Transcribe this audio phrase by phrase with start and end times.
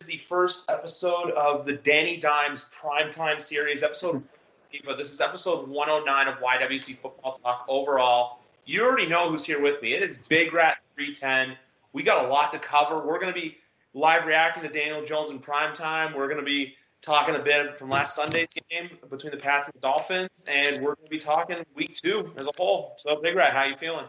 [0.00, 4.22] This is the first episode of the Danny Dimes Primetime Series, episode
[4.84, 8.40] but this is episode 109 of YWC Football Talk overall.
[8.66, 9.94] You already know who's here with me.
[9.94, 11.56] It is Big Rat 310.
[11.94, 13.06] We got a lot to cover.
[13.06, 13.56] We're going to be
[13.94, 16.12] live reacting to Daniel Jones in prime time.
[16.12, 19.74] We're going to be talking a bit from last Sunday's game between the Pats and
[19.76, 22.92] the Dolphins, and we're going to be talking week two as a whole.
[22.98, 24.04] So, Big Rat, how you feeling?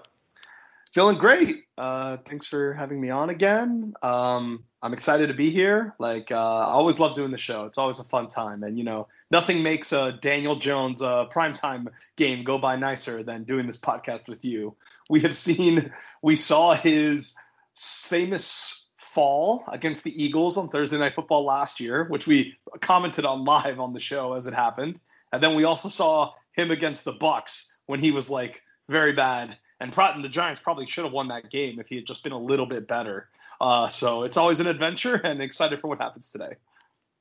[0.92, 1.66] Feeling great.
[1.78, 3.94] Uh, thanks for having me on again.
[4.02, 5.94] Um, I'm excited to be here.
[6.00, 7.66] Like, uh, I always love doing the show.
[7.66, 8.64] It's always a fun time.
[8.64, 13.44] And, you know, nothing makes a Daniel Jones uh, primetime game go by nicer than
[13.44, 14.78] doing this podcast with you.
[15.10, 17.36] We have seen, we saw his
[17.76, 23.44] famous fall against the Eagles on Thursday Night Football last year, which we commented on
[23.44, 25.02] live on the show as it happened.
[25.34, 29.58] And then we also saw him against the Bucks when he was like very bad
[29.80, 32.40] and the Giants probably should have won that game if he had just been a
[32.40, 33.30] little bit better.
[33.60, 36.56] Uh, so it's always an adventure, and excited for what happens today.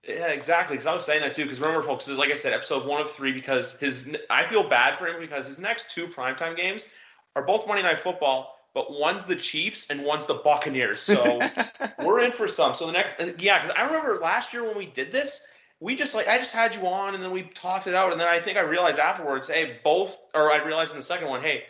[0.06, 0.77] Yeah, exactly.
[0.77, 1.45] Because I was saying that too.
[1.45, 3.33] Because remember, folks, is like I said, episode one of three.
[3.33, 6.87] Because his, I feel bad for him because his next two primetime games
[7.34, 11.01] are both Monday Night Football, but one's the Chiefs and one's the Buccaneers.
[11.01, 11.41] So
[12.05, 12.75] we're in for some.
[12.75, 15.45] So the next, yeah, because I remember last year when we did this,
[15.81, 18.21] we just like I just had you on, and then we talked it out, and
[18.21, 21.43] then I think I realized afterwards, hey, both, or I realized in the second one,
[21.43, 21.65] hey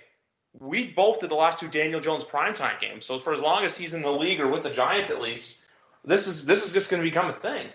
[0.61, 3.05] we both did the last two Daniel Jones primetime games.
[3.05, 5.63] So for as long as he's in the league or with the Giants at least,
[6.05, 7.69] this is this is just going to become a thing.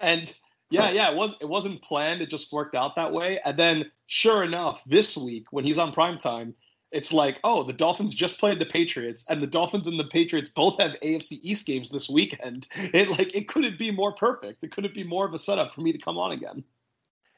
[0.00, 0.34] And
[0.70, 2.20] yeah, yeah, it was it wasn't planned.
[2.20, 3.40] It just worked out that way.
[3.44, 6.54] And then sure enough, this week when he's on primetime,
[6.92, 10.48] it's like, oh, the Dolphins just played the Patriots, and the Dolphins and the Patriots
[10.48, 12.68] both have AFC East games this weekend.
[12.76, 14.62] It like it couldn't be more perfect.
[14.62, 16.64] It couldn't be more of a setup for me to come on again.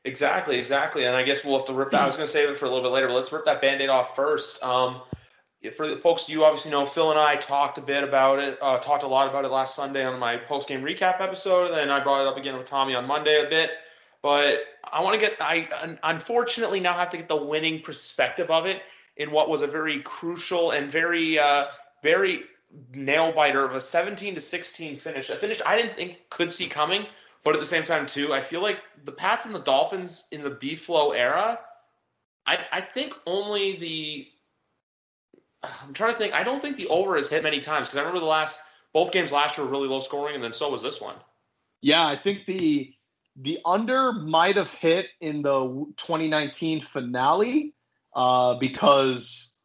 [0.08, 1.04] Exactly, exactly.
[1.04, 2.00] And I guess we'll have to rip that.
[2.00, 3.60] I was going to save it for a little bit later, but let's rip that
[3.60, 4.62] band aid off first.
[4.62, 5.02] Um,
[5.76, 8.78] for the folks you obviously know, Phil and I talked a bit about it, uh,
[8.78, 11.66] talked a lot about it last Sunday on my post game recap episode.
[11.66, 13.70] And then I brought it up again with Tommy on Monday a bit.
[14.22, 14.60] But
[14.90, 18.80] I want to get, I unfortunately now have to get the winning perspective of it
[19.18, 21.66] in what was a very crucial and very, uh,
[22.02, 22.44] very
[22.94, 25.28] nail biter of a 17 to 16 finish.
[25.28, 27.06] A finish I didn't think could see coming
[27.48, 30.42] but at the same time, too, I feel like the Pats and the Dolphins in
[30.42, 31.58] the B flow era,
[32.46, 34.26] I, I think only the.
[35.82, 36.34] I'm trying to think.
[36.34, 38.60] I don't think the over has hit many times because I remember the last
[38.92, 41.14] both games last year were really low scoring, and then so was this one.
[41.80, 42.92] Yeah, I think the
[43.34, 47.72] the under might have hit in the 2019 finale
[48.14, 49.56] uh, because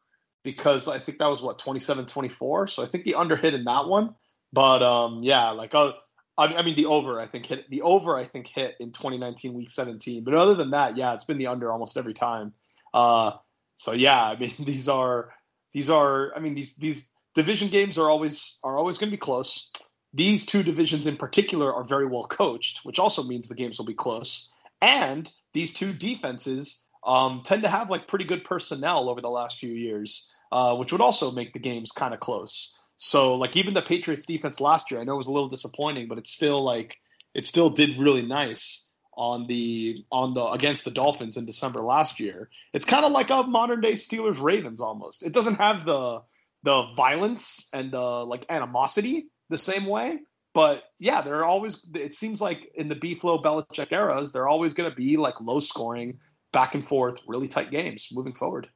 [0.45, 2.67] because I think that was what 27 24.
[2.67, 4.15] So I think the under hit in that one.
[4.53, 5.91] But um, yeah, like uh,
[6.38, 9.69] I mean, the over I think hit the over I think hit in 2019 week
[9.69, 10.23] 17.
[10.23, 12.53] But other than that, yeah, it's been the under almost every time.
[12.94, 13.33] Uh,
[13.75, 15.33] so yeah, I mean these are
[15.73, 19.19] these are I mean these these division games are always are always going to be
[19.19, 19.71] close.
[20.13, 23.85] These two divisions in particular are very well coached, which also means the games will
[23.85, 24.53] be close.
[24.81, 29.57] And these two defenses um, tend to have like pretty good personnel over the last
[29.57, 32.79] few years, uh, which would also make the games kind of close.
[33.03, 36.08] So like even the Patriots defense last year, I know it was a little disappointing,
[36.08, 36.97] but it's still like
[37.34, 42.22] it still did really nice on the on the against the Dolphins in December last
[42.22, 42.50] year.
[42.72, 45.22] It's kind of like a modern day Steelers Ravens almost.
[45.22, 46.22] It doesn't have the
[46.63, 50.19] the violence and the like animosity the same way,
[50.53, 51.86] but yeah, they're always.
[51.94, 55.42] It seems like in the B flow Belichick eras, they're always going to be like
[55.42, 56.19] low scoring,
[56.53, 58.69] back and forth, really tight games moving forward.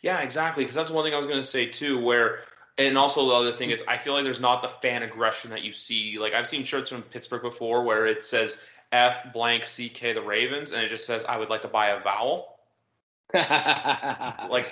[0.00, 0.62] Yeah, exactly.
[0.62, 2.42] Because that's one thing I was going to say too, where
[2.78, 5.62] and also the other thing is, I feel like there's not the fan aggression that
[5.62, 6.18] you see.
[6.18, 8.58] Like I've seen shirts from Pittsburgh before where it says
[8.92, 12.00] F blank CK the Ravens, and it just says I would like to buy a
[12.00, 12.54] vowel.
[13.34, 14.66] like,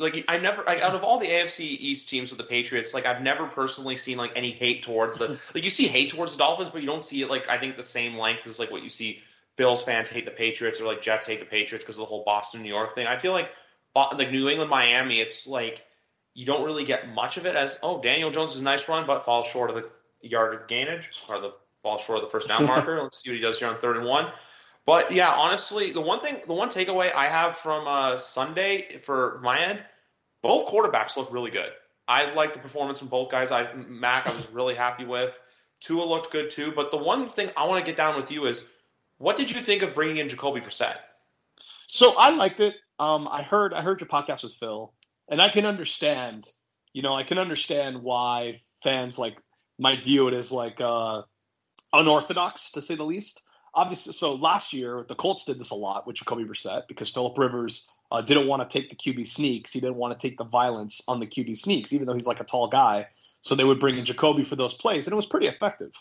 [0.00, 3.06] like I never like, out of all the AFC East teams with the Patriots, like
[3.06, 6.38] I've never personally seen like any hate towards the like you see hate towards the
[6.38, 8.82] Dolphins, but you don't see it like I think the same length as like what
[8.82, 9.20] you see
[9.56, 12.24] Bills fans hate the Patriots or like Jets hate the Patriots because of the whole
[12.24, 13.06] Boston New York thing.
[13.06, 13.52] I feel like
[13.94, 15.84] uh, like New England Miami, it's like
[16.34, 19.06] you don't really get much of it as oh Daniel Jones is a nice run,
[19.06, 19.90] but falls short of the
[20.22, 23.02] yard gainage or the falls short of the first down marker.
[23.02, 24.32] Let's see what he does here on third and one.
[24.86, 29.40] But yeah, honestly, the one thing, the one takeaway I have from uh, Sunday for
[29.42, 29.82] my end,
[30.42, 31.70] both quarterbacks look really good.
[32.08, 33.52] I like the performance from both guys.
[33.52, 35.38] I Mac, I was really happy with.
[35.80, 36.72] Tua looked good too.
[36.74, 38.64] But the one thing I want to get down with you is,
[39.18, 40.96] what did you think of bringing in Jacoby Brissett?
[41.86, 42.74] So I liked it.
[42.98, 44.92] Um, I heard I heard your podcast with Phil,
[45.30, 46.48] and I can understand.
[46.92, 49.40] You know, I can understand why fans like
[49.78, 51.22] might view it as like uh,
[51.92, 53.42] unorthodox to say the least.
[53.72, 57.38] Obviously, so last year the Colts did this a lot with Jacoby Brissett because Philip
[57.38, 59.72] Rivers uh, didn't want to take the QB sneaks.
[59.72, 62.40] He didn't want to take the violence on the QB sneaks, even though he's like
[62.40, 63.06] a tall guy.
[63.42, 65.92] So they would bring in Jacoby for those plays, and it was pretty effective.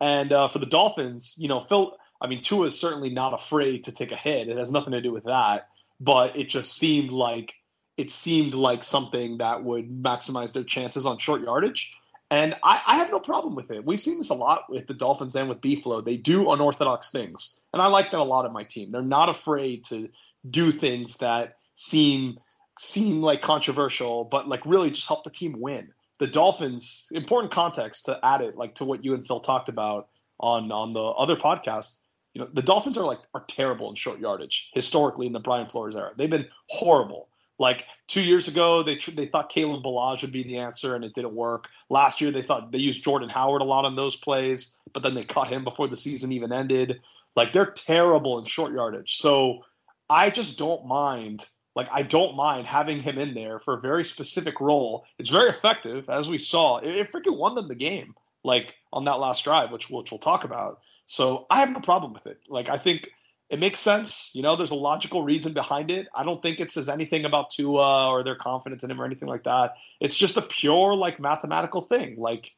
[0.00, 3.84] And uh, for the Dolphins, you know, Phil, I mean, Tua is certainly not afraid
[3.84, 4.48] to take a hit.
[4.48, 5.68] It has nothing to do with that,
[5.98, 7.54] but it just seemed like
[7.96, 11.96] it seemed like something that would maximize their chances on short yardage.
[12.30, 13.84] And I, I have no problem with it.
[13.84, 16.04] We've seen this a lot with the Dolphins and with Beeflo.
[16.04, 18.90] They do unorthodox things, and I like that a lot of my team.
[18.90, 20.08] They're not afraid to
[20.50, 22.38] do things that seem
[22.78, 25.88] seem like controversial, but like really just help the team win.
[26.18, 30.08] The Dolphins, important context to add it, like to what you and Phil talked about
[30.40, 32.00] on on the other podcast.
[32.34, 35.66] You know, the Dolphins are like are terrible in short yardage historically in the Brian
[35.66, 36.10] Flores era.
[36.16, 37.28] They've been horrible.
[37.58, 41.14] Like two years ago, they they thought Kalen Ballage would be the answer, and it
[41.14, 41.68] didn't work.
[41.88, 45.14] Last year, they thought they used Jordan Howard a lot on those plays, but then
[45.14, 47.00] they cut him before the season even ended.
[47.34, 49.16] Like they're terrible in short yardage.
[49.16, 49.62] So
[50.10, 51.46] I just don't mind.
[51.74, 55.04] Like I don't mind having him in there for a very specific role.
[55.18, 56.78] It's very effective, as we saw.
[56.78, 58.14] It, it freaking won them the game,
[58.44, 60.80] like on that last drive, which which we'll talk about.
[61.06, 62.40] So I have no problem with it.
[62.48, 63.08] Like I think
[63.48, 64.30] it makes sense.
[64.34, 66.08] You know, there's a logical reason behind it.
[66.14, 69.28] I don't think it says anything about Tua or their confidence in him or anything
[69.28, 69.76] like that.
[70.00, 72.16] It's just a pure like mathematical thing.
[72.18, 72.52] Like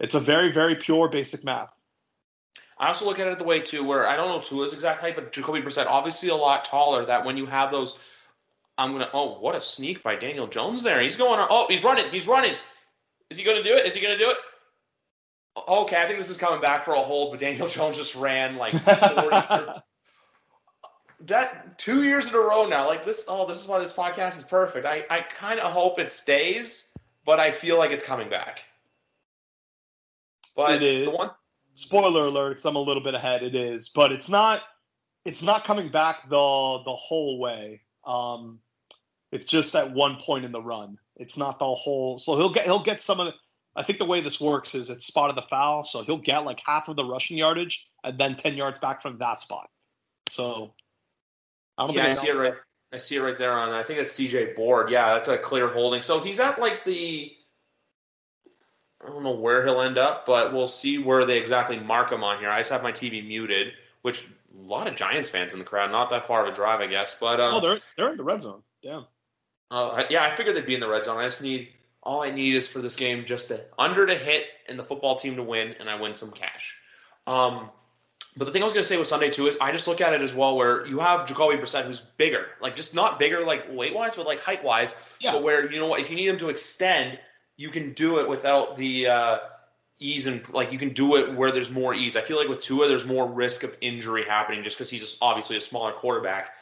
[0.00, 1.72] it's a very very pure basic math.
[2.78, 5.14] I also look at it the way too, where I don't know Tua's exact height,
[5.14, 7.06] but Jacoby Brissett obviously a lot taller.
[7.06, 7.96] That when you have those,
[8.76, 9.10] I'm gonna.
[9.12, 11.00] Oh, what a sneak by Daniel Jones there.
[11.00, 11.44] He's going.
[11.48, 12.10] Oh, he's running.
[12.10, 12.54] He's running.
[13.30, 13.86] Is he gonna do it?
[13.86, 14.36] Is he gonna do it?
[15.68, 18.56] Okay, I think this is coming back for a hold, but Daniel Jones just ran
[18.56, 19.80] like 40.
[21.26, 22.86] that two years in a row now.
[22.86, 23.24] Like this.
[23.28, 24.86] Oh, this is why this podcast is perfect.
[24.86, 26.92] I I kind of hope it stays,
[27.24, 28.64] but I feel like it's coming back.
[30.54, 31.30] But the one
[31.74, 34.62] spoiler alert i'm a little bit ahead it is but it's not
[35.24, 38.58] it's not coming back the the whole way um
[39.30, 42.64] it's just at one point in the run it's not the whole so he'll get
[42.64, 43.32] he'll get some of the
[43.74, 46.44] i think the way this works is it's spot of the foul so he'll get
[46.44, 49.70] like half of the rushing yardage and then 10 yards back from that spot
[50.28, 50.74] so
[51.82, 52.54] i don't yeah, think i see it right
[52.92, 55.68] i see it right there on i think it's cj board yeah that's a clear
[55.68, 57.32] holding so he's at like the
[59.04, 62.22] I don't know where he'll end up, but we'll see where they exactly mark him
[62.22, 62.48] on here.
[62.48, 64.24] I just have my TV muted, which
[64.56, 65.90] a lot of Giants fans in the crowd.
[65.90, 67.16] Not that far of a drive, I guess.
[67.18, 68.62] But uh, oh, they're they're in the red zone.
[68.82, 69.06] Damn.
[69.70, 71.18] Uh, yeah, I figured they'd be in the red zone.
[71.18, 71.70] I just need
[72.02, 75.16] all I need is for this game just to under to hit and the football
[75.16, 76.76] team to win, and I win some cash.
[77.26, 77.70] Um,
[78.36, 80.00] but the thing I was going to say with Sunday too is I just look
[80.00, 83.44] at it as well where you have Jacoby Brissett who's bigger, like just not bigger
[83.44, 84.94] like weight wise, but like height wise.
[85.20, 85.32] Yeah.
[85.32, 87.18] So where you know what, if you need him to extend,
[87.56, 89.38] you can do it without the uh,
[89.98, 92.16] ease and like you can do it where there's more ease.
[92.16, 95.58] I feel like with Tua, there's more risk of injury happening just because he's obviously
[95.58, 96.54] a smaller quarterback.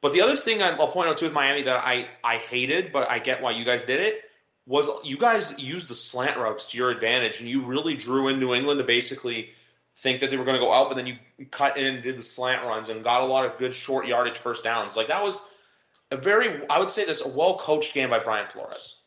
[0.00, 3.10] But the other thing I'll point out too with Miami that I I hated, but
[3.10, 4.22] I get why you guys did it
[4.66, 8.40] was you guys used the slant routes to your advantage, and you really drew in
[8.40, 9.50] New England to basically
[9.96, 11.16] think that they were going to go out, but then you
[11.50, 14.38] cut in and did the slant runs and got a lot of good short yardage
[14.38, 14.96] first downs.
[14.96, 15.42] Like that was
[16.10, 19.02] a very, I would say this, a well coached game by Brian Flores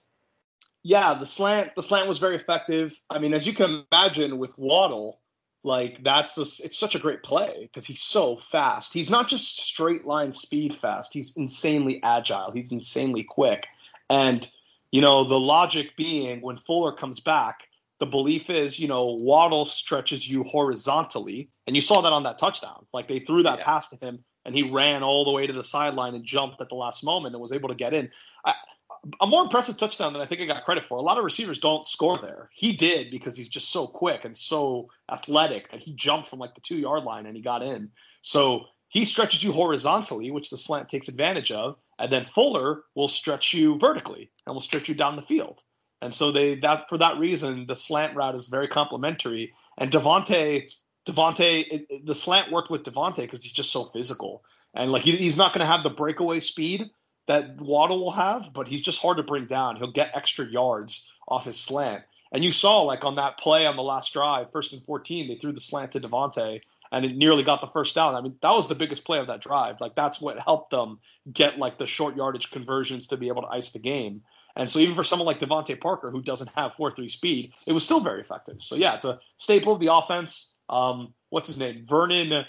[0.85, 2.99] yeah, the slant the slant was very effective.
[3.09, 5.19] I mean, as you can imagine with Waddle,
[5.63, 8.93] like that's a, it's such a great play because he's so fast.
[8.93, 11.11] He's not just straight line speed fast.
[11.11, 12.51] He's insanely agile.
[12.51, 13.65] He's insanely quick.
[14.11, 14.47] And
[14.91, 17.67] you know, the logic being when Fuller comes back,
[17.99, 22.37] the belief is, you know, Waddle stretches you horizontally, and you saw that on that
[22.37, 22.85] touchdown.
[22.93, 23.65] Like they threw that yeah.
[23.65, 26.69] pass to him and he ran all the way to the sideline and jumped at
[26.69, 28.11] the last moment and was able to get in.
[28.45, 28.53] I,
[29.19, 30.97] a more impressive touchdown than I think I got credit for.
[30.97, 32.49] A lot of receivers don't score there.
[32.53, 36.55] He did because he's just so quick and so athletic that he jumped from like
[36.55, 37.91] the two yard line and he got in.
[38.21, 43.07] So he stretches you horizontally, which the slant takes advantage of, and then Fuller will
[43.07, 45.61] stretch you vertically and will stretch you down the field.
[46.01, 49.53] And so they that for that reason the slant route is very complementary.
[49.77, 50.69] And DeVante,
[51.07, 54.43] DeVante, the slant worked with DeVante because he's just so physical
[54.75, 56.89] and like he, he's not going to have the breakaway speed
[57.27, 59.77] that Waddle will have, but he's just hard to bring down.
[59.77, 62.03] He'll get extra yards off his slant.
[62.31, 65.35] And you saw, like on that play on the last drive, first and 14, they
[65.35, 66.59] threw the slant to DeVante
[66.91, 68.13] and it nearly got the first down.
[68.13, 69.81] I mean, that was the biggest play of that drive.
[69.81, 70.99] Like, that's what helped them
[71.31, 74.21] get like the short yardage conversions to be able to ice the game.
[74.55, 77.73] And so even for someone like DeVante Parker, who doesn't have 4 3 speed, it
[77.73, 78.61] was still very effective.
[78.61, 80.57] So yeah, it's a staple of the offense.
[80.69, 81.85] Um, what's his name?
[81.85, 82.45] Vernon,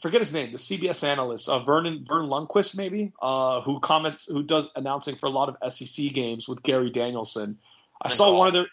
[0.00, 4.42] forget his name, the CBS analyst, uh, Vernon Vern Lundquist, maybe, uh, who comments, who
[4.42, 7.58] does announcing for a lot of SEC games with Gary Danielson.
[8.02, 8.38] I and saw golf.
[8.38, 8.66] one of their,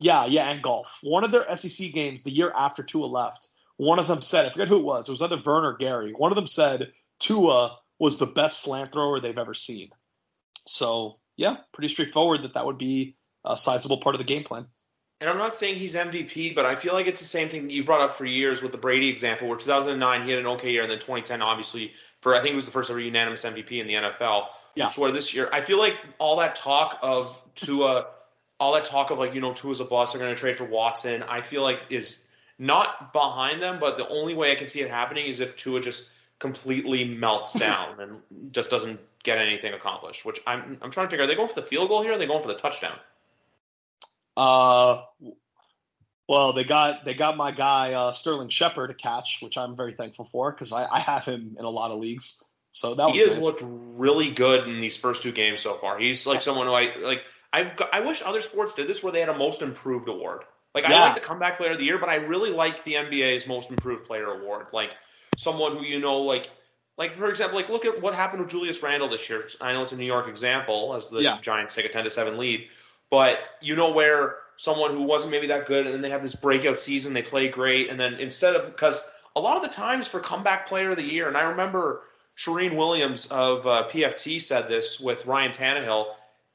[0.00, 0.98] yeah, yeah, and golf.
[1.02, 3.48] One of their SEC games the year after Tua left.
[3.76, 5.08] One of them said, I forget who it was.
[5.08, 6.12] It was either Vern or Gary.
[6.12, 9.90] One of them said Tua was the best slant thrower they've ever seen.
[10.66, 14.66] So yeah, pretty straightforward that that would be a sizable part of the game plan.
[15.20, 17.72] And I'm not saying he's MVP, but I feel like it's the same thing that
[17.72, 20.72] you've brought up for years with the Brady example, where 2009 he had an okay
[20.72, 23.80] year, and then 2010 obviously for I think it was the first ever unanimous MVP
[23.80, 24.46] in the NFL.
[24.74, 24.86] Yeah.
[24.86, 28.06] Which where this year I feel like all that talk of Tua,
[28.58, 30.64] all that talk of like you know Tua's a bust, they're going to trade for
[30.64, 31.22] Watson.
[31.22, 32.18] I feel like is
[32.58, 35.80] not behind them, but the only way I can see it happening is if Tua
[35.80, 40.24] just completely melts down and just doesn't get anything accomplished.
[40.24, 42.12] Which I'm I'm trying to figure: are they going for the field goal here?
[42.12, 42.98] or Are they going for the touchdown?
[44.36, 45.02] Uh,
[46.28, 49.92] well, they got they got my guy uh, Sterling Shepard to catch, which I'm very
[49.92, 52.42] thankful for because I, I have him in a lot of leagues.
[52.72, 53.44] So that he has nice.
[53.44, 55.98] looked really good in these first two games so far.
[55.98, 57.22] He's like someone who I like.
[57.52, 60.44] I I wish other sports did this where they had a most improved award.
[60.74, 60.96] Like yeah.
[60.96, 63.68] I like the comeback player of the year, but I really like the NBA's most
[63.68, 64.68] improved player award.
[64.72, 64.94] Like
[65.36, 66.48] someone who you know, like
[66.98, 69.48] like for example, like look at what happened with Julius Randle this year.
[69.60, 71.38] I know it's a New York example as the yeah.
[71.40, 72.68] Giants take a ten to seven lead,
[73.10, 76.34] but you know where someone who wasn't maybe that good and then they have this
[76.34, 79.02] breakout season, they play great, and then instead of because
[79.36, 82.02] a lot of the times for comeback player of the year, and I remember
[82.36, 86.06] Charean Williams of uh, PFT said this with Ryan Tannehill.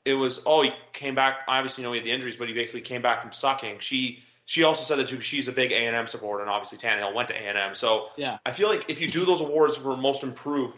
[0.06, 1.40] It was oh he came back.
[1.48, 3.80] Obviously, you know he had the injuries, but he basically came back from sucking.
[3.80, 5.20] She she also said that too.
[5.20, 7.76] She's a big A and M supporter, and obviously Tannehill went to A and M.
[7.76, 10.74] So yeah, I feel like if you do those awards for most improved,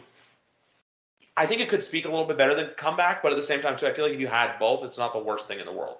[1.36, 3.22] I think it could speak a little bit better than comeback.
[3.22, 5.12] But at the same time, too, I feel like if you had both, it's not
[5.12, 5.98] the worst thing in the world.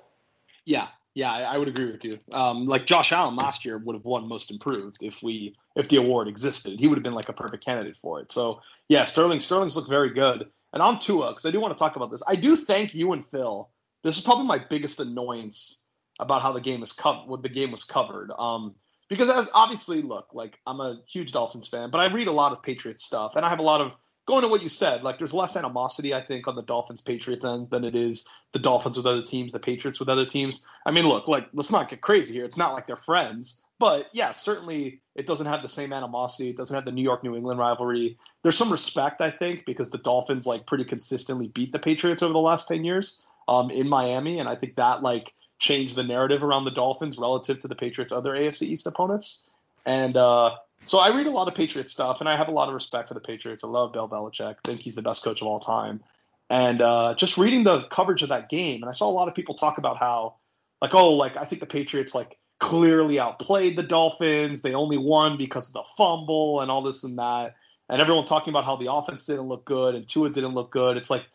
[0.67, 2.19] Yeah, yeah, I, would agree with you.
[2.33, 5.97] Um, like Josh Allen last year would have won Most Improved if we if the
[5.97, 6.81] award existed.
[6.81, 8.33] He would have been like a perfect candidate for it.
[8.33, 10.49] So yeah, Sterling Sterling's looked very good.
[10.73, 12.23] And on Tua, because I do want to talk about this.
[12.27, 13.69] I do thank you and Phil.
[14.03, 15.80] This is probably my biggest annoyance
[16.21, 18.31] about how the game is covered, what the game was covered.
[18.39, 18.75] Um,
[19.09, 22.53] because as obviously, look, like I'm a huge Dolphins fan, but I read a lot
[22.53, 23.97] of Patriots stuff, and I have a lot of
[24.27, 25.03] going to what you said.
[25.03, 28.61] Like there's less animosity, I think, on the Dolphins Patriots end than it is the
[28.61, 30.65] Dolphins with other teams, the Patriots with other teams.
[30.87, 32.45] I mean, look, like let's not get crazy here.
[32.45, 36.51] It's not like they're friends, but yeah, certainly it doesn't have the same animosity.
[36.51, 38.17] It doesn't have the New York New England rivalry.
[38.43, 42.33] There's some respect, I think, because the Dolphins like pretty consistently beat the Patriots over
[42.33, 46.43] the last ten years um, in Miami, and I think that like change the narrative
[46.43, 49.49] around the Dolphins relative to the Patriots' other AFC East opponents.
[49.87, 52.69] And uh, so I read a lot of Patriots stuff, and I have a lot
[52.69, 53.63] of respect for the Patriots.
[53.63, 54.57] I love Bill Belichick.
[54.65, 56.01] Think he's the best coach of all time.
[56.49, 59.35] And uh, just reading the coverage of that game, and I saw a lot of
[59.35, 60.37] people talk about how,
[60.83, 64.63] like, oh, like I think the Patriots like clearly outplayed the Dolphins.
[64.63, 67.55] They only won because of the fumble and all this and that.
[67.89, 70.97] And everyone talking about how the offense didn't look good and Tua didn't look good.
[70.97, 71.27] It's like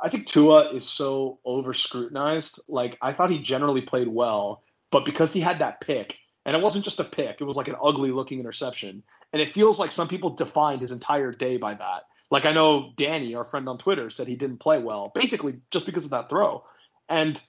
[0.00, 2.60] I think Tua is so over scrutinized.
[2.68, 6.62] Like I thought he generally played well, but because he had that pick, and it
[6.62, 9.02] wasn't just a pick, it was like an ugly looking interception.
[9.32, 12.04] And it feels like some people defined his entire day by that.
[12.30, 15.86] Like I know Danny, our friend on Twitter, said he didn't play well, basically just
[15.86, 16.62] because of that throw.
[17.08, 17.40] And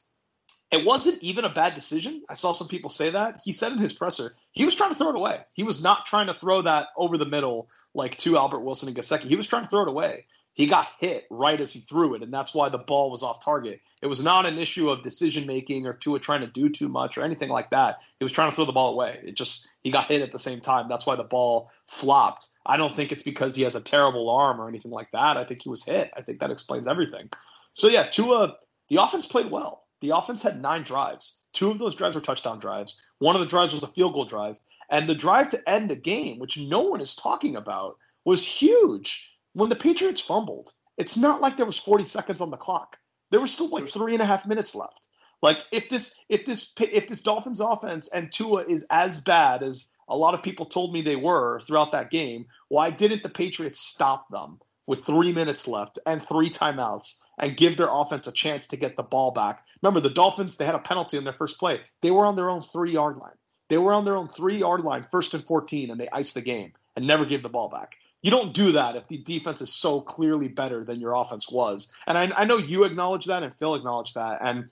[0.71, 2.23] it wasn't even a bad decision.
[2.29, 3.39] I saw some people say that.
[3.43, 5.41] He said in his presser, he was trying to throw it away.
[5.53, 8.97] He was not trying to throw that over the middle like to Albert Wilson and
[8.97, 9.23] Gesicki.
[9.23, 10.25] He was trying to throw it away
[10.57, 13.45] he got hit right as he threw it, and that's why the ball was off
[13.45, 13.79] target.
[14.01, 17.15] It was not an issue of decision making or Tua trying to do too much
[17.15, 17.99] or anything like that.
[18.17, 19.19] He was trying to throw the ball away.
[19.23, 20.89] It just he got hit at the same time.
[20.89, 22.47] That's why the ball flopped.
[22.65, 25.37] I don't think it's because he has a terrible arm or anything like that.
[25.37, 26.09] I think he was hit.
[26.17, 27.29] I think that explains everything.
[27.73, 28.55] So yeah, Tua,
[28.89, 29.83] the offense played well.
[30.01, 31.43] The offense had nine drives.
[31.53, 32.99] Two of those drives were touchdown drives.
[33.19, 34.59] One of the drives was a field goal drive,
[34.89, 39.36] and the drive to end the game, which no one is talking about, was huge
[39.57, 42.97] when the Patriots fumbled, it's not like there was 40 seconds on the clock.
[43.31, 45.07] There was still like three and a half minutes left.
[45.41, 49.91] Like if this if this if this Dolphins offense and Tua is as bad as
[50.07, 53.79] a lot of people told me they were throughout that game, why didn't the Patriots
[53.79, 58.67] stop them with three minutes left and three timeouts and give their offense a chance
[58.67, 59.65] to get the ball back?
[59.81, 61.81] Remember, the Dolphins they had a penalty in their first play.
[62.01, 63.37] They were on their own three yard line.
[63.69, 66.41] They were on their own three yard line, first and 14, and they iced the
[66.41, 69.73] game and never gave the ball back you don't do that if the defense is
[69.73, 71.93] so clearly better than your offense was.
[72.07, 74.39] And I, I know you acknowledge that, and Phil acknowledged that.
[74.41, 74.71] And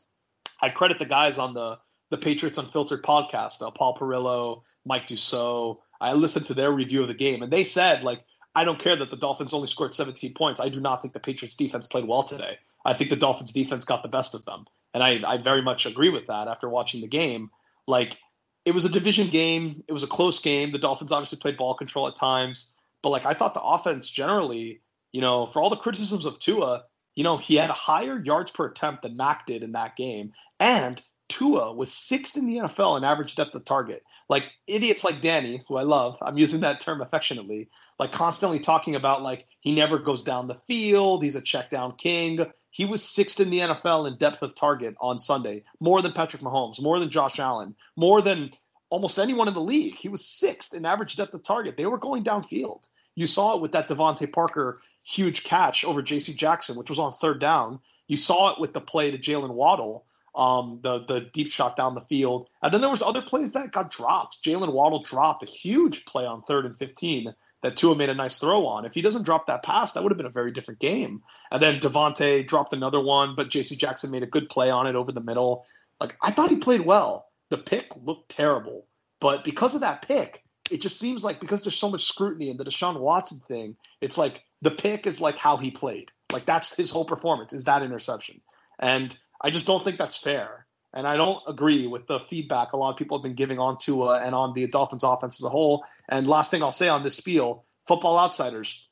[0.62, 1.80] I credit the guys on the
[2.12, 5.80] the Patriots Unfiltered podcast, uh, Paul Perillo, Mike Dussault.
[6.00, 8.24] I listened to their review of the game, and they said like
[8.56, 10.60] I don't care that the Dolphins only scored 17 points.
[10.60, 12.58] I do not think the Patriots defense played well today.
[12.86, 14.66] I think the Dolphins defense got the best of them.
[14.94, 17.50] And I, I very much agree with that after watching the game.
[17.86, 18.18] Like,
[18.64, 19.84] it was a division game.
[19.90, 20.72] It was a close game.
[20.72, 22.75] The Dolphins obviously played ball control at times.
[23.02, 26.84] But, like, I thought the offense generally, you know, for all the criticisms of Tua,
[27.16, 30.34] you know, he had a higher yards per attempt than Mac did in that game.
[30.60, 34.04] And Tua was sixth in the NFL in average depth of target.
[34.30, 38.96] Like idiots like Danny, who I love, I'm using that term affectionately, like constantly talking
[38.96, 42.46] about like he never goes down the field, he's a check down king.
[42.70, 46.42] He was sixth in the NFL in depth of target on Sunday, more than Patrick
[46.42, 48.52] Mahomes, more than Josh Allen, more than
[48.89, 49.96] almost anyone in the league.
[49.96, 51.77] He was sixth in average depth of target.
[51.77, 52.88] They were going downfield.
[53.15, 56.34] You saw it with that DeVante Parker huge catch over J.C.
[56.34, 57.80] Jackson, which was on third down.
[58.08, 61.96] You saw it with the play to Jaylen Waddle um, the the deep shot down
[61.96, 62.50] the field.
[62.62, 64.44] And then there was other plays that got dropped.
[64.44, 68.38] Jaylen Waddle dropped a huge play on third and 15 that Tua made a nice
[68.38, 68.86] throw on.
[68.86, 71.24] If he doesn't drop that pass, that would have been a very different game.
[71.51, 73.75] And then DeVante dropped another one, but J.C.
[73.75, 75.65] Jackson made a good play on it over the middle.
[76.00, 77.27] Like I thought he played well.
[77.50, 78.88] The pick looked terrible,
[79.20, 82.58] but because of that pick, it just seems like because there's so much scrutiny in
[82.58, 86.12] the Deshaun Watson thing, it's like the pick is like how he played.
[86.32, 88.42] Like that's his whole performance is that interception.
[88.80, 90.66] And I just don't think that's fair.
[90.94, 93.78] And I don't agree with the feedback a lot of people have been giving on
[93.78, 95.86] Tua and on the Dolphins offense as a whole.
[96.10, 98.88] And last thing I'll say on this spiel, Football Outsiders,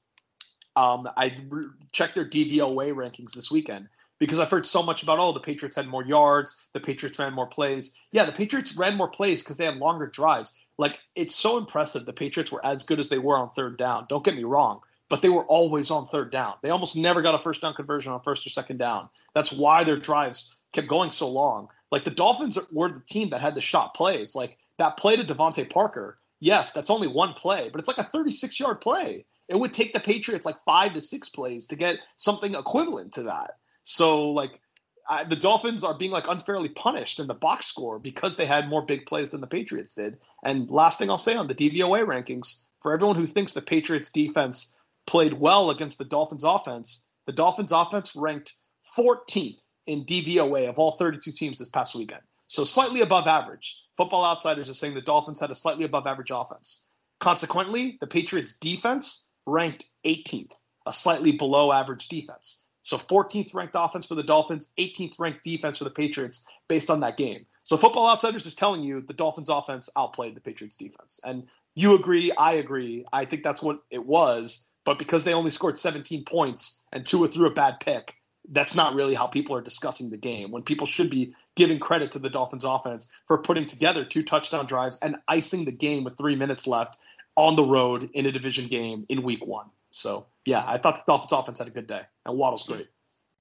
[0.75, 3.87] um, I re- checked their DVOA rankings this weekend
[4.19, 7.33] because I've heard so much about, oh, the Patriots had more yards, the Patriots ran
[7.33, 7.97] more plays.
[8.11, 10.57] Yeah, the Patriots ran more plays because they had longer drives.
[10.77, 14.05] Like, it's so impressive the Patriots were as good as they were on third down.
[14.09, 16.55] Don't get me wrong but they were always on third down.
[16.63, 19.09] They almost never got a first down conversion on first or second down.
[19.35, 21.69] That's why their drives kept going so long.
[21.91, 24.35] Like the Dolphins were the team that had the shot plays.
[24.35, 28.03] Like that play to DeVante Parker, yes, that's only one play, but it's like a
[28.03, 29.25] 36 yard play.
[29.47, 33.23] It would take the Patriots like five to six plays to get something equivalent to
[33.23, 33.57] that.
[33.83, 34.59] So like
[35.07, 38.69] I, the Dolphins are being like unfairly punished in the box score because they had
[38.69, 40.17] more big plays than the Patriots did.
[40.43, 44.09] And last thing I'll say on the DVOA rankings for everyone who thinks the Patriots
[44.09, 47.07] defense played well against the Dolphins offense.
[47.25, 48.53] The Dolphins offense ranked
[48.97, 52.21] 14th in DVOA of all 32 teams this past weekend.
[52.47, 53.81] So slightly above average.
[53.97, 56.89] Football Outsiders is saying the Dolphins had a slightly above average offense.
[57.19, 60.51] Consequently, the Patriots defense ranked 18th,
[60.85, 62.62] a slightly below average defense.
[62.83, 66.99] So 14th ranked offense for the Dolphins, 18th ranked defense for the Patriots based on
[66.99, 67.45] that game.
[67.63, 71.19] So Football Outsiders is telling you the Dolphins offense outplayed the Patriots defense.
[71.23, 73.05] And you agree, I agree.
[73.13, 74.67] I think that's what it was.
[74.85, 78.15] But because they only scored 17 points and Tua threw a bad pick,
[78.49, 80.51] that's not really how people are discussing the game.
[80.51, 84.65] When people should be giving credit to the Dolphins offense for putting together two touchdown
[84.65, 86.97] drives and icing the game with three minutes left
[87.35, 89.67] on the road in a division game in week one.
[89.91, 92.87] So, yeah, I thought the Dolphins offense had a good day, and Waddle's great.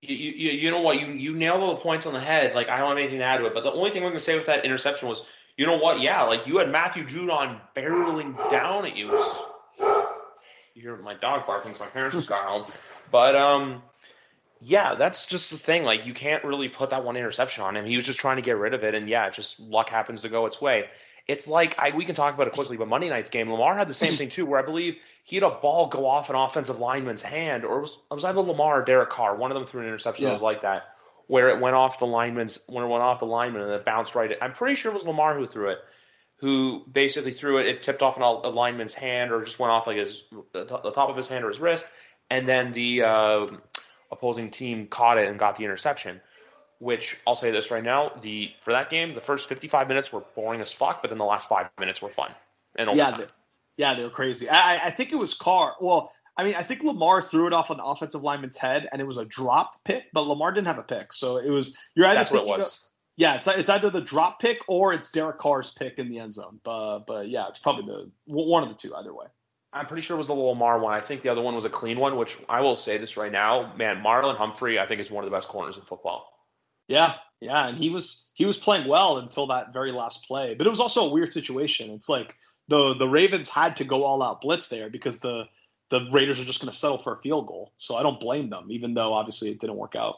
[0.02, 1.00] You, you, you know what?
[1.00, 2.54] You, you nailed all the points on the head.
[2.56, 3.54] Like, I don't have anything to add to it.
[3.54, 5.22] But the only thing going to say with that interception was,
[5.56, 6.00] you know what?
[6.00, 9.10] Yeah, like you had Matthew Judon barreling down at you
[10.74, 12.70] you hear my dog barking, my parents just got home.
[13.10, 13.82] But um,
[14.60, 15.84] yeah, that's just the thing.
[15.84, 17.84] Like you can't really put that one interception on him.
[17.84, 20.28] He was just trying to get rid of it, and yeah, just luck happens to
[20.28, 20.86] go its way.
[21.28, 23.88] It's like I, we can talk about it quickly, but Monday night's game, Lamar had
[23.88, 26.78] the same thing too, where I believe he had a ball go off an offensive
[26.78, 29.36] lineman's hand, or it was it was either Lamar or Derek Carr.
[29.36, 30.30] One of them threw an interception yeah.
[30.30, 30.84] that was like that,
[31.28, 34.14] where it went off the lineman's when it went off the lineman and it bounced
[34.14, 34.32] right.
[34.40, 35.78] I'm pretty sure it was Lamar who threw it
[36.42, 37.66] who basically threw it.
[37.66, 41.08] It tipped off an a lineman's hand or just went off like his the top
[41.08, 41.86] of his hand or his wrist,
[42.28, 43.46] and then the uh,
[44.10, 46.20] opposing team caught it and got the interception.
[46.82, 50.24] Which I'll say this right now: the for that game, the first 55 minutes were
[50.34, 52.32] boring as fuck, but then the last five minutes were fun.
[52.74, 53.26] And yeah, they,
[53.76, 54.48] yeah, they were crazy.
[54.48, 55.76] I, I think it was Carr.
[55.80, 59.06] Well, I mean, I think Lamar threw it off an offensive lineman's head, and it
[59.06, 61.78] was a dropped pick, but Lamar didn't have a pick, so it was.
[61.94, 62.66] You're either That's what it was.
[62.66, 62.78] Of,
[63.16, 66.34] yeah, it's it's either the drop pick or it's Derek Carr's pick in the end
[66.34, 66.58] zone.
[66.64, 69.26] But but yeah, it's probably the one of the two either way.
[69.72, 70.92] I'm pretty sure it was the Lamar one.
[70.92, 73.32] I think the other one was a clean one, which I will say this right
[73.32, 76.31] now, man, Marlon Humphrey, I think is one of the best corners in football.
[76.92, 80.54] Yeah, yeah, and he was he was playing well until that very last play.
[80.54, 81.90] But it was also a weird situation.
[81.90, 82.36] It's like
[82.68, 85.44] the the Ravens had to go all out blitz there because the
[85.88, 87.72] the Raiders are just going to settle for a field goal.
[87.78, 90.16] So I don't blame them, even though obviously it didn't work out.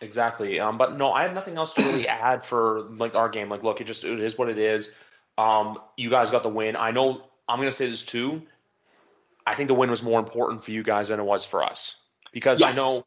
[0.00, 0.58] Exactly.
[0.58, 3.48] Um, but no, I have nothing else to really add for like our game.
[3.48, 4.90] Like, look, it just it is what it is.
[5.38, 6.74] Um, you guys got the win.
[6.74, 8.42] I know I'm gonna say this too.
[9.46, 11.94] I think the win was more important for you guys than it was for us
[12.32, 12.74] because yes.
[12.74, 13.06] I know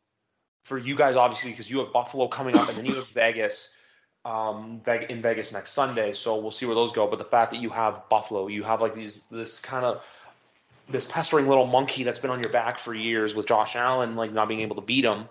[0.70, 3.76] for you guys obviously because you have Buffalo coming up and then you have Vegas
[4.24, 6.14] um, in Vegas next Sunday.
[6.14, 7.08] So we'll see where those go.
[7.08, 10.04] But the fact that you have Buffalo, you have like these this kind of
[10.88, 14.32] this pestering little monkey that's been on your back for years with Josh Allen, like
[14.32, 15.26] not being able to beat him.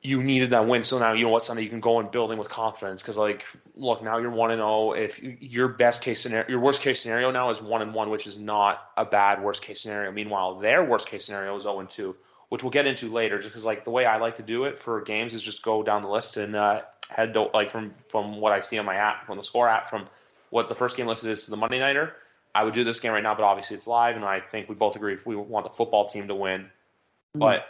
[0.00, 2.38] You needed that win, so now you know what Sunday you can go and building
[2.38, 3.42] with confidence because like
[3.74, 4.92] look now you're one and zero.
[4.92, 8.26] If your best case scenario, your worst case scenario now is one and one, which
[8.26, 10.12] is not a bad worst case scenario.
[10.12, 12.14] Meanwhile, their worst case scenario is zero and two,
[12.48, 13.38] which we'll get into later.
[13.38, 15.82] Just because like the way I like to do it for games is just go
[15.82, 18.96] down the list and uh, head to, like from from what I see on my
[18.96, 20.06] app, from the score app, from
[20.50, 22.14] what the first game listed is to the Monday nighter
[22.54, 24.74] I would do this game right now, but obviously it's live, and I think we
[24.74, 26.62] both agree if we want the football team to win.
[26.62, 27.40] Mm-hmm.
[27.40, 27.66] But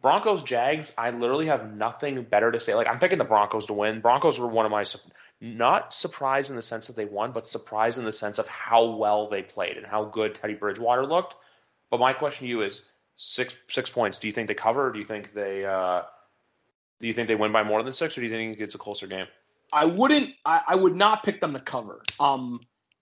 [0.00, 2.74] Broncos Jags, I literally have nothing better to say.
[2.74, 4.00] Like I'm picking the Broncos to win.
[4.00, 4.84] Broncos were one of my
[5.40, 8.90] not surprised in the sense that they won, but surprised in the sense of how
[8.90, 11.34] well they played and how good Teddy Bridgewater looked.
[11.90, 12.82] But my question to you is
[13.18, 14.18] six six points.
[14.18, 14.90] Do you think they cover?
[14.90, 16.02] Do you think they uh,
[17.00, 18.78] do you think they win by more than six, or do you think it's a
[18.78, 19.26] closer game?
[19.72, 20.30] I wouldn't.
[20.46, 22.02] I, I would not pick them to cover.
[22.18, 22.60] Um,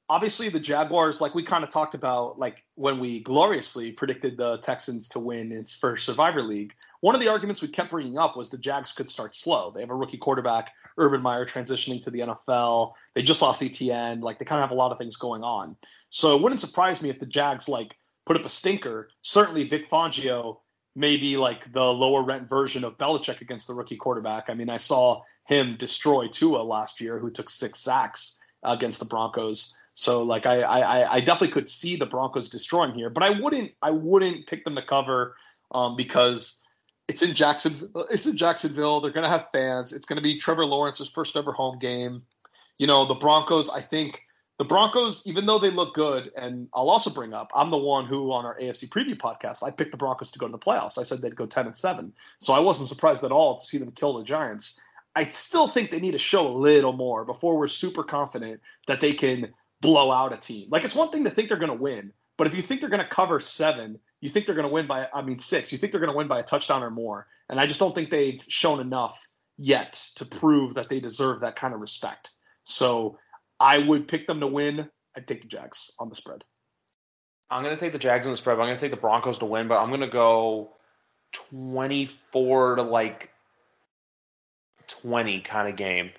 [0.08, 4.58] obviously the Jaguars, like we kind of talked about, like when we gloriously predicted the
[4.58, 6.74] Texans to win its first Survivor League.
[7.00, 9.70] One of the arguments we kept bringing up was the Jags could start slow.
[9.70, 12.92] They have a rookie quarterback, Urban Meyer, transitioning to the NFL.
[13.14, 14.22] They just lost ETN.
[14.22, 15.76] Like they kind of have a lot of things going on.
[16.10, 19.08] So it wouldn't surprise me if the Jags like put up a stinker.
[19.22, 20.58] Certainly, Vic Fangio
[20.94, 24.50] may be like the lower rent version of Belichick against the rookie quarterback.
[24.50, 29.04] I mean, I saw him destroy Tua last year, who took six sacks against the
[29.04, 29.76] Broncos.
[29.94, 33.72] So like I, I I definitely could see the Broncos destroying here, but I wouldn't
[33.80, 35.36] I wouldn't pick them to cover
[35.70, 36.62] um, because
[37.08, 39.00] it's in Jackson it's in Jacksonville.
[39.00, 39.94] They're gonna have fans.
[39.94, 42.22] It's gonna be Trevor Lawrence's first ever home game.
[42.76, 43.70] You know the Broncos.
[43.70, 44.20] I think
[44.58, 48.06] the Broncos, even though they look good, and I'll also bring up, I'm the one
[48.06, 50.98] who on our AFC preview podcast, I picked the Broncos to go to the playoffs.
[50.98, 52.12] I said they'd go 10 and 7.
[52.38, 54.80] So I wasn't surprised at all to see them kill the Giants.
[55.14, 59.00] I still think they need to show a little more before we're super confident that
[59.00, 60.68] they can blow out a team.
[60.70, 62.90] Like it's one thing to think they're going to win, but if you think they're
[62.90, 65.78] going to cover seven, you think they're going to win by, I mean, six, you
[65.78, 67.26] think they're going to win by a touchdown or more.
[67.50, 71.56] And I just don't think they've shown enough yet to prove that they deserve that
[71.56, 72.30] kind of respect.
[72.64, 73.18] So
[73.60, 74.88] I would pick them to win.
[75.16, 76.44] I'd take the Jags on the spread.
[77.50, 78.58] I'm going to take the Jags on the spread.
[78.58, 80.72] I'm going to take the Broncos to win, but I'm going to go
[81.32, 83.30] 24 to like
[84.88, 86.10] 20 kind of game.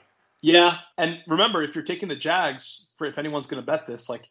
[0.42, 4.08] Yeah, and remember, if you're taking the Jags, for if anyone's going to bet this,
[4.08, 4.30] like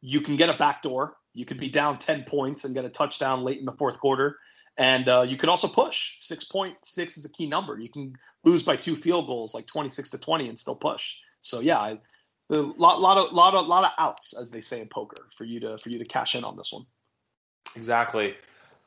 [0.00, 1.16] you can get a backdoor.
[1.34, 4.38] You could be down ten points and get a touchdown late in the fourth quarter,
[4.78, 6.12] and uh, you could also push.
[6.16, 7.78] Six point six is a key number.
[7.78, 8.14] You can
[8.44, 11.16] lose by two field goals, like twenty six to twenty, and still push.
[11.40, 11.98] So yeah, I,
[12.50, 15.44] a lot, lot of, lot of, lot of outs, as they say in poker, for
[15.44, 16.86] you to for you to cash in on this one.
[17.74, 18.34] Exactly,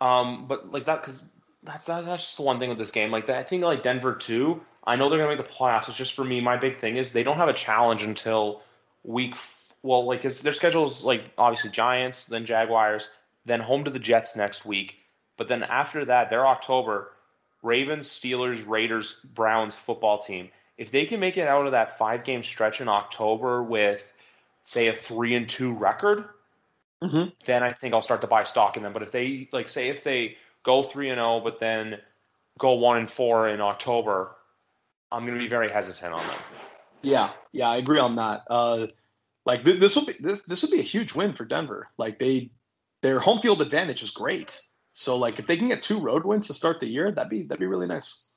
[0.02, 1.24] um, but like that because
[1.63, 3.12] that's, that's just the one thing with this game.
[3.12, 5.88] Like that, I think like Denver too I know they're to make the playoffs.
[5.88, 8.63] It's just for me, my big thing is they don't have a challenge until
[9.04, 9.36] week.
[9.84, 13.10] Well, like cause their schedule is like obviously Giants, then Jaguars,
[13.45, 14.95] then home to the Jets next week.
[15.38, 17.12] But then after that, they're October.
[17.62, 20.50] Ravens, Steelers, Raiders, Browns football team.
[20.80, 24.02] If they can make it out of that five game stretch in October with,
[24.63, 26.24] say, a three and two record,
[27.04, 27.30] mm-hmm.
[27.46, 28.94] then I think I'll start to buy stock in them.
[28.94, 32.00] But if they like, say, if they go three and zero, oh, but then
[32.58, 34.32] go one and four in October,
[35.12, 36.38] I'm going to be very hesitant on them.
[37.02, 38.44] Yeah, yeah, I agree on that.
[38.50, 38.88] Uh,
[39.46, 41.88] like th- this will be this this would be a huge win for Denver.
[41.98, 42.52] Like they
[43.02, 44.62] their home field advantage is great.
[44.94, 47.44] So like if they can get two road wins to start the year, that'd be
[47.44, 48.28] that'd be really nice.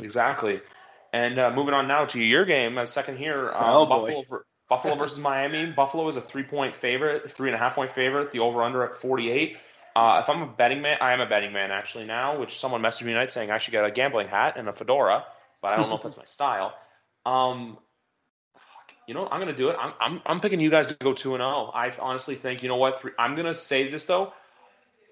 [0.00, 0.60] Exactly.
[1.14, 4.24] And uh, moving on now to your game, a second here, um, oh, Buffalo
[4.68, 5.66] Buffalo versus Miami.
[5.76, 8.32] Buffalo is a three point favorite, three and a half point favorite.
[8.32, 9.56] The over under at 48.
[9.94, 12.82] Uh, if I'm a betting man, I am a betting man actually now, which someone
[12.82, 15.24] messaged me tonight saying I should get a gambling hat and a fedora
[15.64, 16.74] but I don't know if that's my style.
[17.24, 17.78] Um,
[19.08, 19.76] you know, I'm gonna do it.
[19.80, 21.50] I'm, I'm, I'm picking you guys to go two and zero.
[21.50, 21.70] Oh.
[21.74, 23.00] I honestly think you know what.
[23.00, 24.34] Three, I'm gonna say this though.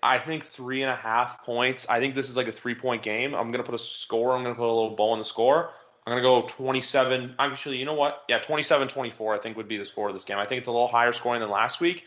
[0.02, 1.88] I think three and a half points.
[1.88, 3.34] I think this is like a three point game.
[3.34, 4.36] I'm gonna put a score.
[4.36, 5.70] I'm gonna put a little bow on the score.
[6.06, 7.34] I'm gonna go 27.
[7.38, 8.24] Actually, you know what?
[8.28, 9.38] Yeah, 27-24.
[9.38, 10.38] I think would be the score of this game.
[10.38, 12.04] I think it's a little higher scoring than last week,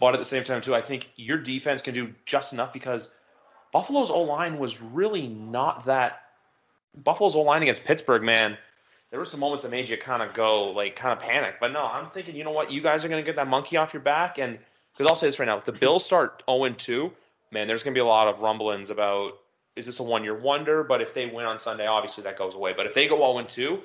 [0.00, 3.08] but at the same time too, I think your defense can do just enough because
[3.72, 6.22] Buffalo's O line was really not that
[6.94, 8.58] Buffalo's O line against Pittsburgh, man,
[9.10, 11.56] there were some moments that made you kind of go, like, kind of panic.
[11.60, 12.70] But no, I'm thinking, you know what?
[12.70, 14.38] You guys are going to get that monkey off your back.
[14.38, 14.58] And
[14.92, 17.12] because I'll say this right now if the Bills start 0 2,
[17.50, 19.38] man, there's going to be a lot of rumblings about
[19.76, 20.84] is this a one year wonder?
[20.84, 22.74] But if they win on Sunday, obviously that goes away.
[22.76, 23.82] But if they go all 0 2,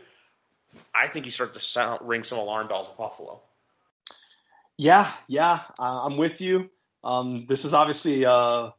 [0.94, 3.42] I think you start to sound, ring some alarm bells at Buffalo.
[4.78, 6.70] Yeah, yeah, uh, I'm with you.
[7.04, 8.70] Um, this is obviously uh,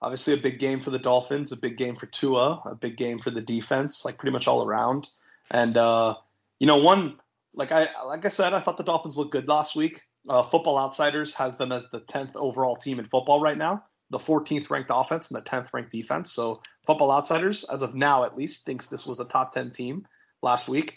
[0.00, 3.18] obviously a big game for the Dolphins, a big game for Tua, a big game
[3.18, 5.08] for the defense, like pretty much all around.
[5.50, 6.14] And uh,
[6.60, 7.16] you know, one
[7.54, 10.02] like I like I said, I thought the Dolphins looked good last week.
[10.28, 14.18] Uh, football Outsiders has them as the 10th overall team in football right now, the
[14.18, 16.32] 14th ranked offense and the 10th ranked defense.
[16.32, 20.06] So, Football Outsiders, as of now at least, thinks this was a top 10 team
[20.42, 20.96] last week.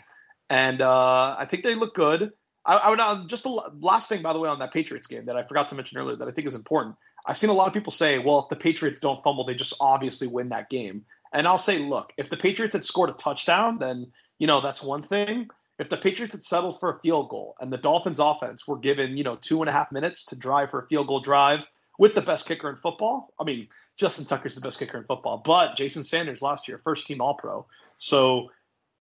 [0.49, 2.31] And uh, I think they look good.
[2.65, 5.25] I, I would uh, just the last thing, by the way, on that Patriots game
[5.25, 6.95] that I forgot to mention earlier that I think is important.
[7.25, 9.73] I've seen a lot of people say, well, if the Patriots don't fumble, they just
[9.79, 11.05] obviously win that game.
[11.33, 14.83] And I'll say, look, if the Patriots had scored a touchdown, then, you know, that's
[14.83, 15.47] one thing.
[15.79, 19.17] If the Patriots had settled for a field goal and the Dolphins offense were given,
[19.17, 21.69] you know, two and a half minutes to drive for a field goal drive
[22.01, 25.37] with the best kicker in football, I mean, Justin Tucker's the best kicker in football,
[25.45, 27.67] but Jason Sanders last year, first team All Pro.
[27.97, 28.49] So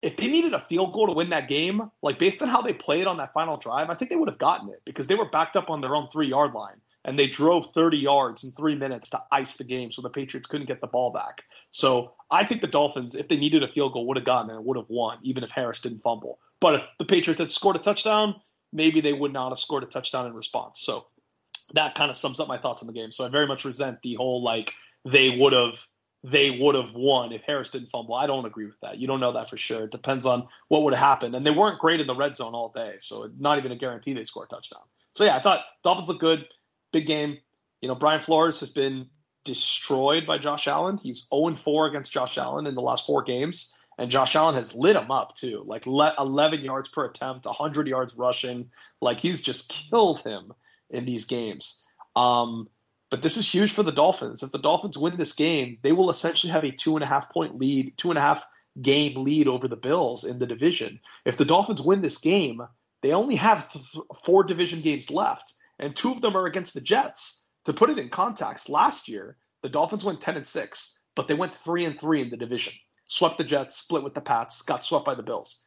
[0.03, 2.75] if they needed a field goal to win that game, like based on how they
[2.75, 5.25] played on that final drive, I think they would have gotten it because they were
[5.25, 8.75] backed up on their own three yard line and they drove 30 yards in three
[8.75, 11.45] minutes to ice the game so the Patriots couldn't get the ball back.
[11.71, 14.57] So I think the Dolphins, if they needed a field goal, would have gotten it
[14.57, 16.41] and would have won, even if Harris didn't fumble.
[16.61, 18.35] But if the Patriots had scored a touchdown,
[18.71, 20.83] maybe they would not have scored a touchdown in response.
[20.83, 21.07] So
[21.75, 23.13] that kind of sums up my thoughts on the game.
[23.13, 24.73] So I very much resent the whole like
[25.05, 25.85] they would have
[26.25, 28.15] they would have won if Harris didn't fumble.
[28.15, 28.99] I don't agree with that.
[28.99, 29.85] You don't know that for sure.
[29.85, 31.35] It depends on what would have happened.
[31.35, 34.13] And they weren't great in the red zone all day, so not even a guarantee
[34.13, 34.83] they score a touchdown.
[35.15, 36.47] So yeah, I thought Dolphins look good.
[36.93, 37.39] Big game.
[37.81, 39.09] You know, Brian Flores has been
[39.45, 40.99] destroyed by Josh Allen.
[40.99, 43.77] He's 0 4 against Josh Allen in the last four games.
[43.99, 48.17] And Josh Allen has lit him up too, like 11 yards per attempt, 100 yards
[48.17, 48.71] rushing.
[49.01, 50.53] Like he's just killed him
[50.93, 51.85] in these games.
[52.15, 52.69] Um,
[53.11, 54.43] but this is huge for the Dolphins.
[54.43, 57.31] If the Dolphins win this game, they will essentially have a two and a half
[57.31, 58.47] point lead, two and a half
[58.81, 60.99] game lead over the Bills in the division.
[61.27, 62.63] If the Dolphins win this game,
[63.03, 63.85] they only have th-
[64.25, 67.47] four division games left, and two of them are against the Jets.
[67.65, 71.35] To put it in context, last year the Dolphins went ten and six, but they
[71.35, 72.73] went three and three in the division.
[73.05, 75.65] Swept the Jets, split with the Pats, got swept by the Bills.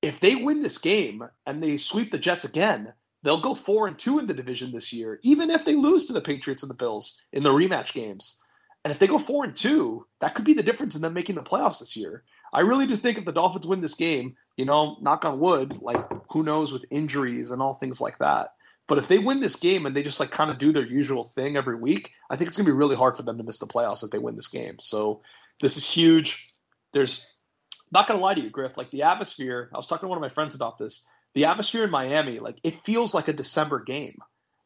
[0.00, 2.92] If they win this game and they sweep the Jets again,
[3.24, 6.12] They'll go four and two in the division this year, even if they lose to
[6.12, 8.38] the Patriots and the Bills in the rematch games.
[8.84, 11.36] And if they go four and two, that could be the difference in them making
[11.36, 12.22] the playoffs this year.
[12.52, 15.80] I really do think if the Dolphins win this game, you know, knock on wood,
[15.80, 18.52] like who knows with injuries and all things like that.
[18.86, 21.24] But if they win this game and they just like kind of do their usual
[21.24, 23.66] thing every week, I think it's gonna be really hard for them to miss the
[23.66, 24.78] playoffs if they win this game.
[24.78, 25.22] So
[25.62, 26.46] this is huge.
[26.92, 27.26] There's
[27.90, 28.76] not gonna lie to you, Griff.
[28.76, 29.70] Like the atmosphere.
[29.72, 32.58] I was talking to one of my friends about this the atmosphere in Miami, like
[32.62, 34.18] it feels like a December game.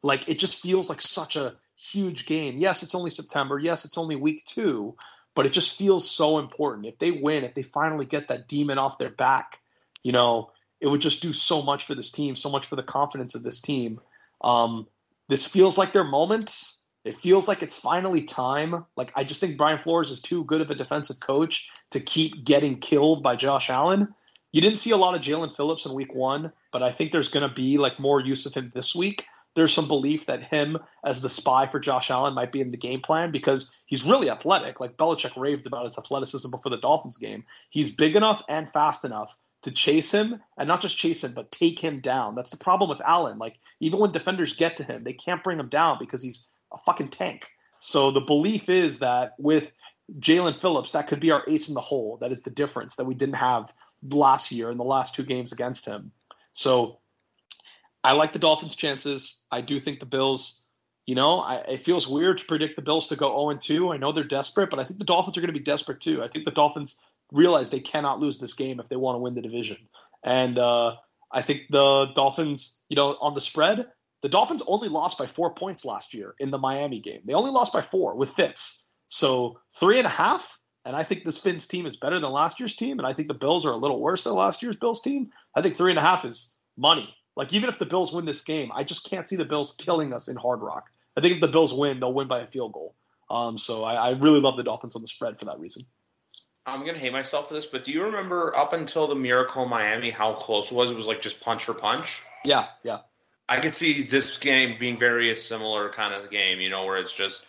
[0.03, 2.59] Like it just feels like such a huge game.
[2.59, 3.59] Yes, it's only September.
[3.59, 4.97] Yes, it's only week two,
[5.35, 6.87] but it just feels so important.
[6.87, 9.61] If they win, if they finally get that demon off their back,
[10.03, 10.51] you know,
[10.81, 13.43] it would just do so much for this team, so much for the confidence of
[13.43, 14.01] this team.
[14.43, 14.87] Um,
[15.29, 16.57] this feels like their moment.
[17.05, 18.85] It feels like it's finally time.
[18.97, 22.45] Like I just think Brian Flores is too good of a defensive coach to keep
[22.45, 24.15] getting killed by Josh Allen.
[24.53, 27.29] You didn't see a lot of Jaelan Phillips in week one, but I think there's
[27.29, 29.25] going to be like more use of him this week.
[29.55, 32.77] There's some belief that him as the spy for Josh Allen might be in the
[32.77, 34.79] game plan because he's really athletic.
[34.81, 37.45] Like Belichick raved about his athleticism before the Dolphins game.
[37.71, 41.51] He's big enough and fast enough to chase him and not just chase him, but
[41.51, 42.35] take him down.
[42.35, 43.39] That's the problem with Allen.
[43.39, 46.79] Like even when defenders get to him, they can't bring him down because he's a
[46.79, 47.49] fucking tank.
[47.81, 49.73] So the belief is that with
[50.21, 52.17] Jaelan Phillips, that could be our ace in the hole.
[52.19, 55.53] That is the difference that we didn't have last year in the last two games
[55.53, 56.13] against him.
[56.53, 56.99] So
[58.03, 59.45] I like the Dolphins' chances.
[59.51, 60.67] I do think the Bills,
[61.07, 63.93] you know, I, it feels weird to predict the Bills to go 0 2.
[63.93, 66.23] I know they're desperate, but I think the Dolphins are going to be desperate too.
[66.23, 69.35] I think the Dolphins realize they cannot lose this game if they want to win
[69.35, 69.77] the division.
[70.23, 70.97] And uh,
[71.31, 73.87] I think the Dolphins, you know, on the spread,
[74.23, 77.21] the Dolphins only lost by four points last year in the Miami game.
[77.25, 78.89] They only lost by four with Fitz.
[79.07, 80.58] So three and a half.
[80.89, 82.99] And I think this Fins team is better than last year's team.
[82.99, 85.31] And I think the Bills are a little worse than last year's Bills team.
[85.55, 87.15] I think three and a half is money.
[87.37, 90.15] Like even if the Bills win this game, I just can't see the Bills killing
[90.15, 90.87] us in Hard Rock.
[91.15, 92.95] I think if the Bills win, they'll win by a field goal.
[93.29, 95.83] Um, so I, I really love the Dolphins on the spread for that reason.
[96.65, 99.69] I'm gonna hate myself for this, but do you remember up until the Miracle in
[99.69, 100.91] Miami how close it was?
[100.91, 102.23] It was like just punch for punch.
[102.47, 103.01] Yeah, yeah.
[103.47, 107.15] I could see this game being very similar kind of game, you know, where it's
[107.15, 107.43] just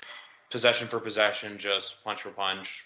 [0.50, 2.86] possession for possession, just punch for punch.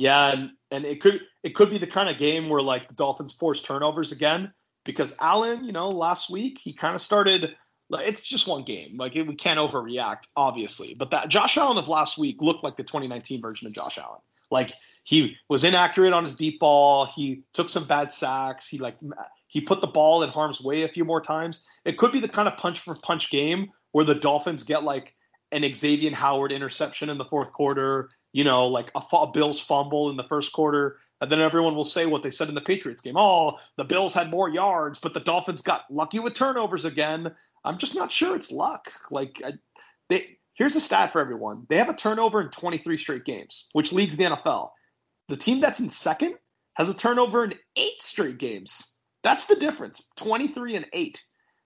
[0.00, 2.94] Yeah, and, and it could it could be the kind of game where like the
[2.94, 4.50] Dolphins force turnovers again
[4.84, 7.54] because Allen, you know, last week he kind of started.
[7.90, 8.96] It's just one game.
[8.96, 10.94] Like we can't overreact, obviously.
[10.94, 14.20] But that Josh Allen of last week looked like the 2019 version of Josh Allen.
[14.50, 14.72] Like
[15.04, 17.04] he was inaccurate on his deep ball.
[17.04, 18.66] He took some bad sacks.
[18.66, 18.96] He like
[19.48, 21.62] he put the ball in harm's way a few more times.
[21.84, 25.14] It could be the kind of punch for punch game where the Dolphins get like
[25.52, 30.10] an Xavier Howard interception in the fourth quarter, you know, like a, a Bills fumble
[30.10, 33.02] in the first quarter, and then everyone will say what they said in the Patriots
[33.02, 33.16] game.
[33.16, 37.34] Oh, the Bills had more yards, but the Dolphins got lucky with turnovers again.
[37.64, 38.90] I'm just not sure it's luck.
[39.10, 39.52] Like I,
[40.08, 43.92] they here's a stat for everyone: they have a turnover in 23 straight games, which
[43.92, 44.70] leads the NFL.
[45.28, 46.34] The team that's in second
[46.74, 48.96] has a turnover in eight straight games.
[49.22, 51.22] That's the difference: 23 and eight.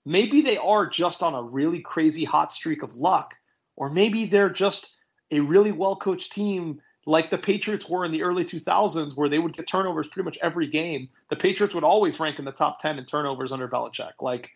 [0.06, 3.34] Maybe they are just on a really crazy hot streak of luck,
[3.76, 4.94] or maybe they're just
[5.30, 9.38] a really well coached team like the Patriots were in the early 2000s, where they
[9.38, 11.08] would get turnovers pretty much every game.
[11.28, 14.12] The Patriots would always rank in the top 10 in turnovers under Belichick.
[14.20, 14.50] Like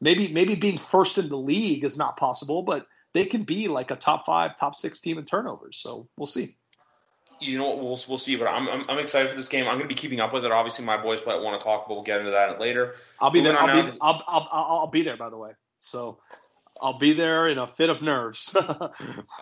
[0.00, 3.90] maybe maybe being first in the league is not possible, but they can be like
[3.90, 5.76] a top five, top six team in turnovers.
[5.76, 6.56] So we'll see.
[7.40, 7.78] You know what?
[7.78, 9.64] We'll, we'll see, but I'm, I'm, I'm excited for this game.
[9.64, 10.52] I'm going to be keeping up with it.
[10.52, 12.96] Obviously, my boys play at one o'clock, but we'll get into that later.
[13.18, 13.58] I'll be there.
[13.58, 15.52] I'll be, I'll, I'll, I'll, I'll be there, by the way.
[15.78, 16.18] So
[16.80, 18.56] I'll be there in a fit of nerves.
[18.58, 18.90] I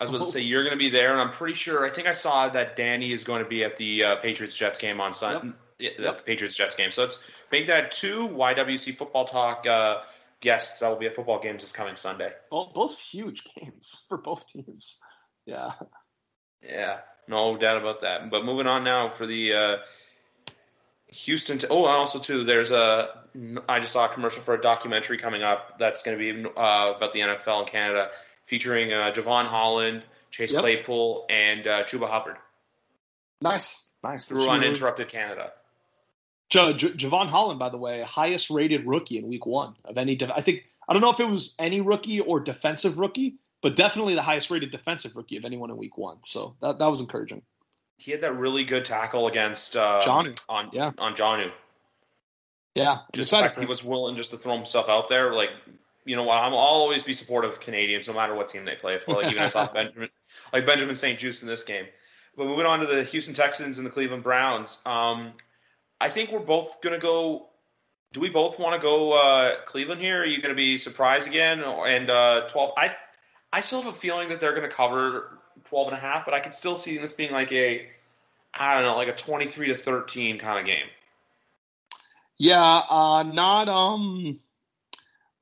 [0.01, 1.85] was going to say you're going to be there, and I'm pretty sure.
[1.85, 4.79] I think I saw that Danny is going to be at the uh, Patriots Jets
[4.79, 5.53] game on Sunday.
[5.79, 5.93] Yep.
[5.99, 6.17] yep.
[6.17, 6.91] The Patriots Jets game.
[6.91, 7.19] So let's
[7.51, 10.01] make that two YWC football talk uh,
[10.41, 12.31] guests that will be at football games this coming Sunday.
[12.49, 14.99] Both, both huge games for both teams.
[15.45, 15.73] Yeah.
[16.61, 16.99] Yeah.
[17.27, 18.29] No doubt about that.
[18.29, 19.77] But moving on now for the uh,
[21.11, 21.57] Houston.
[21.57, 23.23] T- oh, also too, there's a.
[23.67, 26.93] I just saw a commercial for a documentary coming up that's going to be uh,
[26.95, 28.09] about the NFL in Canada,
[28.45, 30.61] featuring uh, Jevon Holland, Chase yep.
[30.61, 32.37] Claypool, and uh, Chuba Hubbard.
[33.41, 34.27] Nice, nice.
[34.27, 35.51] Through uninterrupted Canada.
[36.49, 40.15] J- J- Jevon Holland, by the way, highest rated rookie in Week One of any.
[40.15, 43.75] De- I think I don't know if it was any rookie or defensive rookie, but
[43.75, 46.17] definitely the highest rated defensive rookie of anyone in Week One.
[46.23, 47.41] So that that was encouraging
[47.99, 50.39] he had that really good tackle against uh, Jonnu.
[50.47, 51.51] on yeah on Jonnu.
[52.75, 55.49] Yeah, just the fact he was willing just to throw himself out there, like
[56.05, 58.99] you know, I'm, I'll always be supportive of Canadians no matter what team they play
[58.99, 59.15] for.
[59.15, 60.09] Like even I saw Benjamin,
[60.53, 61.85] like Benjamin St-Juste in this game.
[62.37, 65.33] But moving on to the Houston Texans and the Cleveland Browns, um,
[65.99, 67.47] I think we're both going to go.
[68.13, 70.21] Do we both want to go uh, Cleveland here?
[70.21, 71.61] Are you going to be surprised again?
[71.61, 72.95] And uh, 12, I
[73.51, 76.33] I still have a feeling that they're going to cover 12 and a half, but
[76.33, 77.87] I could still see this being like a,
[78.53, 80.85] I don't know, like a 23 to 13 kind of game.
[82.37, 84.39] Yeah, uh, not um,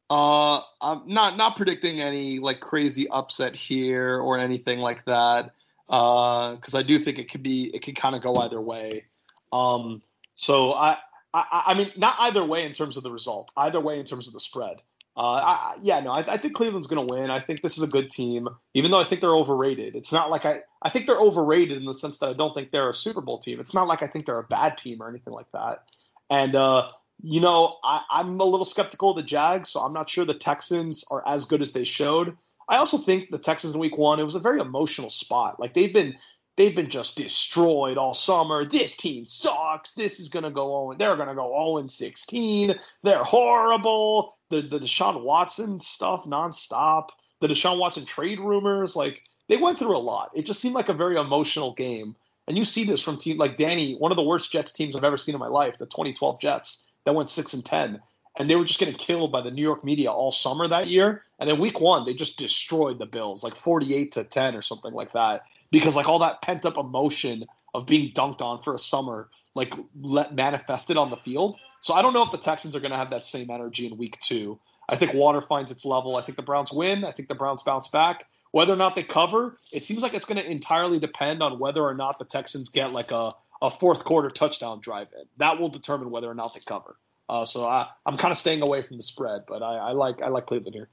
[0.09, 5.51] uh, I'm not not predicting any like crazy upset here or anything like that.
[5.89, 9.05] Uh, because I do think it could be it could kind of go either way.
[9.53, 10.01] Um,
[10.35, 10.97] so I,
[11.33, 14.27] I I mean not either way in terms of the result, either way in terms
[14.27, 14.81] of the spread.
[15.17, 17.31] Uh, I, yeah, no, I, I think Cleveland's going to win.
[17.31, 19.95] I think this is a good team, even though I think they're overrated.
[19.95, 22.69] It's not like I, I think they're overrated in the sense that I don't think
[22.69, 23.59] they're a Super Bowl team.
[23.59, 25.85] It's not like I think they're a bad team or anything like that.
[26.29, 26.89] And, uh,
[27.23, 30.35] you know, I, I'm a little skeptical of the Jags, so I'm not sure the
[30.35, 32.37] Texans are as good as they showed.
[32.69, 35.59] I also think the Texans in week one, it was a very emotional spot.
[35.59, 36.15] Like they've been
[36.57, 38.65] they've been just destroyed all summer.
[38.65, 39.93] This team sucks.
[39.93, 40.97] This is gonna go on.
[40.97, 42.75] They're gonna go 0 and 16.
[43.03, 44.36] They're horrible.
[44.49, 47.09] The the Deshaun Watson stuff nonstop.
[47.39, 50.31] The Deshaun Watson trade rumors, like they went through a lot.
[50.33, 52.15] It just seemed like a very emotional game.
[52.47, 55.03] And you see this from team like Danny, one of the worst Jets teams I've
[55.03, 58.01] ever seen in my life, the 2012 Jets that went six and ten,
[58.39, 61.23] and they were just getting killed by the New York media all summer that year.
[61.39, 64.93] And in Week One, they just destroyed the Bills, like 48 to 10 or something
[64.93, 68.79] like that because like all that pent up emotion of being dunked on for a
[68.79, 71.57] summer like let manifested on the field.
[71.81, 73.97] So I don't know if the Texans are going to have that same energy in
[73.97, 74.57] week 2.
[74.87, 76.15] I think water finds its level.
[76.15, 77.03] I think the Browns win.
[77.03, 78.25] I think the Browns bounce back.
[78.51, 81.81] Whether or not they cover, it seems like it's going to entirely depend on whether
[81.81, 85.25] or not the Texans get like a, a fourth quarter touchdown drive in.
[85.37, 86.95] That will determine whether or not they cover.
[87.27, 90.21] Uh, so I, I'm kind of staying away from the spread, but I, I like
[90.21, 90.87] I like Cleveland here.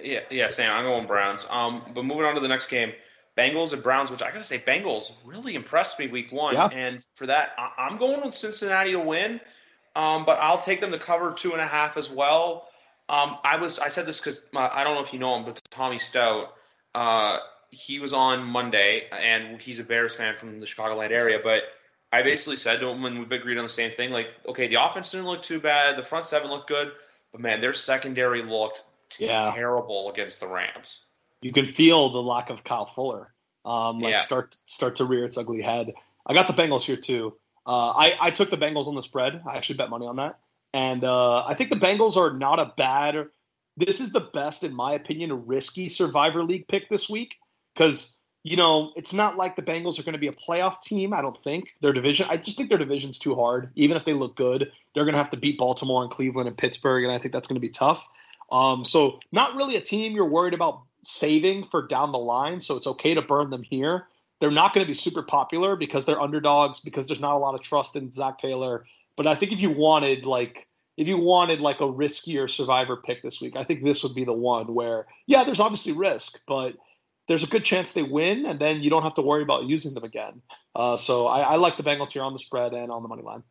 [0.00, 0.70] Yeah, yeah, Sam.
[0.76, 1.44] I'm going Browns.
[1.50, 2.92] Um, but moving on to the next game,
[3.36, 6.54] Bengals and Browns, which I got to say, Bengals really impressed me week one.
[6.54, 6.66] Yeah.
[6.66, 9.40] And for that, I- am going with Cincinnati to win,
[9.96, 12.68] um, but I'll take them to cover two and a half as well.
[13.08, 15.44] Um, I was I said this because uh, I don't know if you know him,
[15.44, 16.54] but Tommy Stout,
[16.94, 17.38] uh,
[17.70, 21.40] he was on Monday, and he's a Bears fan from the Chicagoland area.
[21.42, 21.64] But
[22.12, 24.76] I basically said to him when we agreed on the same thing, like, okay, the
[24.76, 26.92] offense didn't look too bad, the front seven looked good,
[27.32, 28.84] but man, their secondary looked
[29.18, 29.52] yeah.
[29.54, 31.00] terrible against the Rams
[31.42, 33.32] you can feel the lack of Kyle Fuller
[33.64, 34.18] um, like yeah.
[34.18, 35.92] start start to rear its ugly head.
[36.26, 37.36] I got the Bengals here too.
[37.66, 39.42] Uh, I I took the Bengals on the spread.
[39.46, 40.38] I actually bet money on that,
[40.72, 43.26] and uh, I think the Bengals are not a bad.
[43.76, 47.36] This is the best, in my opinion, risky Survivor League pick this week
[47.74, 51.14] because you know it's not like the Bengals are going to be a playoff team.
[51.14, 52.26] I don't think their division.
[52.28, 53.70] I just think their division's too hard.
[53.76, 56.58] Even if they look good, they're going to have to beat Baltimore and Cleveland and
[56.58, 58.08] Pittsburgh, and I think that's going to be tough.
[58.50, 62.76] Um, so not really a team you're worried about saving for down the line, so
[62.76, 64.06] it's okay to burn them here.
[64.40, 67.54] They're not going to be super popular because they're underdogs because there's not a lot
[67.54, 68.84] of trust in Zac Taylor.
[69.16, 73.22] But I think if you wanted like if you wanted like a riskier survivor pick
[73.22, 76.74] this week, I think this would be the one where yeah, there's obviously risk, but
[77.28, 79.94] there's a good chance they win, and then you don't have to worry about using
[79.94, 80.42] them again.
[80.74, 83.22] Uh, so I, I, like the Bengals here on the spread and on the money
[83.22, 83.44] line.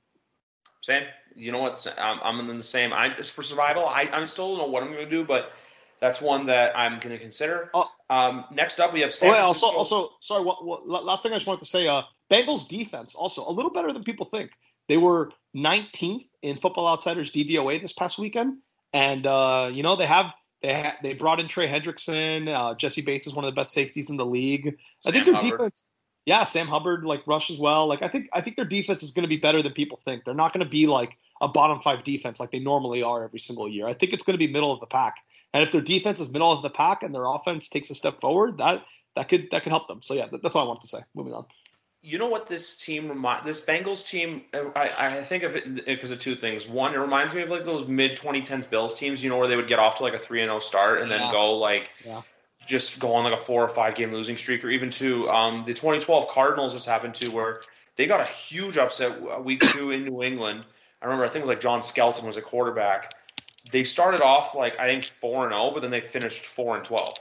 [0.82, 1.04] Same.
[1.36, 1.88] You know what?
[1.98, 2.92] I'm, I'm in the same.
[2.92, 3.88] I just for survival.
[3.88, 5.54] I I'm still don't know what I'm going to do, but
[6.02, 7.70] that's one that I'm going to consider.
[7.74, 7.90] Oh.
[8.10, 10.44] Um, next up, we have San oh, yeah, also, also, sorry.
[10.44, 11.88] What, what, last thing I just wanted to say.
[11.88, 14.52] Uh, Bengals defense also a little better than people think.
[14.90, 18.58] They were 19th in Football Outsiders DVOA this past weekend,
[18.92, 22.50] and uh, you know they have they ha- they brought in Trey Hendrickson.
[22.50, 24.64] Uh, Jessie Bates is one of the best safeties in the league.
[24.66, 24.76] Sam
[25.06, 25.52] I think their Hubbard.
[25.52, 25.90] defense.
[26.26, 27.88] Yeah, Sam Hubbard like rush as well.
[27.88, 30.26] Like I think I think their defense is going to be better than people think.
[30.26, 33.40] They're not going to be like a bottom five defense like they normally are every
[33.40, 33.88] single year.
[33.88, 35.16] I think it's going to be middle of the pack.
[35.54, 38.22] And if their defense is middle of the pack and their offense takes a step
[38.22, 38.84] forward, that
[39.16, 40.02] that could that could help them.
[40.02, 41.00] So yeah, that, that's all I want to say.
[41.14, 41.46] Moving on.
[42.04, 44.42] You know what this team remind this Bengals team?
[44.54, 46.68] I, I think of it because of two things.
[46.68, 49.24] One, it reminds me of like those mid 2010s Bills teams.
[49.24, 51.02] You know where they would get off to like a three and zero oh start
[51.02, 51.32] and then yeah.
[51.32, 51.90] go like.
[52.06, 52.22] Yeah
[52.66, 55.30] just go on like a four or five game losing streak, or even two.
[55.30, 57.62] Um, the 2012 Cardinals just happened to where
[57.96, 60.64] they got a huge upset week two in New England.
[61.02, 63.14] I remember I think it was like John Skelton was a quarterback,
[63.72, 66.76] they started off like I think four and zero, oh, but then they finished four
[66.76, 67.18] and twelve.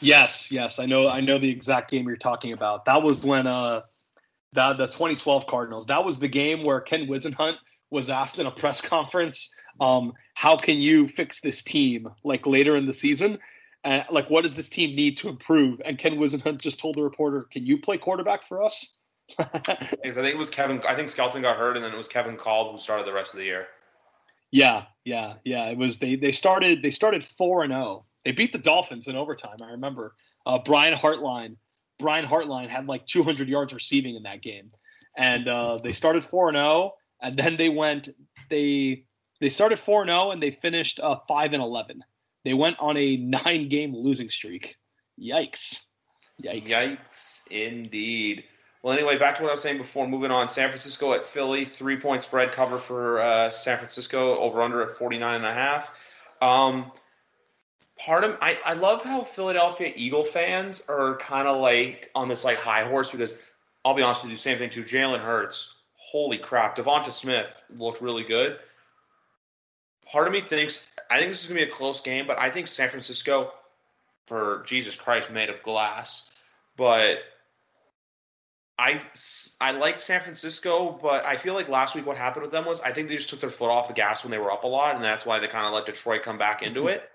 [0.00, 1.08] Yes, yes, I know.
[1.08, 2.84] I know the exact game you're talking about.
[2.84, 3.82] That was when uh,
[4.52, 5.86] the the 2012 Cardinals.
[5.86, 7.56] That was the game where Ken Whisenhunt
[7.90, 12.76] was asked in a press conference, um, "How can you fix this team?" Like later
[12.76, 13.38] in the season,
[13.84, 15.80] uh, like what does this team need to improve?
[15.84, 18.94] And Ken Whisenhunt just told the reporter, "Can you play quarterback for us?"
[19.36, 20.80] because I think it was Kevin.
[20.88, 23.34] I think Skelton got hurt, and then it was Kevin Kolb who started the rest
[23.34, 23.66] of the year.
[24.50, 25.68] Yeah, yeah, yeah.
[25.70, 27.84] It was they they started they started four and zero.
[27.84, 28.04] Oh.
[28.24, 29.56] They beat the Dolphins in overtime.
[29.62, 30.14] I remember
[30.46, 31.56] uh, Brian Hartline.
[31.98, 34.70] Brian Hartline had like 200 yards receiving in that game,
[35.16, 38.08] and uh, they started four and zero, oh, and then they went
[38.50, 39.04] they
[39.40, 42.02] they started four and zero, and they finished uh, five and eleven.
[42.44, 44.76] They went on a nine game losing streak.
[45.20, 45.80] Yikes!
[46.42, 46.68] Yikes!
[46.68, 47.48] Yikes!
[47.50, 48.44] Indeed.
[48.82, 50.06] Well, anyway, back to what I was saying before.
[50.06, 54.62] Moving on, San Francisco at Philly, three point spread cover for uh, San Francisco, over
[54.62, 55.90] under at 49 and a half.
[56.40, 56.92] Um,
[57.98, 62.44] part of I, I love how Philadelphia Eagle fans are kind of like on this
[62.44, 63.34] like high horse because
[63.84, 64.84] I'll be honest with you, same thing too.
[64.84, 68.58] Jalen Hurts, holy crap, DeVonta Smith looked really good.
[70.10, 72.50] Part of me thinks I think this is gonna be a close game, but I
[72.50, 73.52] think San Francisco,
[74.26, 76.30] for Jesus Christ, made of glass,
[76.76, 77.18] but
[78.78, 79.00] I
[79.60, 82.80] I like San Francisco, but I feel like last week what happened with them was
[82.80, 84.68] I think they just took their foot off the gas when they were up a
[84.68, 86.88] lot, and that's why they kind of let Detroit come back into mm-hmm.
[86.88, 87.10] it.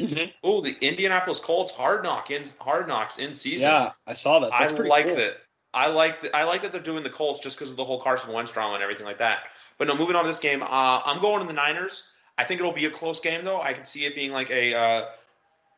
[0.00, 0.30] Mm-hmm.
[0.42, 3.68] Oh, the Indianapolis Colts hard knock in hard knocks in season.
[3.68, 4.50] Yeah, I saw that.
[4.50, 5.16] That's I like cool.
[5.16, 5.36] that.
[5.72, 6.34] I like that.
[6.34, 8.74] I like that they're doing the Colts just because of the whole Carson Wentz drama
[8.74, 9.44] and everything like that.
[9.78, 10.66] But no, moving on to this game, uh,
[11.04, 12.04] I'm going to the Niners.
[12.36, 13.60] I think it'll be a close game though.
[13.60, 15.04] I can see it being like a uh,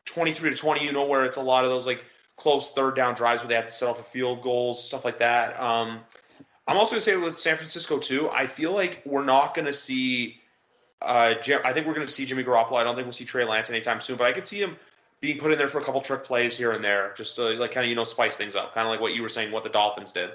[0.05, 0.83] 23 to 20.
[0.83, 2.03] You know, where it's a lot of those like
[2.37, 5.19] close third down drives where they have to set off a field goals, stuff like
[5.19, 5.59] that.
[5.59, 6.01] Um,
[6.67, 8.29] I'm also going to say with San Francisco too.
[8.29, 10.37] I feel like we're not going to see.
[11.01, 12.77] Uh, Jim, I think we're going to see Jimmy Garoppolo.
[12.77, 14.75] I don't think we'll see Trey Lance anytime soon, but I could see him
[15.21, 17.71] being put in there for a couple trick plays here and there, just to like
[17.71, 19.63] kind of you know spice things up, kind of like what you were saying, what
[19.63, 20.31] the Dolphins did.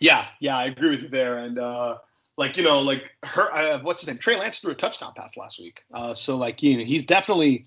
[0.00, 1.98] Yeah, yeah, I agree with you there, and uh,
[2.36, 4.18] like you know, like her, uh, what's his name?
[4.18, 7.64] Trey Lance threw a touchdown pass last week, uh, so like you know, he's definitely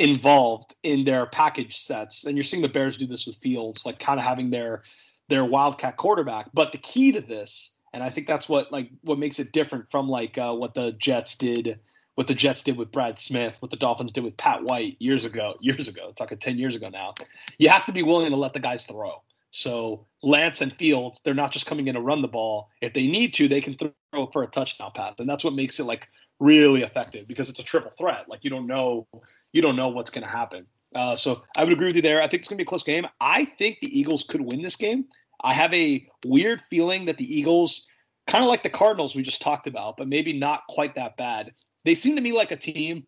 [0.00, 2.24] involved in their package sets.
[2.24, 4.82] And you're seeing the Bears do this with Fields, like kind of having their
[5.28, 6.48] their wildcat quarterback.
[6.52, 9.90] But the key to this, and I think that's what like what makes it different
[9.90, 11.78] from like uh, what the Jets did,
[12.14, 15.26] what the Jets did with Brad Smith, what the Dolphins did with Pat White years
[15.26, 17.14] ago, years ago, it's talking ten years ago now.
[17.58, 19.22] You have to be willing to let the guys throw.
[19.50, 22.70] So Lance and Fields, they're not just coming in to run the ball.
[22.80, 25.78] If they need to, they can throw for a touchdown pass, and that's what makes
[25.78, 26.08] it like
[26.40, 28.28] really effective because it's a triple threat.
[28.28, 29.06] Like you don't know,
[29.52, 30.66] you don't know what's going to happen.
[30.94, 32.20] Uh, so I would agree with you there.
[32.20, 33.06] I think it's going to be a close game.
[33.20, 35.04] I think the Eagles could win this game.
[35.42, 37.86] I have a weird feeling that the Eagles,
[38.26, 41.52] kind of like the Cardinals we just talked about, but maybe not quite that bad.
[41.84, 43.06] They seem to me like a team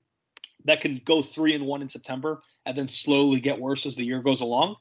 [0.65, 4.05] that can go three and one in September and then slowly get worse as the
[4.05, 4.77] year goes along.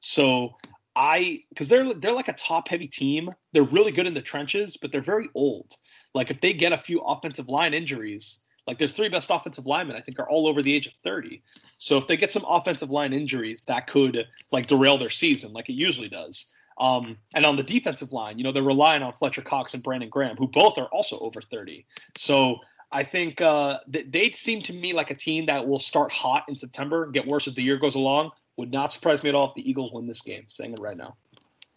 [0.00, 0.54] So
[0.96, 3.30] I because they're they're like a top heavy team.
[3.52, 5.74] They're really good in the trenches, but they're very old.
[6.14, 9.96] Like if they get a few offensive line injuries, like their three best offensive linemen,
[9.96, 11.42] I think, are all over the age of 30.
[11.78, 15.68] So if they get some offensive line injuries, that could like derail their season, like
[15.68, 16.50] it usually does.
[16.78, 20.08] Um, and on the defensive line, you know, they're relying on Fletcher Cox and Brandon
[20.08, 21.86] Graham, who both are also over 30.
[22.16, 22.56] So
[22.90, 26.44] I think uh, th- they seem to me like a team that will start hot
[26.48, 28.30] in September and get worse as the year goes along.
[28.56, 30.44] Would not surprise me at all if the Eagles win this game.
[30.48, 31.16] Saying it right now.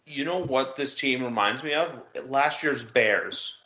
[0.06, 2.00] You know what this team reminds me of?
[2.28, 3.57] Last year's Bears.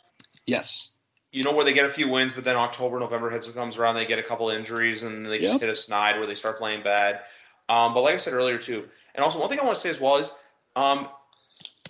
[0.47, 0.88] Yes.
[1.30, 3.95] you know where they get a few wins, but then October, November hits comes around,
[3.95, 5.61] they get a couple injuries, and they just Yep.
[5.62, 7.20] hit a snide where they start playing bad.
[7.70, 9.88] Um, but like I said earlier too, and also one thing I want to say
[9.88, 10.30] as well is,
[10.76, 11.09] um,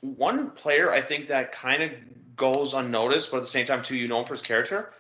[0.01, 1.91] one player I think that kind of
[2.37, 4.93] goes unnoticed, but at the same time too, you know him for his character.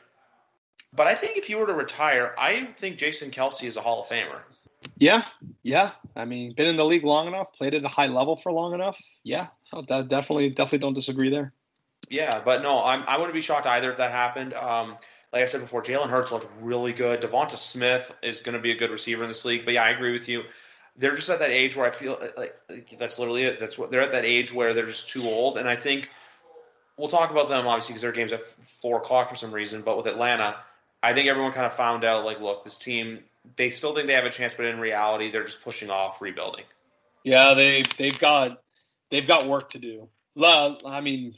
[0.92, 4.02] But I think if he were to retire, I think Jason Kelce is a Hall
[4.02, 4.40] of Famer.
[4.98, 5.24] Yeah,
[5.62, 5.92] yeah.
[6.16, 8.74] I mean, been in the league long enough, played at a high level for long
[8.74, 9.00] enough.
[9.22, 11.52] Yeah, I'll de- definitely, definitely don't disagree there.
[12.12, 14.52] Yeah, but no, I'm, I wouldn't be shocked either if that happened.
[14.52, 14.98] Um,
[15.32, 17.22] like I said before, Jalen Hurts looked really good.
[17.22, 19.64] DeVonta Smith is going to be a good receiver in this league.
[19.64, 20.42] But yeah, I agree with you.
[20.98, 23.58] They're just at that age where I feel like, like that's literally it.
[23.58, 25.56] That's what they're at that age where they're just too old.
[25.56, 26.10] And I think
[26.98, 29.80] we'll talk about them obviously because their game's at four o'clock for some reason.
[29.80, 30.56] But with Atlanta,
[31.02, 33.20] I think everyone kind of found out like, look, this team
[33.56, 36.64] they still think they have a chance, but in reality, they're just pushing off rebuilding.
[37.24, 38.60] Yeah, they they've got
[39.10, 40.08] they've got work to do.
[40.38, 41.36] I mean,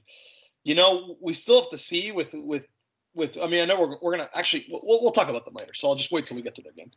[0.64, 2.66] you know, we still have to see with with
[3.14, 3.36] with.
[3.40, 5.74] I mean, I know we're we're gonna actually we'll, we'll talk about them later.
[5.74, 6.90] So I'll just wait till we get to their game.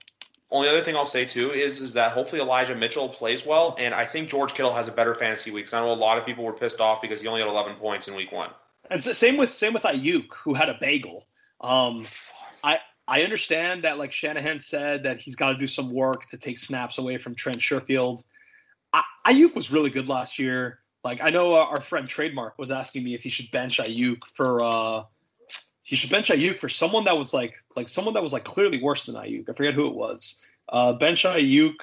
[0.49, 3.93] Only other thing I'll say too is is that hopefully Elijah Mitchell plays well, and
[3.93, 5.65] I think George Kittle has a better fantasy week.
[5.65, 7.75] 'cause I know a lot of people were pissed off because he only had 11
[7.75, 8.49] points in week one.
[8.89, 11.27] And s- same with same with Aiyuk, who had a bagel.
[11.59, 12.05] Um,
[12.63, 16.37] I I understand that like Shanahan said that he's got to do some work to
[16.37, 18.23] take snaps away from Trent Sherfield.
[18.93, 20.79] I, Aiyuk was really good last year.
[21.03, 24.25] Like I know uh, our friend Trademark was asking me if he should bench Aiyuk
[24.33, 25.03] for uh
[25.83, 28.81] he should bench Aiyuk for someone that was like like someone that was like clearly
[28.81, 29.49] worse than Aiyuk.
[29.49, 30.41] I forget who it was.
[30.69, 31.75] Uh, bench Aiyuk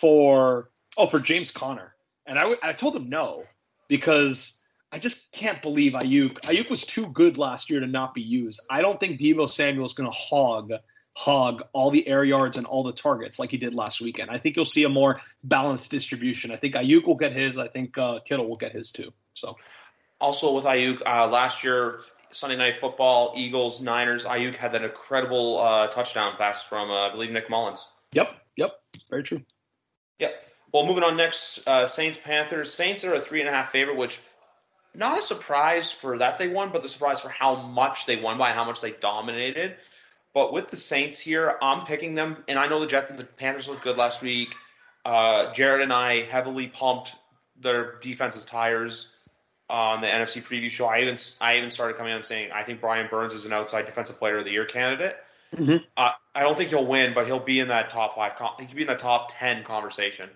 [0.00, 1.94] for oh for James Conner,
[2.26, 3.44] and I, w- I told him no
[3.86, 4.60] because
[4.92, 6.40] I just can't believe Aiyuk.
[6.40, 8.60] Aiyuk was too good last year to not be used.
[8.70, 10.72] I don't think Deebo Samuel is going to hog
[11.14, 14.30] hog all the air yards and all the targets like he did last weekend.
[14.30, 16.50] I think you'll see a more balanced distribution.
[16.50, 17.58] I think Aiyuk will get his.
[17.58, 19.12] I think uh, Kittle will get his too.
[19.34, 19.56] So
[20.20, 22.00] Also with Aiyuk, uh, last year
[22.32, 27.10] Sunday Night Football, Eagles, Niners, Aiyuk had that incredible uh, touchdown pass from uh, I
[27.10, 27.86] believe Nick Mullens.
[28.12, 29.42] yep, yep, very true.
[30.20, 30.34] Yep.
[30.72, 32.72] Well, moving on next, uh, Saints Panthers.
[32.72, 34.20] Saints are a three and a half favorite, which
[34.94, 38.38] not a surprise for that they won, but the surprise for how much they won
[38.38, 39.76] by how much they dominated.
[40.32, 43.68] But with the Saints here, I'm picking them, and I know the Jet, the Panthers
[43.68, 44.54] looked good last week.
[45.04, 47.16] Uh, Jared and I heavily pumped
[47.58, 49.12] their defense's tires
[49.68, 50.86] on the NFC preview show.
[50.86, 53.86] I even I even started coming on saying I think Brian Burns is an outside
[53.86, 55.16] defensive player of the year candidate.
[55.54, 55.84] Mhm.
[55.96, 58.36] Uh, I don't think he'll win, but he'll be in that top five.
[58.36, 60.28] Con- he could be in the top ten conversation.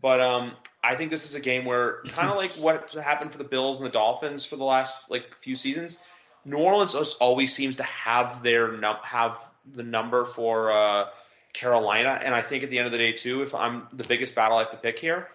[0.00, 3.38] But um, I think this is a game where kind of like what happened for
[3.38, 5.98] the Bills and the Dolphins for the last like few seasons.
[6.44, 11.06] New Orleans always seems to have their num- have the number for uh,
[11.52, 14.34] Carolina, and I think at the end of the day too, if I'm the biggest
[14.34, 15.28] battle I have to pick here,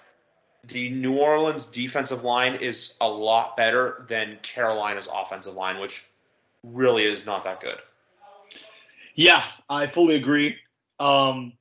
[0.66, 6.03] the New Orleans defensive line is a lot better than Carolina's offensive line, which
[6.64, 7.78] really is not that good.
[9.16, 10.58] Yeah, I fully agree.
[10.99, 11.53] Um,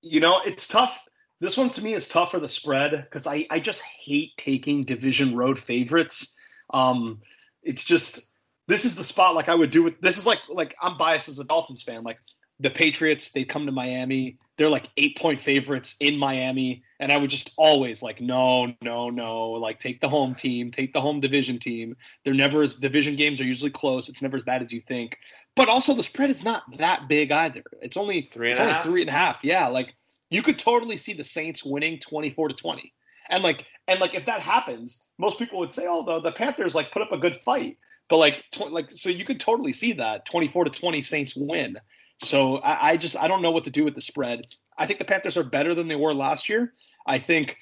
[0.00, 0.98] you know, it's tough.
[1.40, 4.84] This one to me is tough for the spread because I, I just hate taking
[4.84, 6.36] division road favorites.
[6.70, 7.20] Um,
[7.62, 8.31] it's just
[8.72, 11.28] this is the spot like I would do with this is like like I'm biased
[11.28, 12.04] as a Dolphins fan.
[12.04, 12.18] Like
[12.58, 17.18] the Patriots, they come to Miami, they're like eight point favorites in Miami, and I
[17.18, 21.20] would just always like no, no, no, like take the home team, take the home
[21.20, 21.94] division team.
[22.24, 24.08] They're never as division games are usually close.
[24.08, 25.18] It's never as bad as you think.
[25.54, 27.62] But also the spread is not that big either.
[27.82, 28.84] It's only Three and it's a only half?
[28.84, 29.44] three and a half.
[29.44, 29.94] Yeah, like
[30.30, 32.94] you could totally see the Saints winning twenty four to twenty.
[33.28, 36.74] And like and like if that happens, most people would say, "Oh, the, the Panthers
[36.74, 37.76] like put up a good fight."
[38.12, 41.34] But like tw- like so you could totally see that twenty four to twenty Saints
[41.34, 41.78] win.
[42.20, 44.46] So I, I just I don't know what to do with the spread.
[44.76, 46.74] I think the Panthers are better than they were last year.
[47.06, 47.56] I think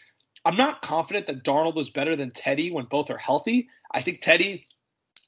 [0.45, 3.69] I'm not confident that Darnold was better than Teddy when both are healthy.
[3.93, 4.67] I think Teddy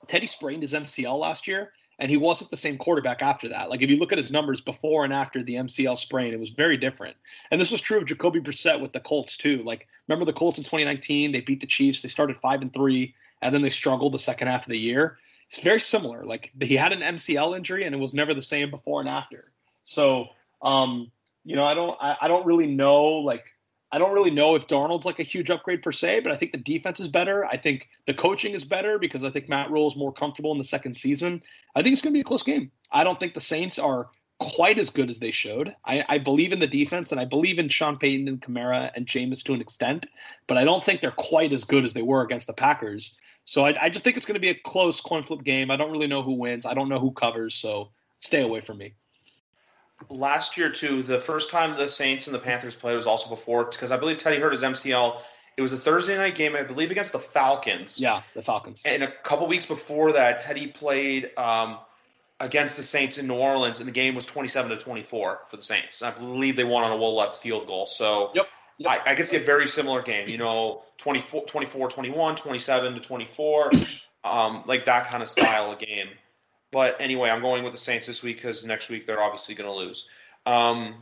[0.08, 1.70] Teddy sprained his MCL last year,
[2.00, 3.70] and he wasn't the same quarterback after that.
[3.70, 6.50] Like if you look at his numbers before and after the MCL sprain, it was
[6.50, 7.16] very different.
[7.52, 9.58] And this was true of Jacoby Brissett with the Colts too.
[9.58, 11.30] Like remember the Colts in 2019?
[11.30, 12.02] They beat the Chiefs.
[12.02, 15.18] They started five and three, and then they struggled the second half of the year.
[15.50, 16.24] It's very similar.
[16.24, 19.52] Like he had an MCL injury, and it was never the same before and after.
[19.82, 20.28] So,
[20.62, 21.10] um,
[21.44, 23.04] you know, I don't, I, I don't really know.
[23.04, 23.44] Like,
[23.90, 26.52] I don't really know if Darnold's like a huge upgrade per se, but I think
[26.52, 27.44] the defense is better.
[27.44, 30.58] I think the coaching is better because I think Matt Rhule is more comfortable in
[30.58, 31.42] the second season.
[31.74, 32.70] I think it's going to be a close game.
[32.90, 34.08] I don't think the Saints are
[34.42, 35.74] quite as good as they showed.
[35.84, 39.06] I, I believe in the defense and I believe in Sean Payton and Kamara and
[39.06, 40.06] Jameis to an extent,
[40.46, 43.16] but I don't think they're quite as good as they were against the Packers.
[43.44, 45.70] So I, I just think it's going to be a close coin flip game.
[45.70, 46.66] I don't really know who wins.
[46.66, 47.54] I don't know who covers.
[47.54, 47.90] So
[48.20, 48.94] stay away from me.
[50.08, 53.64] last year too, the first time the Saints and the Panthers played was also before
[53.64, 55.20] because I believe Teddy hurt his MCL.
[55.56, 58.00] It was a Thursday night game, I believe, against the Falcons.
[58.00, 58.82] Yeah, the Falcons.
[58.86, 61.78] And a couple weeks before that, Teddy played um,
[62.40, 65.62] against the Saints in New Orleans, and the game was 27 to 24 for the
[65.62, 66.00] Saints.
[66.02, 67.86] I believe they won on a Wil Lutz field goal.
[67.86, 68.48] So Yep.
[68.86, 70.28] I, I could see a very similar game.
[70.28, 73.72] You know, 24, 24 21, 27 to 24,
[74.24, 76.08] um, like that kind of style of game.
[76.70, 79.68] But anyway, I'm going with the Saints this week because next week they're obviously going
[79.68, 80.08] to lose.
[80.46, 80.98] Um,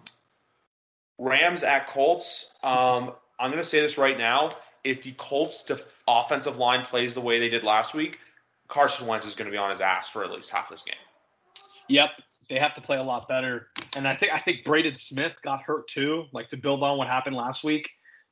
[1.19, 2.55] Rams at Colts.
[2.63, 4.57] Um, I'm going to say this right now.
[4.83, 8.19] If the Colts' def- offensive line plays the way they did last week,
[8.69, 10.95] Carson Wentz is going to be on his ass for at least half this game.
[11.89, 12.11] Yep,
[12.51, 13.69] they have to play a lot better.
[13.95, 16.25] And I think I think Braden Smith got hurt too.
[16.33, 17.89] Like to build on what happened last week.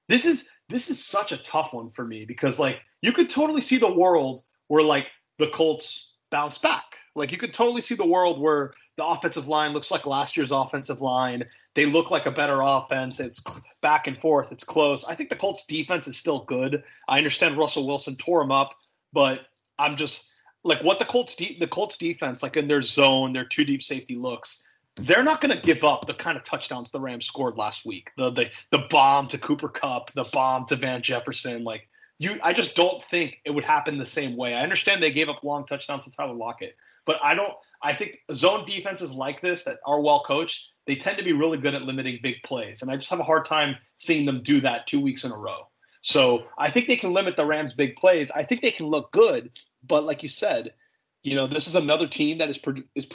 [0.08, 3.60] This is this is such a tough one for me because like you could totally
[3.60, 5.06] see the world where like
[5.38, 6.84] the Colts bounce back.
[7.14, 10.50] Like you could totally see the world where the offensive line looks like last year's
[10.50, 11.44] offensive line.
[11.74, 13.20] They look like a better offense.
[13.20, 13.42] It's
[13.80, 14.50] back and forth.
[14.50, 15.04] It's close.
[15.04, 16.82] I think the Colts defense is still good.
[17.08, 18.74] I understand Russell Wilson tore him up,
[19.12, 19.42] but
[19.78, 20.32] I'm just
[20.68, 23.82] like what the Colts de- the Colts defense like in their zone, their two deep
[23.82, 24.64] safety looks.
[24.96, 28.10] They're not going to give up the kind of touchdowns the Rams scored last week.
[28.16, 31.64] The the the bomb to Cooper Kupp, the bomb to Van Jefferson.
[31.64, 31.88] Like
[32.18, 34.54] you, I just don't think it would happen the same way.
[34.54, 37.54] I understand they gave up long touchdowns to Tyler Lockett, but I don't.
[37.80, 41.58] I think zone defenses like this that are well coached, they tend to be really
[41.58, 44.60] good at limiting big plays, and I just have a hard time seeing them do
[44.62, 45.68] that two weeks in a row.
[46.02, 48.30] So I think they can limit the Rams' big plays.
[48.30, 49.50] I think they can look good,
[49.86, 50.74] but like you said,
[51.22, 53.06] you know, this is another team that is pro- is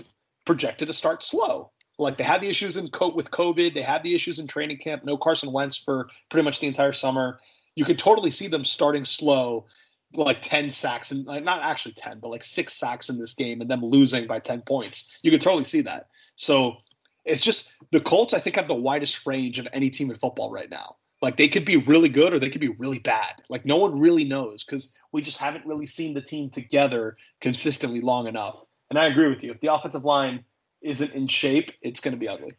[0.45, 1.71] projected to start slow.
[1.99, 4.77] Like they had the issues in co- with COVID, they had the issues in training
[4.77, 5.03] camp.
[5.03, 7.39] No Carson Wentz for pretty much the entire summer.
[7.75, 9.65] You could totally see them starting slow,
[10.13, 13.61] like ten sacks and like, not actually ten, but like six sacks in this game,
[13.61, 15.11] and them losing by ten points.
[15.21, 16.09] You could totally see that.
[16.35, 16.77] So
[17.25, 18.33] it's just the Colts.
[18.33, 20.97] I think have the widest range of any team in football right now.
[21.21, 23.41] Like they could be really good or they could be really bad.
[23.49, 28.01] Like no one really knows because we just haven't really seen the team together consistently
[28.01, 28.57] long enough.
[28.89, 29.51] And I agree with you.
[29.51, 30.43] If the offensive line
[30.81, 32.51] isn't in shape, it's going to be ugly.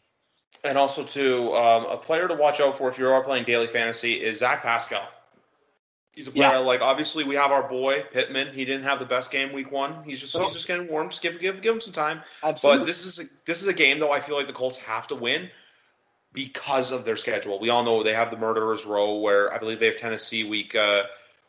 [0.63, 3.67] And also, too, um, a player to watch out for if you are playing daily
[3.67, 5.07] fantasy is Zach Pascal.
[6.13, 6.59] He's a player Yeah.
[6.59, 8.55] like obviously we have our boy Pittman.
[8.55, 10.05] He didn't have the best game week one.
[10.05, 11.11] He's just he's just getting warm.
[11.11, 12.23] Just give give give him some time.
[12.45, 12.79] Absolutely.
[12.83, 15.09] But this is a, this is a game though I feel like the Colts have
[15.09, 15.51] to win
[16.33, 17.59] because of their schedule.
[17.59, 20.77] We all know they have the murderers row where I believe they have Tennessee week
[20.77, 21.03] uh,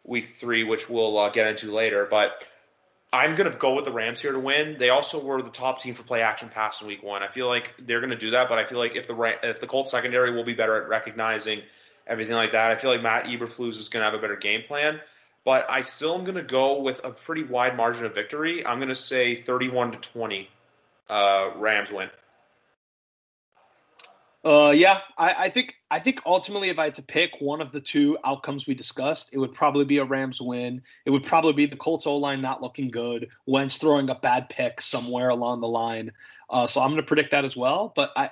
[0.06, 2.08] week three, which we'll uh, get into later.
[2.10, 2.46] But
[3.12, 4.78] I'm going to go with the Rams here to win.
[4.78, 7.24] They also were the top team for play action pass in week one.
[7.24, 9.60] I feel like they're going to do that, but I feel like if the if
[9.62, 11.62] the Colts secondary will be better at recognizing
[12.08, 14.64] everything like that, I feel like Matt Eberflus is going to have a better game
[14.64, 15.00] plan.
[15.46, 18.66] But I still am going to go with a pretty wide margin of victory.
[18.66, 20.50] I'm going to say 31 to 20.
[21.08, 22.10] Uh, Rams win.
[24.46, 27.72] Uh, yeah, I, I think I think ultimately, if I had to pick one of
[27.72, 30.84] the two outcomes we discussed, it would probably be a Rams win.
[31.06, 34.48] It would probably be the Colts O line not looking good, Wentz throwing a bad
[34.50, 36.12] pick somewhere along the line.
[36.48, 37.92] Uh, so I'm going to predict that as well.
[37.96, 38.30] But I,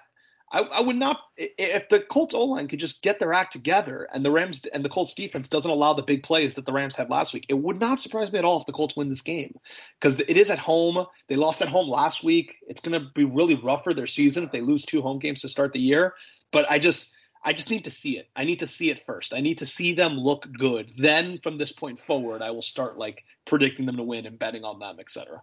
[0.54, 4.08] I, I would not if the Colts O line could just get their act together
[4.14, 6.96] and the Rams and the Colts defense doesn't allow the big plays that the Rams
[6.96, 7.48] had last week.
[7.50, 9.56] It would not surprise me at all if the Colts win this game
[10.00, 11.06] because it is at home.
[11.28, 12.56] They lost at home last week.
[12.68, 15.42] It's going to be really rough for their season if they lose two home games
[15.42, 16.14] to start the year.
[16.52, 17.12] But I just
[17.44, 18.30] I just need to see it.
[18.36, 19.34] I need to see it first.
[19.34, 20.92] I need to see them look good.
[20.98, 24.64] Then from this point forward, I will start like predicting them to win and betting
[24.64, 25.42] on them, etc.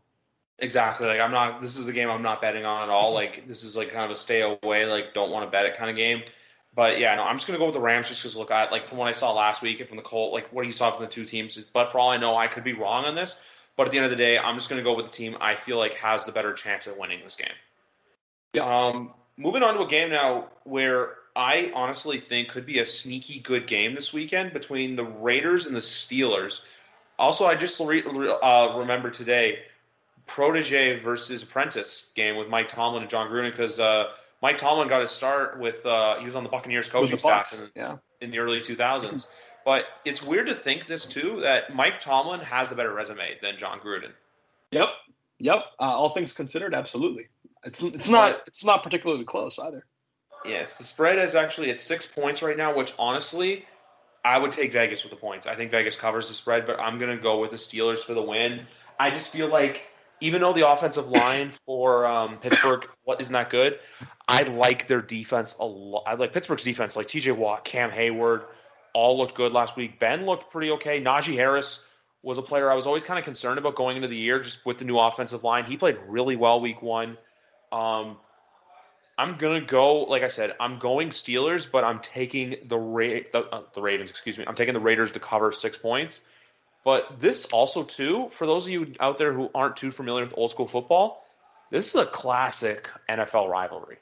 [0.61, 1.07] Exactly.
[1.07, 1.61] Like I'm not.
[1.61, 3.15] This is a game I'm not betting on at all.
[3.15, 4.85] Like this is like kind of a stay away.
[4.85, 6.23] Like don't want to bet it kind of game.
[6.75, 8.87] But yeah, no, I'm just gonna go with the Rams just because look, I like
[8.87, 11.07] from what I saw last week and from the Colt, like what you saw from
[11.07, 11.57] the two teams.
[11.73, 13.41] But for all I know, I could be wrong on this.
[13.77, 15.55] But at the end of the day, I'm just gonna go with the team I
[15.55, 17.49] feel like has the better chance at winning this game.
[18.53, 18.65] Yeah.
[18.65, 23.41] Um, moving on to a game now where I honestly think could be a sneaky
[23.41, 26.65] good game this weekend between the Raiders and the Steelers.
[27.19, 29.61] Also, I just re- uh, remember today
[30.31, 34.11] protege versus apprentice game with Mike Tomlin and Jon Gruden because uh,
[34.41, 37.53] Mike Tomlin got his start with uh, he was on the Buccaneers coaching the staff
[37.53, 37.97] in, yeah.
[38.21, 39.27] in the early 2000s.
[39.65, 43.59] But it's weird to think this too that Mike Tomlin has a better resume than
[43.59, 44.13] Jon Gruden.
[44.71, 44.89] Yep.
[45.41, 45.65] Yep.
[45.79, 47.29] Uh, all things considered, absolutely.
[47.65, 49.85] It's it's not it's not particularly close either.
[50.47, 53.67] Yes, the spread is actually at six points right now, which honestly,
[54.25, 55.47] I would take Vegas with the points.
[55.47, 58.15] I think Vegas covers the spread, but I'm going to go with the Steelers for
[58.15, 58.61] the win.
[58.99, 63.51] I just feel like even though the offensive line for um, Pittsburgh what isn't that
[63.51, 63.79] good,
[64.29, 66.05] I like their defense a lot.
[66.07, 67.33] I like Pittsburgh's defense, like T.J.
[67.33, 68.45] Watt, Cam Heyward,
[68.93, 69.99] all looked good last week.
[69.99, 71.03] Ben looked pretty okay.
[71.03, 71.83] Najee Harris
[72.23, 74.65] was a player I was always kind of concerned about going into the year, just
[74.67, 75.65] with the new offensive line.
[75.65, 77.17] He played really well week one.
[77.73, 78.19] Um,
[79.17, 80.03] I'm gonna go.
[80.03, 84.11] Like I said, I'm going Steelers, but I'm taking the Ra- the, uh, the Ravens.
[84.11, 84.45] Excuse me.
[84.47, 86.21] I'm taking the Raiders to cover six points.
[86.85, 90.35] But this also too, for those of you out there who aren't too familiar with
[90.37, 91.25] old school football,
[91.71, 93.99] This is a classic NFL rivalry.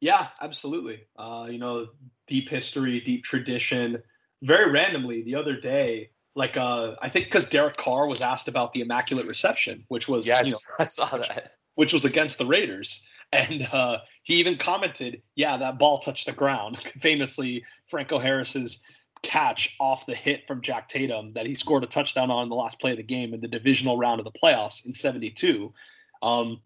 [0.00, 1.00] Yeah, absolutely.
[1.16, 1.88] Uh, you know,
[2.26, 4.02] deep history, deep tradition.
[4.42, 8.72] Very randomly, the other day, like uh, I think because Derek Carr was asked about
[8.72, 12.46] the immaculate reception, which was yes, you know, I saw that, which was against the
[12.46, 18.82] Raiders, and uh, he even commented, "Yeah, that ball touched the ground." Famously, Franco Harris's
[19.24, 22.54] catch off the hit from Jack Tatum that he scored a touchdown on in the
[22.54, 25.72] last play of the game in the divisional round of the playoffs in '72.
[26.22, 26.60] Um,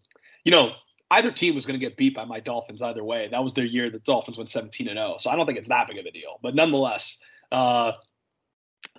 [0.45, 0.73] you know,
[1.11, 3.29] either team was going to get beat by my Dolphins either way.
[3.29, 3.89] That was their year.
[3.89, 6.11] The Dolphins went 17 and 0, so I don't think it's that big of a
[6.11, 6.39] deal.
[6.43, 7.93] But nonetheless, uh,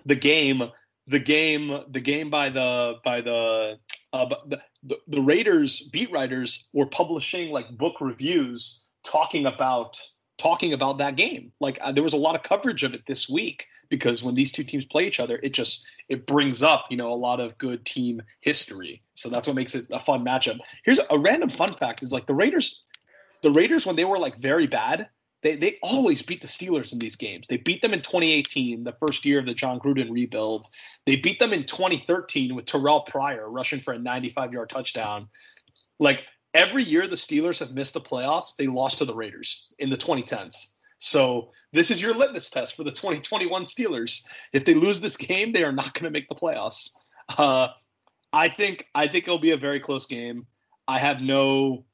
[0.06, 0.64] the game,
[1.08, 3.78] the game, the game by the by the,
[4.14, 10.00] uh, the the the Raiders beat writers were publishing like book reviews talking about
[10.40, 11.52] talking about that game.
[11.60, 14.52] Like uh, there was a lot of coverage of it this week because when these
[14.52, 17.58] two teams play each other, it just it brings up you know a lot of
[17.58, 19.02] good team history.
[19.16, 20.60] So that's what makes it a fun matchup.
[20.84, 22.84] Here's a random fun fact: is like the Raiders,
[23.42, 25.10] the Raiders when they were like very bad,
[25.42, 27.48] they they always beat the Steelers in these games.
[27.48, 30.68] They beat them in 2018, the first year of the Jon Gruden rebuild.
[31.06, 35.30] They beat them in 2013 with Terrell Pryor rushing for a 95 yard touchdown.
[36.00, 36.24] Like
[36.54, 39.98] every year the Steelers have missed the playoffs, they lost to the Raiders in the
[39.98, 40.76] 2010s.
[41.00, 44.24] So this is your litmus test for the 2021 Steelers.
[44.52, 46.90] If they lose this game, they are not going to make the playoffs.
[47.38, 47.70] Uh,
[48.34, 50.46] I think I think it'll be a very close game.
[50.88, 51.86] I have no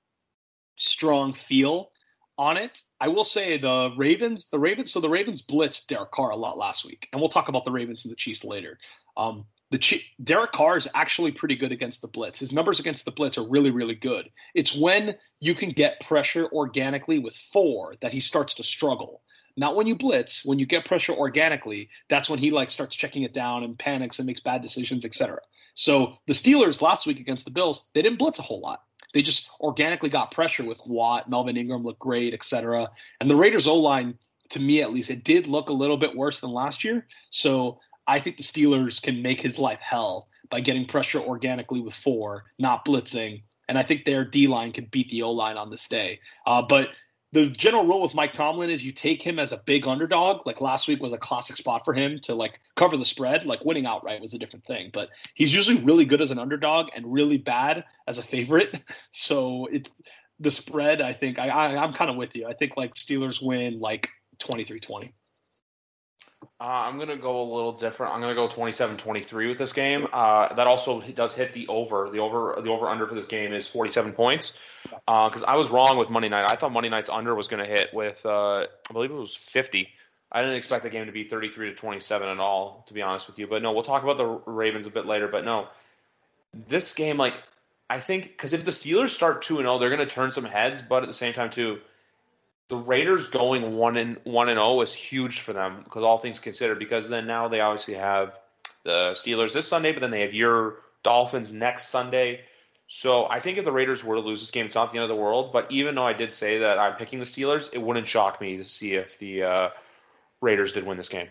[0.77, 1.91] strong feel
[2.37, 2.81] on it.
[2.99, 4.91] I will say the Ravens, the Ravens.
[4.91, 7.71] So the Ravens blitzed Derek Carr a lot last week, and we'll talk about the
[7.71, 8.77] Ravens and the Chiefs later.
[9.15, 12.39] Um, the Derek Carr is actually pretty good against the blitz.
[12.39, 14.29] His numbers against the blitz are really, really good.
[14.53, 19.21] It's when you can get pressure organically with four that he starts to struggle.
[19.57, 20.43] Not when you blitz.
[20.45, 24.19] When you get pressure organically, that's when he like starts checking it down and panics
[24.19, 25.39] and makes bad decisions, etc.
[25.75, 28.83] So the Steelers last week against the Bills, they didn't blitz a whole lot.
[29.13, 32.91] They just organically got pressure with Watt, Melvin Ingram looked great, etc.
[33.21, 34.17] And the Raiders O line,
[34.49, 37.07] to me at least, it did look a little bit worse than last year.
[37.29, 41.93] So I think the Steelers can make his life hell by getting pressure organically with
[41.93, 43.43] four, not blitzing.
[43.67, 46.19] And I think their D line can beat the O line on this day.
[46.45, 46.89] Uh, but
[47.31, 50.45] the general rule with Mike Tomlin is you take him as a big underdog.
[50.45, 53.45] Like last week was a classic spot for him to like cover the spread.
[53.45, 56.89] Like winning outright was a different thing, but he's usually really good as an underdog
[56.95, 58.81] and really bad as a favorite.
[59.11, 59.91] So it's
[60.39, 61.01] the spread.
[61.01, 62.47] I think I, I I'm kind of with you.
[62.47, 65.11] I think like Steelers win like 23-20.
[66.59, 68.13] Uh, I'm going to go a little different.
[68.13, 70.07] I'm going to go 27-23 with this game.
[70.13, 72.09] Uh, that also does hit the over.
[72.09, 74.57] The over the over under for this game is 47 points.
[74.83, 76.49] Because uh, I was wrong with Monday night.
[76.49, 79.35] I thought Monday night's under was going to hit with uh, I believe it was
[79.35, 79.89] 50.
[80.31, 83.27] I didn't expect the game to be 33 to 27 at all, to be honest
[83.27, 83.47] with you.
[83.47, 85.27] But no, we'll talk about the Ravens a bit later.
[85.27, 85.67] But no,
[86.67, 87.33] this game, like
[87.89, 90.31] I think, because if the Steelers start two and zero, oh, they're going to turn
[90.31, 90.81] some heads.
[90.81, 91.79] But at the same time, too
[92.67, 96.17] the Raiders going one and one and zero oh is huge for them because all
[96.17, 96.79] things considered.
[96.79, 98.39] Because then now they obviously have
[98.83, 102.41] the Steelers this Sunday, but then they have your Dolphins next Sunday.
[102.87, 105.03] So I think if the Raiders were to lose this game, it's not the end
[105.03, 105.51] of the world.
[105.53, 108.57] But even though I did say that I'm picking the Steelers, it wouldn't shock me
[108.57, 109.69] to see if the uh,
[110.41, 111.27] Raiders did win this game.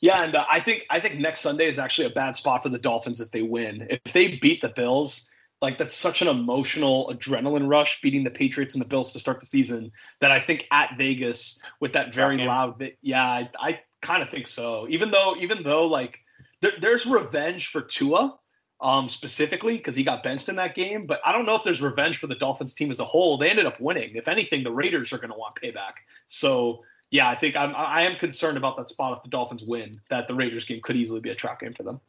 [0.00, 2.70] Yeah, and uh, I think I think next Sunday is actually a bad spot for
[2.70, 3.86] the Dolphins if they win.
[3.90, 5.29] If they beat the Bills,
[5.60, 9.40] like that's such an emotional adrenaline rush beating the Patriots and the Bills to start
[9.40, 14.22] the season that I think at Vegas with that very loud, yeah, I, I kind
[14.22, 14.86] of think so.
[14.88, 16.20] Even though, even though like
[16.60, 18.38] there, there's revenge for Tua
[18.80, 21.82] um, specifically because he got benched in that game, but I don't know if there's
[21.82, 23.36] revenge for the Dolphins team as a whole.
[23.36, 24.16] They ended up winning.
[24.16, 25.94] If anything, the Raiders are going to want payback.
[26.28, 30.00] So yeah, I think I'm I am concerned about that spot if the Dolphins win.
[30.08, 32.00] That the Raiders game could easily be a trap game for them.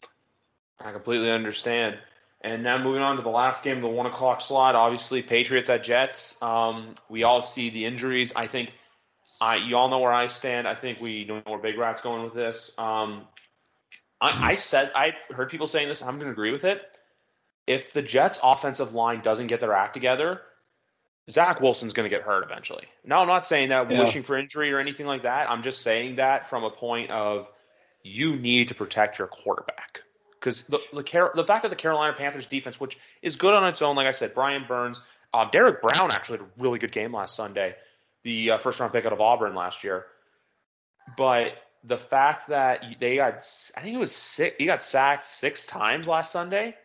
[0.79, 1.97] I completely understand.
[2.43, 5.69] And now moving on to the last game of the one o'clock slot, obviously Patriots
[5.69, 6.41] at Jets.
[6.41, 8.33] Um, we all see the injuries.
[8.35, 8.71] I think
[9.39, 10.67] I, you all know where I stand.
[10.67, 12.73] I think we know where Big Rat's going with this.
[12.79, 13.27] Um,
[14.19, 16.01] I, I said I heard people saying this.
[16.01, 16.81] I'm going to agree with it.
[17.67, 20.41] If the Jets' offensive line doesn't get their act together,
[21.29, 22.85] Zach Wilson's going to get hurt eventually.
[23.05, 23.99] Now, I'm not saying that yeah.
[23.99, 25.49] wishing for injury or anything like that.
[25.49, 27.47] I'm just saying that from a point of
[28.03, 30.01] you need to protect your quarterback
[30.41, 33.65] because the the, Car- the fact that the Carolina Panthers defense, which is good on
[33.67, 34.99] its own, like I said, Brian Burns,
[35.33, 37.75] uh, Derrick Brown actually had a really good game last Sunday,
[38.23, 40.07] the uh, first round pick out of Auburn last year.
[41.15, 43.35] But the fact that they got,
[43.77, 46.75] I think it was six, he got sacked six times last Sunday.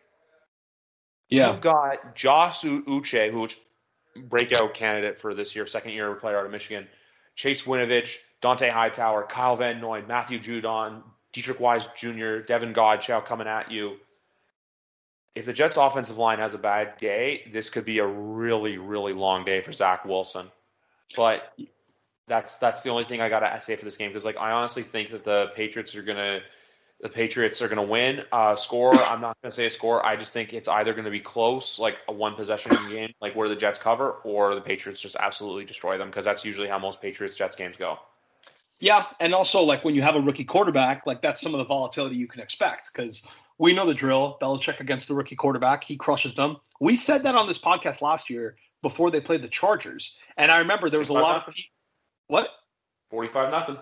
[1.29, 3.55] Yeah, you've got Josh Uche, who's
[4.15, 6.87] breakout candidate for this year, second year player out of Michigan.
[7.35, 11.03] Chase Winovich, Dont'a Hightower, Kyle Van Noy, Matthew Judon,
[11.33, 13.97] Deatrich Wise Jr., Davon Godchaux coming at you.
[15.35, 19.13] if the Jets' offensive line has a bad day, this could be a really, really
[19.13, 20.47] long day for Zach Wilson.
[21.15, 21.53] But
[22.27, 24.83] that's that's the only thing I gotta say for this game because like I honestly
[24.83, 26.41] think that the Patriots are gonna
[27.01, 28.23] the Patriots are gonna win.
[28.31, 30.03] Uh, score, I'm not gonna say a score.
[30.03, 33.47] I just think it's either gonna be close, like a one possession game, like where
[33.47, 36.99] the Jets cover, or the Patriots just absolutely destroy them because that's usually how most
[36.99, 37.99] Patriots Jets games go.
[38.79, 41.65] Yeah, and also like when you have a rookie quarterback, like that's some of the
[41.65, 43.25] volatility you can expect because
[43.57, 44.37] we know the drill.
[44.41, 46.57] Belichick against the rookie quarterback, he crushes them.
[46.79, 50.59] We said that on this podcast last year before they played the Chargers, and I
[50.59, 51.53] remember there was a lot nothing.
[51.57, 51.63] of
[52.27, 52.49] what
[53.09, 53.77] Forty-five nothing.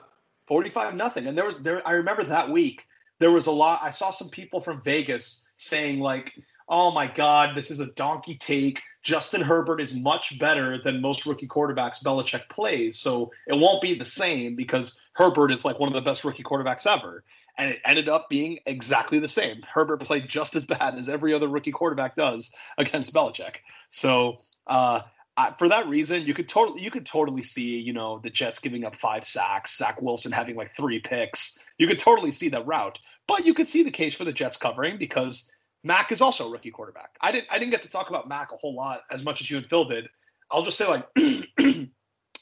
[0.48, 2.84] 45 nothing and there was there i remember that week
[3.20, 6.34] there was a lot i saw some people from vegas saying like
[6.70, 11.26] oh my god this is a donkey take justin herbert is much better than most
[11.26, 13.00] rookie quarterbacks Belichick plays.
[13.00, 16.44] So it won't be the same because herbert is like one of the best rookie
[16.44, 17.24] quarterbacks ever.
[17.58, 19.62] And it ended up being exactly the same.
[19.62, 23.58] Herbert played just as bad as every other rookie quarterback does against Belichick.
[23.90, 24.38] So
[24.68, 25.02] uh
[25.38, 28.60] I, for that reason, you could totally you could totally see you know the Jets
[28.60, 31.60] giving up five sacks, Zach Wilson having like three picks.
[31.78, 34.58] You could totally see that route, but you could see the case for the Jets
[34.58, 35.52] covering because
[35.86, 37.16] Mac is also a rookie quarterback.
[37.22, 39.50] I didn't I didn't get to talk about Mac a whole lot as much as
[39.50, 40.10] you and Phil did.
[40.52, 41.08] I'll just say like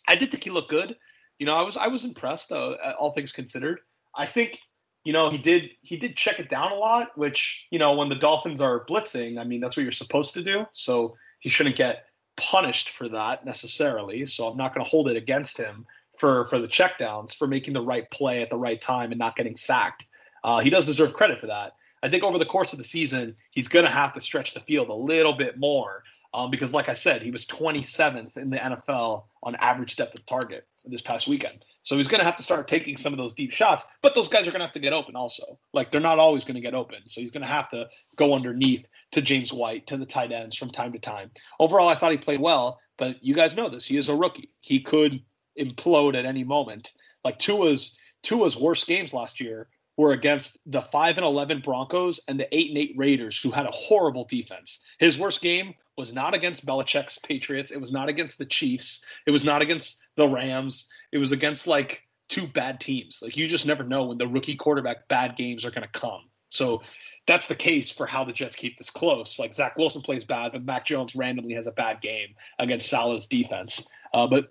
[0.08, 0.96] I did think he looked good.
[1.40, 3.82] You know, I was I was impressed though, all things considered.
[4.16, 4.60] I think
[5.04, 8.08] you know he did he did check it down a lot, which you know when
[8.08, 10.66] the Dolphins are blitzing, I mean that's what you're supposed to do.
[10.72, 12.06] So he shouldn't get
[12.38, 14.26] punished for that necessarily.
[14.26, 15.86] So I'm not going to hold it against him
[16.18, 19.36] for for the checkdowns for making the right play at the right time and not
[19.36, 20.06] getting sacked.
[20.46, 21.74] Uh, he does deserve credit for that.
[22.04, 24.60] I think over the course of the season, he's going to have to stretch the
[24.60, 28.58] field a little bit more um, because, like I said, he was 27th in the
[28.58, 31.64] NFL on average depth of target this past weekend.
[31.84, 34.28] So he's going to have to start taking some of those deep shots, but those
[34.28, 35.58] guys are going to have to get open also.
[35.74, 37.00] Like they're not always going to get open.
[37.08, 40.58] So he's going to have to go underneath to James White, to the tight ends
[40.58, 41.32] from time to time.
[41.60, 43.86] Overall, I thought he played well, but you guys know this.
[43.86, 44.50] He is a rookie.
[44.60, 45.22] He could
[45.60, 46.92] implode at any moment.
[47.24, 49.68] Like Tua's Tua's worst games last year
[49.98, 53.66] were against the 5 and 11 Broncos and the 8 and 8 Raiders who had
[53.66, 54.84] a horrible defense.
[55.00, 57.72] His worst game was not against Belichick's Patriots.
[57.72, 59.06] It was not against the Chiefs.
[59.28, 60.88] It was not against the Rams.
[61.12, 63.20] It was against like two bad teams.
[63.22, 66.22] Like you just never know when the rookie quarterback bad games are going to come.
[66.50, 66.82] So
[67.28, 69.38] that's the case for how the Jets keep this close.
[69.38, 72.30] Like Zach Wilson plays bad, but Mac Jones randomly has a bad game
[72.60, 73.88] against Salah's defense.
[74.14, 74.50] Uh, but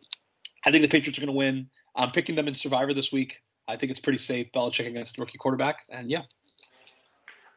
[0.64, 1.68] I think the Patriots are going to win.
[1.95, 3.43] I'm picking them in Survivor this week.
[3.68, 4.48] I think it's pretty safe.
[4.54, 6.22] Belichick against rookie quarterback, and yeah.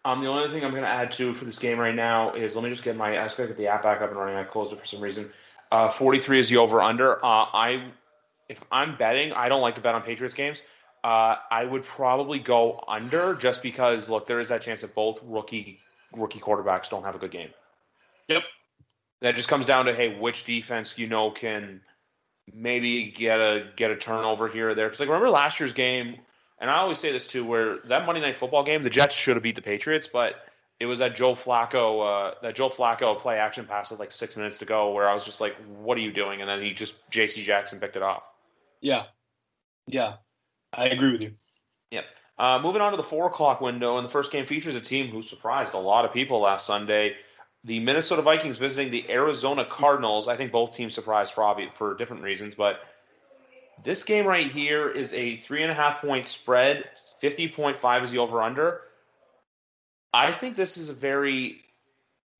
[0.05, 2.55] Um, the only thing I'm going to add to for this game right now is
[2.55, 4.19] let me just get my I just got to get the app back up and
[4.19, 4.35] running.
[4.35, 5.31] I closed it for some reason.
[5.71, 7.17] Uh, 43 is the over under.
[7.25, 7.91] Uh, I
[8.47, 10.61] if I'm betting, I don't like to bet on Patriots games.
[11.03, 15.19] Uh, I would probably go under just because look, there is that chance that both
[15.23, 15.79] rookie
[16.13, 17.49] rookie quarterbacks don't have a good game.
[18.27, 18.43] Yep.
[19.21, 21.81] That just comes down to hey, which defense you know can
[22.53, 24.87] maybe get a get a turnover here or there.
[24.87, 26.17] Because like remember last year's game,
[26.59, 29.35] and I always say this too, where that Monday Night Football game, the Jets should
[29.35, 30.35] have beat the Patriots, but
[30.79, 34.35] it was that Joe Flacco uh, that Joe Flacco play action pass with like six
[34.35, 36.73] minutes to go, where I was just like, "What are you doing?" And then he
[36.73, 37.43] just J.C.
[37.43, 38.23] Jackson picked it off.
[38.81, 39.03] Yeah,
[39.87, 40.15] yeah,
[40.73, 41.33] I agree with you.
[41.91, 42.05] Yep.
[42.37, 45.07] Uh, moving on to the four o'clock window, and the first game features a team
[45.07, 47.15] who surprised a lot of people last Sunday.
[47.65, 50.27] The Minnesota Vikings visiting the Arizona Cardinals.
[50.27, 52.79] I think both teams surprised for obvious, for different reasons, but
[53.83, 56.85] this game right here is a three and a half point spread.
[57.19, 58.81] Fifty point five is the over under.
[60.13, 61.61] I think this is a very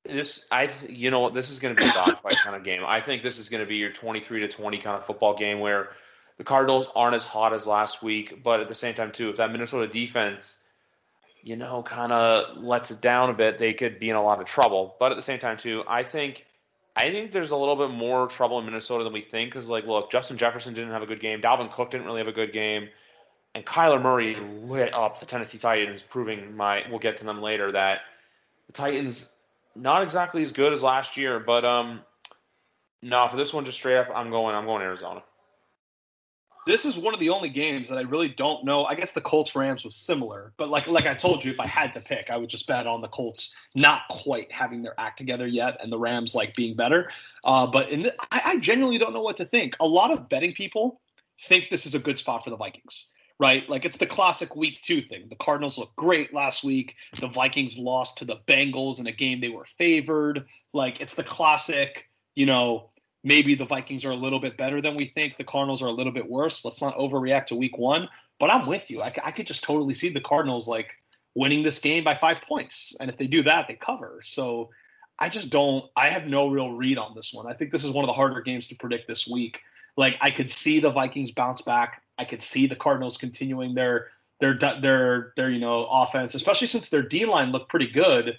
[0.04, 2.82] this I you know what this is going to be a dogfight kind of game.
[2.86, 5.36] I think this is going to be your twenty three to twenty kind of football
[5.36, 5.90] game where
[6.38, 9.36] the Cardinals aren't as hot as last week, but at the same time too, if
[9.36, 10.58] that Minnesota defense
[11.46, 14.40] you know, kind of lets it down a bit, they could be in a lot
[14.40, 14.96] of trouble.
[14.98, 16.44] But at the same time, too, I think,
[16.96, 19.52] I think there's a little bit more trouble in Minnesota than we think.
[19.52, 21.40] Because, like, look, Justin Jefferson didn't have a good game.
[21.40, 22.88] Dalvin Cook didn't really have a good game,
[23.54, 24.34] and Kyler Murray
[24.64, 26.82] lit up the Tennessee Titans, proving my.
[26.90, 28.00] We'll get to them later that
[28.66, 29.32] the Titans
[29.76, 32.00] not exactly as good as last year, but um,
[33.02, 34.56] no, for this one, just straight up, I'm going.
[34.56, 35.22] I'm going Arizona
[36.66, 38.84] this is one of the only games that I really don't know.
[38.84, 41.66] I guess the Colts Rams was similar, but like like I told you, if I
[41.66, 45.16] had to pick, I would just bet on the Colts not quite having their act
[45.16, 47.10] together yet, and the Rams like being better.
[47.44, 49.76] Uh, but in the, I, I genuinely don't know what to think.
[49.78, 51.00] A lot of betting people
[51.40, 53.12] think this is a good spot for the Vikings.
[53.38, 55.26] Right, like it's the classic week two thing.
[55.28, 56.94] The Cardinals looked great last week.
[57.20, 60.46] The Vikings lost to the Bengals in a game they were favored.
[60.72, 62.88] Like it's the classic, you know,
[63.24, 65.36] maybe the Vikings are a little bit better than we think.
[65.36, 66.64] The Cardinals are a little bit worse.
[66.64, 68.08] Let's not overreact to week one.
[68.38, 69.00] But I'm with you.
[69.00, 70.92] I, I could just totally see the Cardinals like
[71.34, 72.94] winning this game by five points.
[73.00, 74.20] And if they do that, they cover.
[74.22, 74.70] So
[75.18, 77.46] I just don't, I have no real read on this one.
[77.46, 79.60] I think this is one of the harder games to predict this week.
[79.96, 82.02] Like I could see the Vikings bounce back.
[82.18, 84.08] I could see the Cardinals continuing their
[84.40, 88.38] their their their you know offense, especially since their D line looked pretty good.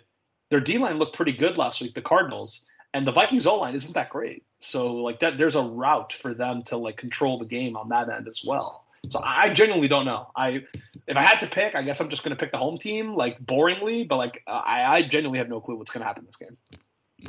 [0.50, 3.76] Their D line looked pretty good last week, the Cardinals, and the Vikings O line
[3.76, 4.44] isn't that great.
[4.60, 8.10] So like that, there's a route for them to like control the game on that
[8.10, 8.86] end as well.
[9.10, 10.30] So I genuinely don't know.
[10.36, 10.64] I
[11.06, 13.16] if I had to pick, I guess I'm just going to pick the home team,
[13.16, 16.36] like boringly, but like I, I genuinely have no clue what's going to happen this
[16.36, 16.58] game.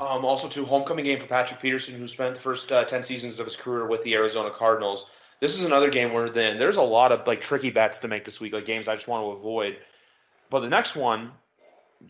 [0.00, 3.40] Um, also, to homecoming game for Patrick Peterson, who spent the first uh, ten seasons
[3.40, 5.06] of his career with the Arizona Cardinals.
[5.40, 8.24] This is another game where then there's a lot of like tricky bets to make
[8.24, 9.76] this week, like games I just want to avoid.
[10.50, 11.30] But the next one,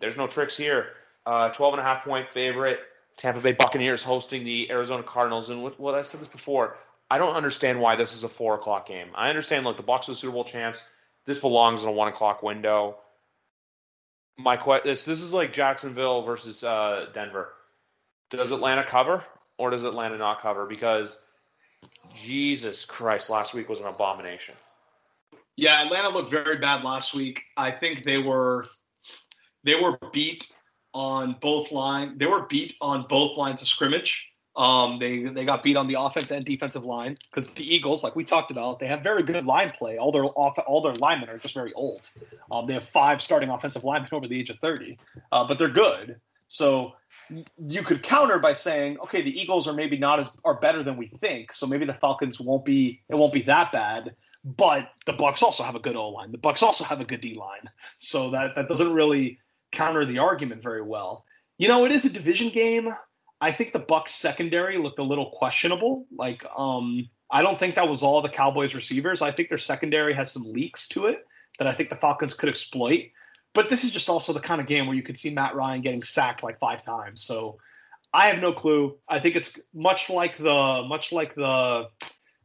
[0.01, 0.89] there's no tricks here.
[1.27, 2.81] Uh, 12 and a half point favorite.
[3.19, 5.51] Tampa Bay Buccaneers hosting the Arizona Cardinals.
[5.51, 6.77] And what, what I said this before,
[7.11, 9.09] I don't understand why this is a four o'clock game.
[9.15, 10.83] I understand, look, the Bucs are the Super Bowl champs.
[11.27, 12.97] This belongs in a one o'clock window.
[14.39, 17.53] My question this this is like Jacksonville versus uh, Denver.
[18.31, 19.25] Does Atlanta cover
[19.59, 20.65] or does Atlanta not cover?
[20.65, 21.19] Because
[22.15, 24.55] Jesus Christ, last week was an abomination.
[25.57, 27.43] Yeah, Atlanta looked very bad last week.
[27.57, 28.67] I think they were
[29.65, 30.53] they were beat
[30.99, 32.19] on both line.
[32.19, 34.29] They were beat on both lines of scrimmage.
[34.57, 38.17] Um, they they got beat on the offense and defensive line because the Eagles, like
[38.17, 39.97] we talked about, they have very good line play.
[39.97, 42.11] All their all their linemen are just very old.
[42.51, 44.99] Um, they have five starting offensive linemen over the age of thirty,
[45.31, 46.17] uh, but they're good.
[46.49, 46.95] So
[47.65, 50.97] you could counter by saying, okay, the Eagles are maybe not as are better than
[50.97, 54.17] we think, so maybe the Falcons won't be it won't be that bad.
[54.45, 56.33] But the Bucs also have a good O line.
[56.33, 59.39] The Bucs also have a good D line, so that that doesn't really
[59.73, 61.25] counter the argument very well.
[61.59, 62.95] You know, it is a division game.
[63.41, 66.07] I think the Bucs secondary looked a little questionable.
[66.17, 69.23] Like, um, I don't think that was all the Cowboys receivers.
[69.23, 71.27] I think their secondary has some leaks to it
[71.59, 73.11] that I think the Falcons could exploit.
[73.55, 75.81] But this is just also the kind of game where you could see Matt Ryan
[75.81, 77.23] getting sacked like five times.
[77.23, 77.59] So
[78.13, 78.97] I have no clue.
[79.09, 81.89] I think it's much like the much like the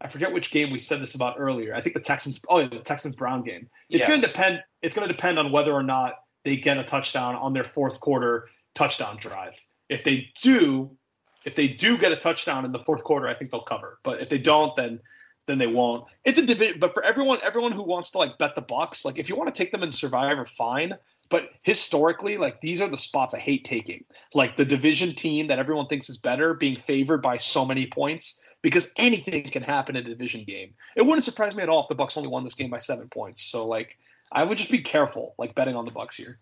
[0.01, 1.73] I forget which game we said this about earlier.
[1.73, 3.69] I think the Texans oh yeah, the Texans Brown game.
[3.89, 4.09] It's yes.
[4.09, 7.63] gonna depend it's gonna depend on whether or not they get a touchdown on their
[7.63, 9.53] fourth quarter touchdown drive.
[9.89, 10.97] If they do,
[11.45, 13.99] if they do get a touchdown in the fourth quarter, I think they'll cover.
[14.03, 14.99] But if they don't, then
[15.45, 16.05] then they won't.
[16.23, 19.19] It's a division, but for everyone, everyone who wants to like bet the Bucs, like
[19.19, 20.97] if you want to take them in Survivor, fine.
[21.29, 24.05] But historically, like these are the spots I hate taking.
[24.33, 28.41] Like the division team that everyone thinks is better being favored by so many points
[28.61, 30.73] because anything can happen in a division game.
[30.95, 33.09] It wouldn't surprise me at all if the Bucs only won this game by seven
[33.09, 33.43] points.
[33.43, 33.97] So like
[34.33, 36.39] I would just be careful, like betting on the Bucs here.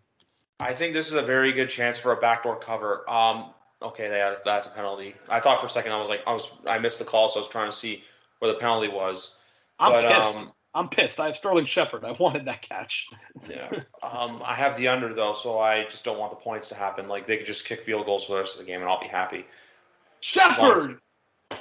[0.59, 3.09] I think this is a very good chance for a backdoor cover.
[3.09, 5.15] Um, okay, yeah, that's a penalty.
[5.27, 7.39] I thought for a second I was like, I was, I missed the call, so
[7.39, 8.03] I was trying to see
[8.39, 9.35] where the penalty was.
[9.79, 10.37] I'm but, pissed.
[10.37, 11.19] Um, I'm pissed.
[11.19, 12.05] I have Sterling Shepard.
[12.05, 13.09] I wanted that catch.
[13.49, 13.69] yeah.
[14.01, 17.07] Um, I have the under though, so I just don't want the points to happen.
[17.07, 19.01] Like they could just kick field goals for the rest of the game, and I'll
[19.01, 19.45] be happy.
[20.21, 20.99] Shepard.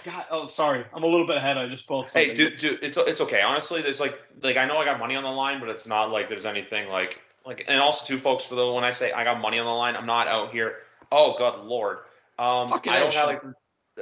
[0.05, 1.59] God, oh, sorry, I'm a little bit ahead.
[1.59, 2.13] I just both.
[2.13, 3.43] Hey, dude, dude, it's it's okay.
[3.43, 6.11] Honestly, there's like like I know I got money on the line, but it's not
[6.11, 7.65] like there's anything like like.
[7.69, 9.97] And also, too, folks, for the when I say I got money on the line,
[9.97, 10.77] I'm not out here.
[11.13, 11.99] Oh God, Lord,
[12.39, 13.43] um, I don't have like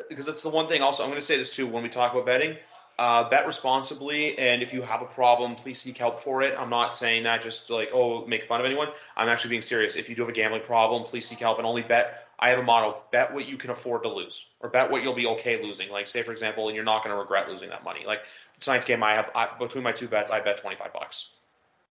[0.08, 0.82] because that's the one thing.
[0.82, 2.56] Also, I'm going to say this too when we talk about betting.
[2.98, 6.58] Uh, bet responsibly, and if you have a problem, please seek help for it.
[6.58, 8.88] I'm not saying that just like oh make fun of anyone.
[9.16, 9.94] I'm actually being serious.
[9.94, 12.28] If you do have a gambling problem, please seek help and only bet.
[12.40, 15.14] I have a motto: bet what you can afford to lose, or bet what you'll
[15.14, 15.90] be okay losing.
[15.90, 18.02] Like say for example, and you're not going to regret losing that money.
[18.04, 18.22] Like
[18.58, 21.28] tonight's game, I have I, between my two bets, I bet 25 bucks.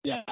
[0.04, 0.24] Yeah,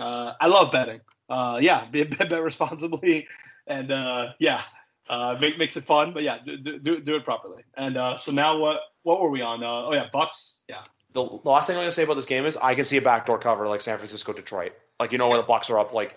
[0.00, 1.00] uh, I love betting.
[1.28, 3.28] Uh, yeah, bet, bet responsibly,
[3.68, 4.62] and uh, yeah,
[5.08, 6.12] uh, make, makes it fun.
[6.12, 7.64] But yeah, do, do, do it properly.
[7.76, 9.62] And uh, so now what what were we on?
[9.62, 10.54] Uh, oh yeah, Bucs.
[10.68, 10.82] Yeah.
[11.14, 13.02] The, the last thing I'm gonna say about this game is I can see a
[13.02, 14.72] backdoor cover like San Francisco Detroit.
[15.00, 16.16] Like you know where the Bucs are up like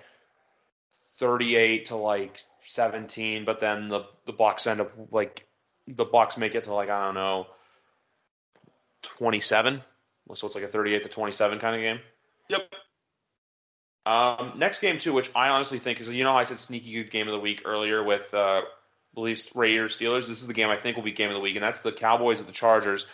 [1.17, 5.47] 38 to like 17, but then the the Bucs end up like
[5.87, 7.47] the Bucs make it to like I don't know
[9.03, 9.81] 27.
[10.33, 11.99] So it's like a 38 to 27 kind of game.
[12.49, 12.61] Yep.
[14.05, 17.11] Um, next game too, which I honestly think is you know I said sneaky good
[17.11, 18.61] game of the week earlier with uh,
[19.15, 20.27] Leafs, Raiders, Steelers.
[20.27, 21.91] This is the game I think will be game of the week, and that's the
[21.91, 23.07] Cowboys at the Chargers.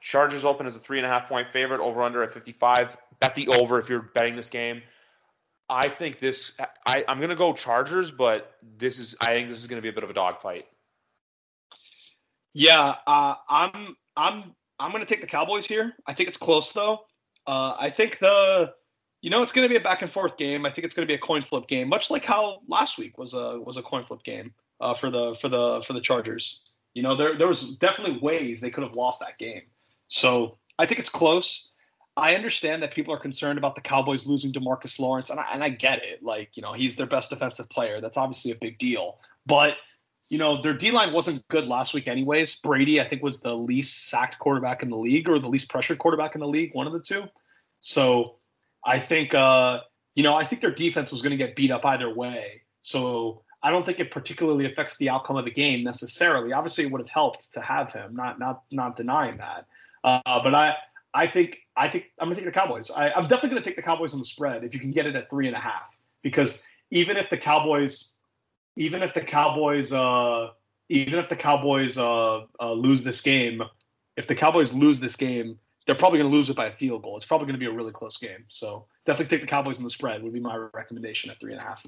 [0.00, 2.96] Chargers open as a three and a half point favorite, over under at 55.
[3.20, 4.82] Bet the over if you're betting this game.
[5.68, 6.52] I think this.
[6.86, 9.16] I, I'm going to go Chargers, but this is.
[9.22, 10.66] I think this is going to be a bit of a dogfight.
[12.52, 13.96] Yeah, uh, I'm.
[14.16, 14.54] I'm.
[14.78, 15.94] I'm going to take the Cowboys here.
[16.06, 17.00] I think it's close though.
[17.46, 18.74] Uh, I think the
[19.22, 20.66] you know, it's going to be a back and forth game.
[20.66, 23.16] I think it's going to be a coin flip game, much like how last week
[23.16, 24.52] was a was a coin flip game
[24.84, 26.74] uh, for the for the for the Chargers.
[26.92, 29.62] You know, there there was definitely ways they could have lost that game.
[30.08, 31.70] So I think it's close.
[32.16, 35.64] I understand that people are concerned about the Cowboys losing DeMarcus Lawrence, and I, and
[35.64, 36.22] I get it.
[36.22, 38.00] Like, you know, he's their best defensive player.
[38.00, 39.18] That's obviously a big deal.
[39.46, 39.74] But,
[40.28, 42.54] you know, their D line wasn't good last week, anyways.
[42.60, 45.98] Brady, I think, was the least sacked quarterback in the league or the least pressured
[45.98, 47.24] quarterback in the league, one of the two.
[47.80, 48.36] So
[48.86, 49.80] I think, uh,
[50.14, 52.62] you know, I think their defense was going to get beat up either way.
[52.82, 56.52] So I don't think it particularly affects the outcome of the game necessarily.
[56.52, 59.66] Obviously, it would have helped to have him, not not not denying that.
[60.04, 60.76] Uh, but I
[61.14, 62.90] I think I think I'm gonna take the Cowboys.
[62.90, 65.16] I, am definitely gonna take the Cowboys on the spread if you can get it
[65.16, 65.98] at three and a half.
[66.22, 68.12] Because even if the Cowboys,
[68.76, 70.50] even if the Cowboys, uh,
[70.90, 73.62] even if the Cowboys uh, uh, lose this game,
[74.18, 77.16] if the Cowboys lose this game, they're probably gonna lose it by a field goal.
[77.16, 78.44] It's probably gonna be a really close game.
[78.48, 81.62] So definitely take the Cowboys on the spread would be my recommendation at three and
[81.62, 81.86] a half.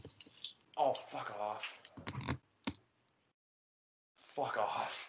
[0.76, 1.80] Oh fuck off!
[4.16, 5.08] Fuck off!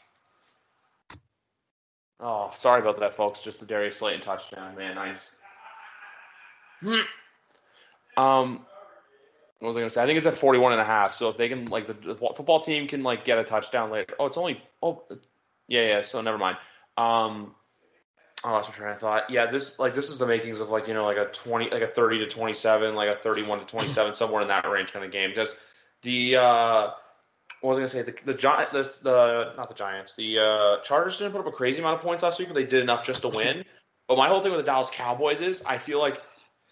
[2.20, 3.42] Oh, sorry about that, folks.
[3.42, 4.96] Just the Darius Slayton touchdown, man.
[4.96, 5.32] Nice.
[8.18, 8.66] um,
[9.60, 10.02] what was I going to say?
[10.02, 11.14] I think it's at 41 and a half.
[11.14, 14.16] So if they can, like, the, the, football team can, like, get a touchdown later.
[14.20, 15.04] Oh, it's only, oh,
[15.68, 16.04] yeah, yeah.
[16.04, 16.58] So never mind.
[16.98, 17.54] Um,
[18.48, 19.30] I lost my train of thought.
[19.30, 21.82] Yeah, this, like, this is the makings of, like, you know, like a 20, like
[21.82, 25.12] a 30 to 27, like a 31 to 27, somewhere in that range kind of
[25.12, 25.30] game.
[25.30, 25.54] Because
[26.02, 26.92] the, uh,
[27.62, 28.02] what was I gonna say?
[28.04, 31.52] The the Giant, the, the not the Giants, the uh, Chargers didn't put up a
[31.52, 33.66] crazy amount of points last week, but they did enough just to win.
[34.08, 36.22] But my whole thing with the Dallas Cowboys is I feel like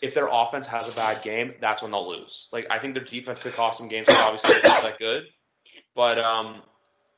[0.01, 2.47] if their offense has a bad game, that's when they'll lose.
[2.51, 5.23] Like I think their defense could cost them games, but obviously they're not that good.
[5.95, 6.61] But um,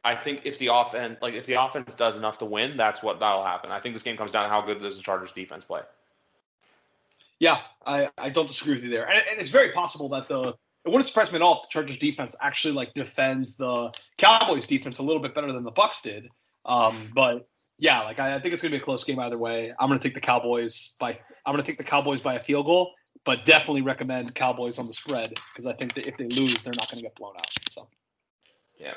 [0.07, 3.19] I think if the offense, like if the offense does enough to win, that's what
[3.19, 3.71] that'll happen.
[3.71, 5.81] I think this game comes down to how good does the Chargers defense play.
[7.39, 10.55] Yeah, I, I don't disagree with you there, and, and it's very possible that the
[10.85, 14.65] it wouldn't surprise me at all if the Chargers defense actually like defends the Cowboys
[14.65, 16.29] defense a little bit better than the Bucs did.
[16.63, 17.45] Um, but
[17.77, 19.73] yeah, like I, I, think it's gonna be a close game either way.
[19.77, 22.93] I'm gonna take the Cowboys by I'm gonna take the Cowboys by a field goal,
[23.25, 26.71] but definitely recommend Cowboys on the spread because I think that if they lose, they're
[26.77, 27.51] not gonna get blown out.
[27.69, 27.89] So
[28.79, 28.93] yeah.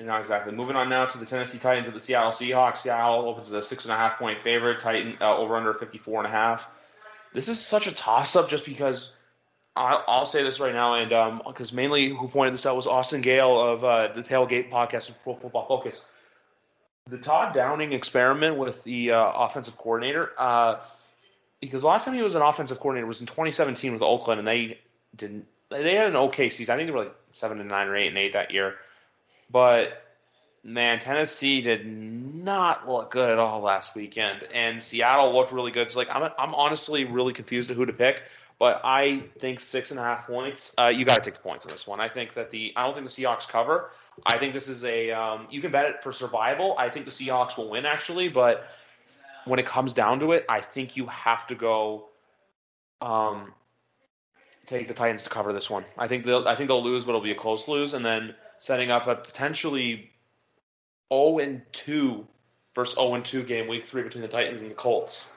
[0.00, 0.52] Not exactly.
[0.52, 2.78] Moving on now to the Tennessee Titans of the Seattle Seahawks.
[2.78, 4.80] Seattle opens as a six and a half point favorite.
[4.80, 6.70] Titan uh, over under 54 and a half.
[7.34, 9.12] This is such a toss up just because
[9.76, 12.86] I'll, I'll say this right now, and because um, mainly who pointed this out was
[12.86, 16.04] Austin Gayle of uh, the Tailgate podcast of Pro Football Focus.
[17.08, 20.80] The Todd Downing experiment with the uh, offensive coordinator, uh,
[21.60, 24.78] because last time he was an offensive coordinator was in 2017 with Oakland, and they
[25.16, 25.46] didn't.
[25.70, 26.74] They had an okay season.
[26.74, 28.74] I think they were like seven and nine or eight and eight that year,
[29.50, 30.02] but
[30.62, 35.90] man, Tennessee did not look good at all last weekend, and Seattle looked really good.
[35.90, 38.22] So like, I'm I'm honestly really confused at who to pick.
[38.60, 40.74] But I think six and a half points.
[40.76, 41.98] Uh, you got to take the points on this one.
[41.98, 43.90] I think that the I don't think the Seahawks cover.
[44.26, 46.76] I think this is a um, you can bet it for survival.
[46.78, 48.68] I think the Seahawks will win actually, but
[49.46, 52.10] when it comes down to it, I think you have to go
[53.00, 53.54] um,
[54.66, 55.86] take the Titans to cover this one.
[55.96, 58.34] I think they'll I think they'll lose, but it'll be a close lose, and then
[58.60, 60.10] setting up a potentially
[61.12, 62.26] 0 and 2
[62.76, 65.30] versus 0 and 2 game week three between the Titans and the Colts.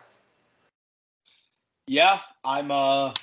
[1.88, 3.14] Yeah, I'm uh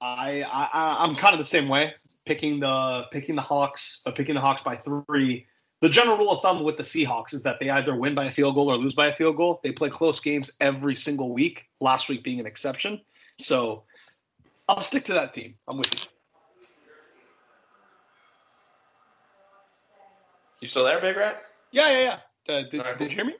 [0.00, 1.94] I I I'm kind of the same way.
[2.26, 5.46] Picking the picking the Hawks, uh, picking the Hawks by three.
[5.80, 8.30] The general rule of thumb with the Seahawks is that they either win by a
[8.30, 9.60] field goal or lose by a field goal.
[9.62, 11.66] They play close games every single week.
[11.80, 13.00] Last week being an exception.
[13.38, 13.84] So
[14.68, 15.54] I'll stick to that theme.
[15.68, 16.15] I'm with you.
[20.60, 21.42] You still there, Big Rat?
[21.70, 22.00] Yeah, yeah,
[22.48, 22.54] yeah.
[22.54, 23.34] Uh, did, right, did you hear me?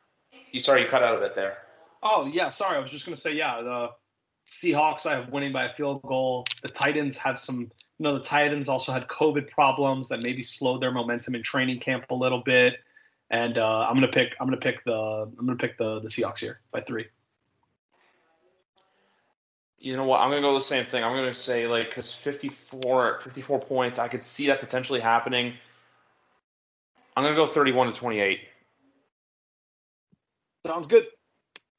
[0.53, 1.59] You sorry, you cut out a bit there.
[2.03, 2.77] Oh yeah, sorry.
[2.77, 3.63] I was just gonna say yeah.
[3.63, 3.91] The
[4.47, 6.45] Seahawks, I have winning by a field goal.
[6.63, 10.81] The Titans had some, you know, the Titans also had COVID problems that maybe slowed
[10.81, 12.77] their momentum in training camp a little bit.
[13.31, 16.39] And uh, I'm gonna pick, I'm gonna pick the, I'm gonna pick the the Seahawks
[16.39, 17.07] here by three.
[19.79, 20.21] You know what?
[20.21, 21.03] I'm gonna go the same thing.
[21.03, 25.55] I'm gonna say like because 54, 54 points, I could see that potentially happening.
[27.17, 28.41] I'm gonna go 31 to 28.
[30.67, 31.07] Sounds good.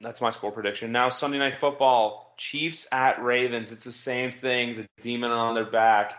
[0.00, 0.92] That's my score prediction.
[0.92, 3.72] Now Sunday night football, Chiefs at Ravens.
[3.72, 4.76] It's the same thing.
[4.76, 6.14] The demon on their back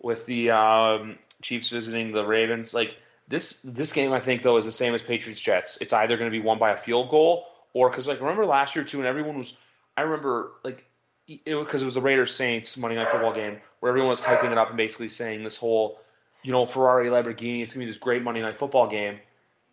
[0.00, 2.74] with the um, Chiefs visiting the Ravens.
[2.74, 2.96] Like
[3.28, 5.78] this, this game I think though is the same as Patriots Jets.
[5.80, 8.74] It's either going to be won by a field goal or because like remember last
[8.74, 9.58] year too, and everyone was.
[9.96, 10.84] I remember like
[11.26, 14.52] it because it was the Raiders Saints Monday night football game where everyone was hyping
[14.52, 16.00] it up and basically saying this whole,
[16.42, 17.62] you know, Ferrari Lamborghini.
[17.62, 19.18] It's gonna be this great Monday night football game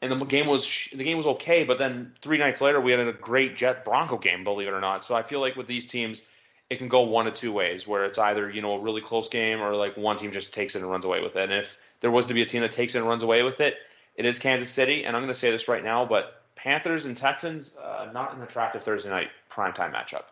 [0.01, 2.99] and the game was the game was okay, but then three nights later we had
[2.99, 5.03] a great Jet Bronco game, believe it or not.
[5.03, 6.21] So I feel like with these teams,
[6.69, 9.27] it can go one of two ways, where it's either you know a really close
[9.29, 11.43] game or like one team just takes it and runs away with it.
[11.49, 13.59] And if there was to be a team that takes it and runs away with
[13.59, 13.75] it,
[14.15, 15.03] it is Kansas City.
[15.03, 18.43] And I'm going to say this right now, but Panthers and Texans, uh, not an
[18.43, 20.25] attractive Thursday night primetime matchup.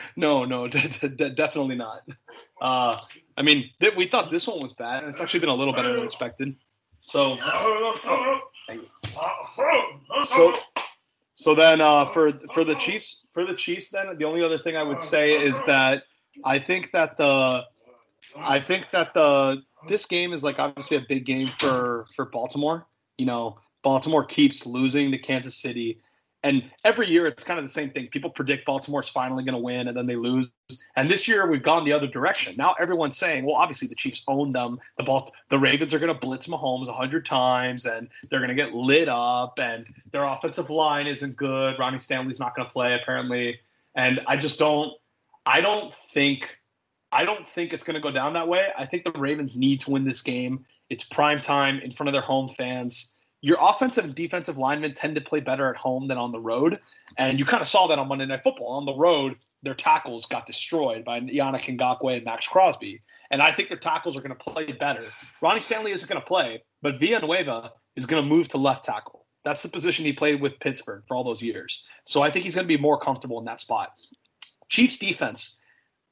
[0.16, 2.02] no, no, definitely not.
[2.60, 2.98] Uh,
[3.36, 5.74] I mean, th- we thought this one was bad, and it's actually been a little
[5.74, 6.54] better than expected.
[7.00, 7.36] So,
[10.24, 10.54] so,
[11.34, 14.76] so then uh, for for the Chiefs, for the Chiefs, then the only other thing
[14.76, 16.04] I would say is that
[16.44, 17.64] I think that the,
[18.36, 22.86] I think that the this game is like obviously a big game for for Baltimore.
[23.18, 26.00] You know, Baltimore keeps losing to Kansas City.
[26.44, 28.08] And every year it's kind of the same thing.
[28.08, 30.50] People predict Baltimore's finally going to win and then they lose.
[30.96, 32.56] And this year we've gone the other direction.
[32.56, 34.80] Now everyone's saying, well, obviously the Chiefs own them.
[34.96, 38.56] The Balt- the Ravens are going to blitz Mahomes 100 times and they're going to
[38.56, 41.78] get lit up and their offensive line isn't good.
[41.78, 43.60] Ronnie Stanley's not going to play apparently.
[43.94, 44.92] And I just don't
[45.46, 46.58] I don't think
[47.12, 48.68] I don't think it's going to go down that way.
[48.76, 50.64] I think the Ravens need to win this game.
[50.88, 53.12] It's prime time in front of their home fans
[53.42, 56.80] your offensive and defensive linemen tend to play better at home than on the road.
[57.18, 58.68] And you kind of saw that on Monday Night Football.
[58.68, 63.02] On the road, their tackles got destroyed by Yannick Ngakoue and Maxx Crosby.
[63.32, 65.04] And I think their tackles are going to play better.
[65.40, 69.26] Ronnie Stanley isn't going to play, but Villanueva is going to move to left tackle.
[69.44, 71.84] That's the position he played with Pittsburgh for all those years.
[72.04, 73.90] So I think he's going to be more comfortable in that spot.
[74.68, 75.60] Chiefs defense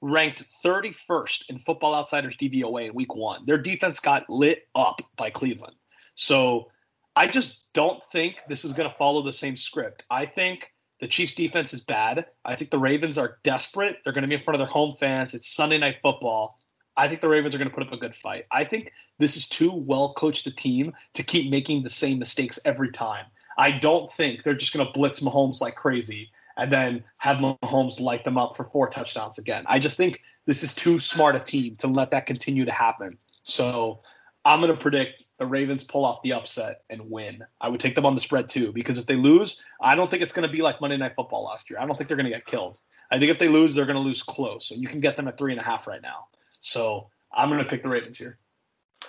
[0.00, 3.46] ranked 31st in Football Outsiders DVOA in week one.
[3.46, 5.76] Their defense got lit up by Cleveland.
[6.16, 6.70] So
[7.16, 10.04] I just don't think this is going to follow the same script.
[10.10, 12.26] I think the Chiefs defense is bad.
[12.44, 13.96] I think the Ravens are desperate.
[14.04, 15.34] They're going to be in front of their home fans.
[15.34, 16.58] It's Sunday night football.
[16.96, 18.46] I think the Ravens are going to put up a good fight.
[18.52, 22.58] I think this is too well coached a team to keep making the same mistakes
[22.64, 23.24] every time.
[23.56, 28.00] I don't think they're just going to blitz Mahomes like crazy and then have Mahomes
[28.00, 29.64] light them up for four touchdowns again.
[29.66, 33.18] I just think this is too smart a team to let that continue to happen.
[33.42, 34.02] So
[34.44, 37.44] I'm going to predict the Ravens pull off the upset and win.
[37.60, 40.22] I would take them on the spread too, because if they lose, I don't think
[40.22, 41.78] it's going to be like Monday Night Football last year.
[41.78, 42.78] I don't think they're going to get killed.
[43.10, 45.28] I think if they lose, they're going to lose close, and you can get them
[45.28, 46.28] at three and a half right now.
[46.60, 48.38] So I'm going to pick the Ravens here.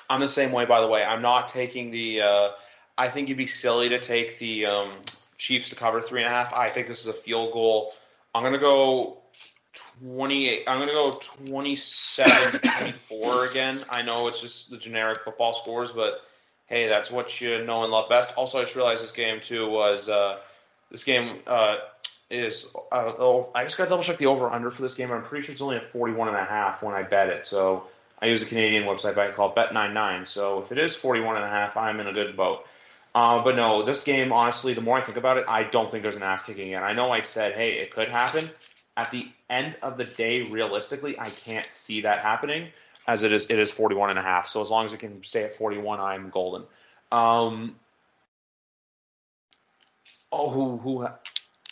[0.10, 1.04] I'm the same way, by the way.
[1.04, 2.22] I'm not taking the.
[2.22, 2.50] Uh,
[2.98, 4.92] I think you'd be silly to take the um,
[5.38, 6.54] Chiefs to cover three and a half.
[6.54, 7.94] I think this is a field goal.
[8.36, 9.21] I'm going to go
[9.74, 10.64] 28.
[10.68, 13.80] I'm going to go 27 24 again.
[13.90, 16.22] I know it's just the generic football scores, but
[16.68, 18.34] hey, that's what you know and love best.
[18.36, 20.40] Also, I just realized this game, too, was uh,
[20.90, 21.78] this game uh,
[22.30, 22.68] is.
[22.92, 25.12] Uh, I just got to double check the over under for this game.
[25.12, 27.46] I'm pretty sure it's only at 41 and a half when I bet it.
[27.46, 27.84] So
[28.22, 30.28] I use a Canadian website I called Bet99.
[30.28, 32.66] So if it is 41 and a half, I'm in a good boat.
[33.14, 36.04] Uh, but no, this game, honestly, the more I think about it, I don't think
[36.04, 36.84] there's an ass kicking again.
[36.84, 38.50] I know I said, hey, it could happen
[38.96, 42.70] at the end of the day, realistically, I can't see that happening
[43.08, 44.48] as it is it is 41 and a half.
[44.48, 46.64] So as long as it can stay at 41, I'm golden.
[47.12, 47.76] Um,
[50.32, 51.08] oh, who who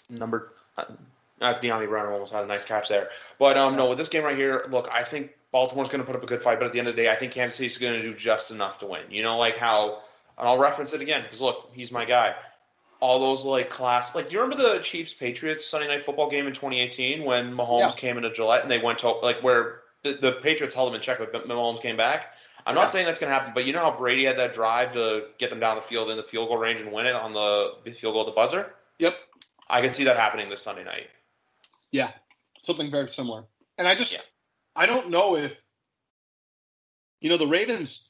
[0.10, 0.86] number uh,
[1.40, 3.10] that's Dyami Brown almost had a nice catch there.
[3.38, 6.16] But um, no, with this game right here, look, I think Baltimore's going to put
[6.16, 7.78] up a good fight, but at the end of the day, I think Kansas City's
[7.78, 9.04] going to do just enough to win.
[9.10, 10.00] You know, like how,
[10.38, 12.36] and I'll reference it again because look, he's my guy
[13.02, 16.48] all those like class like do you remember the Chiefs Patriots Sunday night football game
[16.48, 17.90] in 2018 when Mahomes yeah.
[17.92, 21.02] came into Gillette and they went to like where the, the Patriots held them in
[21.02, 22.34] check but Mahomes came back.
[22.66, 24.92] I'm not saying that's going to happen, but you know how Brady had that drive
[24.94, 27.34] to get them down the field in the field goal range and win it on
[27.34, 28.74] the field goal at the buzzer?
[29.00, 29.18] Yep.
[29.70, 31.08] I can see that happening this Sunday night.
[31.92, 32.12] Yeah.
[32.62, 33.46] Something very similar.
[33.78, 34.20] And I just yeah.
[34.76, 35.60] I don't know if
[37.22, 38.10] you know the Ravens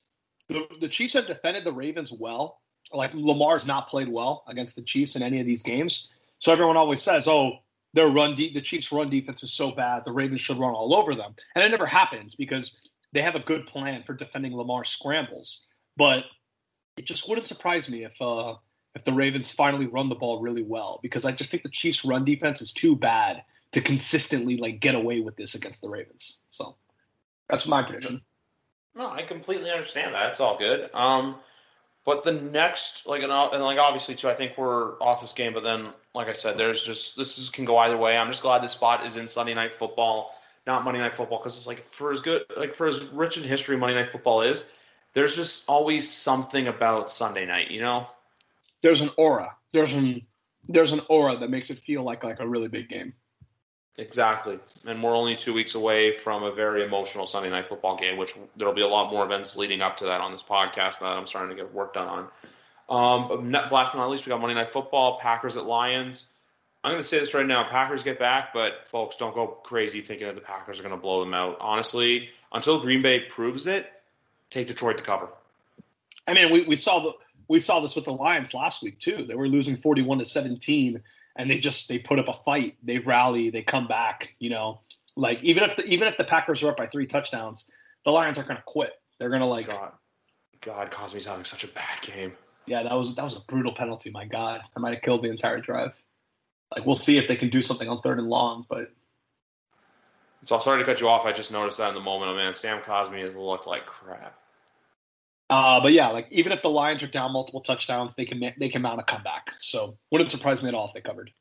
[0.49, 2.59] the, the Chiefs have defended the Ravens well
[2.91, 6.09] like Lamar's not played well against the Chiefs in any of these games.
[6.39, 7.59] So everyone always says, "Oh,
[7.93, 10.93] their run de- the Chiefs' run defense is so bad, the Ravens should run all
[10.95, 14.83] over them." And it never happens because they have a good plan for defending Lamar
[14.83, 15.67] scrambles.
[15.97, 16.25] But
[16.97, 18.55] it just wouldn't surprise me if uh,
[18.95, 22.05] if the Ravens finally run the ball really well because I just think the Chiefs'
[22.05, 26.41] run defense is too bad to consistently like get away with this against the Ravens.
[26.49, 26.75] So
[27.49, 28.21] that's my prediction.
[28.95, 30.29] No, I completely understand that.
[30.29, 30.89] It's all good.
[30.93, 31.35] Um,
[32.05, 35.53] but the next, like, and, and like obviously too, I think we're off this game.
[35.53, 35.85] But then,
[36.15, 38.17] like I said, there's just this is, can go either way.
[38.17, 40.33] I'm just glad this spot is in Sunday Night Football,
[40.65, 43.43] not Monday Night Football, because it's like for as good, like for as rich in
[43.43, 44.71] history Monday Night Football is,
[45.13, 48.07] there's just always something about Sunday night, you know.
[48.81, 49.55] There's an aura.
[49.73, 50.25] There's an
[50.67, 53.13] there's an aura that makes it feel like like a really big game.
[53.99, 54.57] Exactly.
[54.85, 58.33] And we're only two weeks away from a very emotional Sunday night football game, which
[58.55, 61.27] there'll be a lot more events leading up to that on this podcast that I'm
[61.27, 62.29] starting to get work done
[62.87, 63.29] on.
[63.29, 66.29] Um, last but not least, we got Monday Night Football, Packers at Lions.
[66.81, 69.99] I'm going to say this right now: Packers get back, but folks, don't go crazy
[69.99, 71.57] thinking that the Packers are going to blow them out.
[71.59, 73.91] Honestly, until Green Bay proves it,
[74.49, 75.27] take Detroit to cover.
[76.25, 77.11] I mean, we, we saw the
[77.49, 79.25] we saw this with the Lions last week too.
[79.25, 81.03] They were losing 41 to 17
[81.39, 82.75] and they just they put up a fight.
[82.83, 83.49] They rally.
[83.49, 84.35] They come back.
[84.39, 84.81] You know,
[85.15, 87.71] like even if the, even if the Packers are up by three touchdowns,
[88.05, 88.91] the Lions aren't going to quit.
[89.17, 89.67] They're going to like.
[89.67, 89.93] God,
[90.61, 92.33] God, Cosmi's having such a bad game.
[92.65, 94.11] Yeah, that was that was a brutal penalty.
[94.11, 95.95] My God, I might have killed the entire drive.
[96.75, 98.91] Like we'll see if they can do something on third and long, but
[100.43, 101.25] So I'm sorry to cut you off.
[101.25, 102.31] I just noticed that in the moment.
[102.31, 104.37] Oh man, Sam Cosmi has looked like crap.
[105.49, 108.69] Uh, but yeah, like even if the Lions are down multiple touchdowns, they can they
[108.69, 109.53] can mount a comeback.
[109.59, 111.31] So wouldn't surprise me at all if they covered.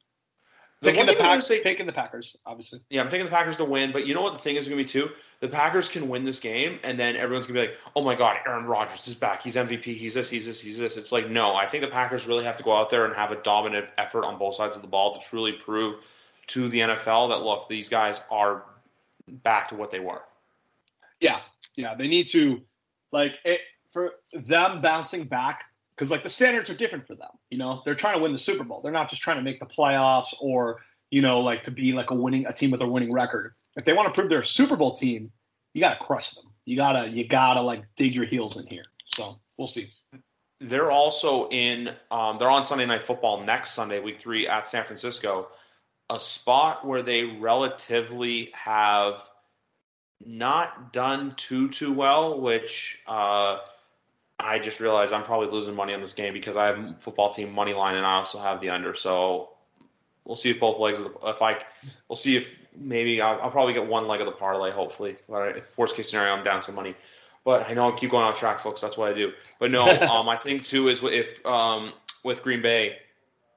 [0.80, 2.78] The one the, thing I'm gonna Packers, say- taking the Packers, obviously.
[2.88, 4.78] Yeah, I'm taking the Packers to win, but you know what the thing is going
[4.78, 5.10] to be too?
[5.40, 8.14] The Packers can win this game, and then everyone's going to be like, "Oh my
[8.14, 9.42] God, Aaron Rodgers is back.
[9.42, 9.82] He's MVP.
[9.82, 10.30] He's this.
[10.30, 10.60] He's this.
[10.60, 13.04] He's this." It's like, no, I think the Packers really have to go out there
[13.06, 15.96] and have a dominant effort on both sides of the ball to truly prove
[16.48, 18.62] to the NFL that look, these guys are
[19.26, 20.22] back to what they were.
[21.20, 21.40] Yeah,
[21.74, 22.62] yeah, they need to
[23.10, 23.60] like it
[23.92, 27.30] for them bouncing back because like the standards are different for them.
[27.50, 28.80] You know, they're trying to win the Super Bowl.
[28.80, 32.10] They're not just trying to make the playoffs or you know like to be like
[32.10, 33.54] a winning a team with a winning record.
[33.76, 35.32] If they want to prove they're a Super Bowl team,
[35.74, 36.44] you got to crush them.
[36.64, 38.84] You gotta you gotta like dig your heels in here.
[39.06, 39.90] So we'll see.
[40.60, 41.90] They're also in.
[42.10, 45.48] Um, they're on Sunday Night Football next Sunday, Week Three at San Francisco,
[46.10, 49.22] a spot where they relatively have
[50.24, 52.40] not done too too well.
[52.40, 53.60] Which uh,
[54.40, 57.52] I just realized I'm probably losing money on this game because I have football team
[57.52, 58.94] money line and I also have the under.
[58.94, 59.50] So
[60.24, 61.60] we'll see if both legs of the if I
[62.08, 64.70] we'll see if maybe I'll, I'll probably get one leg of the parlay.
[64.70, 65.56] Hopefully, all right.
[65.56, 66.94] If worst case scenario, I'm down some money.
[67.44, 68.80] But I know I keep going off track, folks.
[68.80, 69.32] That's what I do.
[69.58, 71.92] But no, um, I think too is if um,
[72.22, 72.98] with Green Bay,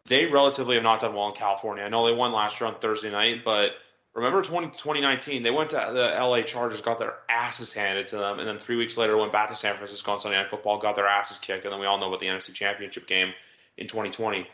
[0.06, 1.84] they relatively have not done well in California.
[1.84, 3.74] I know they won last year on Thursday night, but
[4.14, 8.40] remember 20, 2019, they went to the LA Chargers, got their asses handed to them,
[8.40, 10.96] and then three weeks later went back to San Francisco on Sunday Night Football, got
[10.96, 13.34] their asses kicked, and then we all know about the NFC Championship game
[13.78, 14.48] in 2020.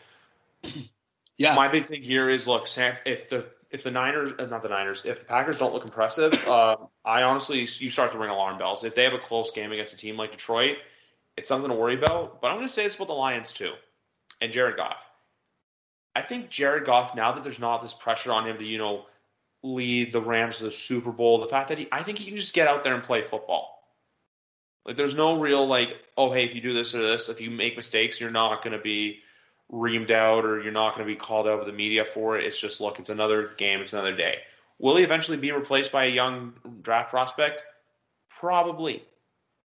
[1.40, 4.64] Yeah, My big thing here is look, Sam, if the if the Niners, uh, not
[4.64, 8.32] the Niners, if the Packers don't look impressive, uh, I honestly you start to ring
[8.32, 8.84] alarm bells.
[8.84, 10.78] If they have a close game against a team like Detroit,
[11.36, 12.42] it's something to worry about.
[12.42, 13.74] But I'm going to say this about the Lions too,
[14.42, 15.08] and Jared Goff.
[16.16, 19.06] I think Jared Goff now that there's not this pressure on him to you know
[19.73, 22.35] lead the Rams to the Super Bowl, the fact that he, I think he can
[22.35, 23.73] just get out there and play football.
[24.85, 27.52] Like there's no real like, oh hey, if you do this or this, if you
[27.52, 29.19] make mistakes, you're not going to be
[29.72, 32.45] reamed out or you're not going to be called out with the media for it.
[32.45, 34.39] It's just look, it's another game, it's another day.
[34.80, 37.64] Will he eventually be replaced by a young draft prospect?
[38.39, 39.03] Probably.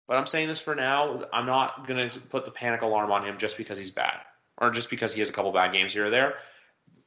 [0.09, 1.25] But I'm saying this for now.
[1.33, 4.19] I'm not going to put the panic alarm on him just because he's bad
[4.59, 6.35] or just because he has a couple bad games here or there.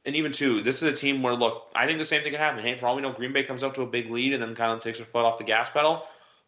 [0.06, 2.40] And even too, this is a team where look, I think the same thing can
[2.40, 2.62] happen.
[2.62, 4.54] Hey, for all we know, Green Bay comes up to a big lead and then
[4.54, 6.04] kind of takes their foot off the gas pedal.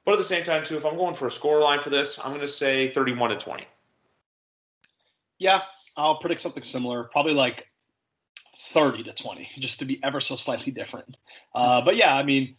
[0.07, 2.19] But at the same time, too, if I'm going for a score line for this,
[2.21, 3.67] I'm going to say 31 to 20.
[5.39, 5.63] yeah,
[5.97, 7.05] I'll predict something similar.
[7.05, 7.69] Probably like
[8.73, 11.17] thirty to twenty, just to be ever so slightly different.
[11.55, 12.57] Uh, but yeah, I mean,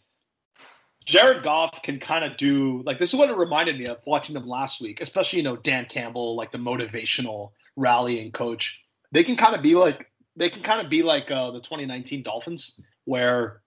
[1.04, 4.34] Jared Goff can kind of do like this is what it reminded me of watching
[4.34, 8.80] them last week, especially you know Dan Campbell, like the motivational rallying coach.
[9.12, 10.09] They can kind of be like
[10.40, 13.60] they can kind of be like uh, the 2019 Dolphins, where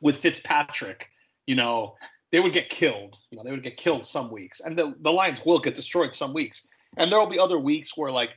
[0.00, 1.10] with Fitzpatrick,
[1.46, 1.94] you know,
[2.32, 3.18] they would get killed.
[3.30, 6.14] You know, they would get killed some weeks, and the the Lions will get destroyed
[6.14, 6.66] some weeks.
[6.96, 8.30] And there will be other weeks where like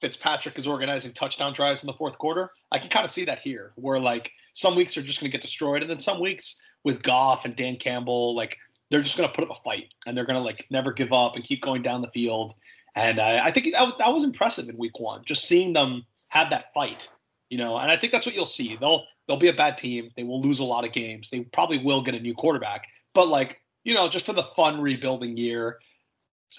[0.00, 2.48] Fitzpatrick is organizing touchdown drives in the fourth quarter.
[2.70, 5.36] I can kind of see that here, where like some weeks are just going to
[5.36, 8.56] get destroyed, and then some weeks with Goff and Dan Campbell, like
[8.88, 11.12] they're just going to put up a fight and they're going to like never give
[11.12, 12.54] up and keep going down the field.
[12.94, 16.50] And I, I think that, that was impressive in week one, just seeing them have
[16.50, 17.08] that fight,
[17.50, 17.76] you know.
[17.76, 18.76] And I think that's what you'll see.
[18.76, 20.10] They'll they'll be a bad team.
[20.16, 21.30] They will lose a lot of games.
[21.30, 24.80] They probably will get a new quarterback, but like you know, just for the fun
[24.80, 25.78] rebuilding year.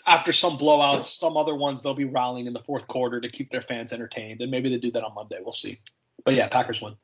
[0.08, 3.52] After some blowouts, some other ones they'll be rallying in the fourth quarter to keep
[3.52, 5.38] their fans entertained, and maybe they do that on Monday.
[5.42, 5.80] We'll see.
[6.24, 6.96] But yeah, Packers win.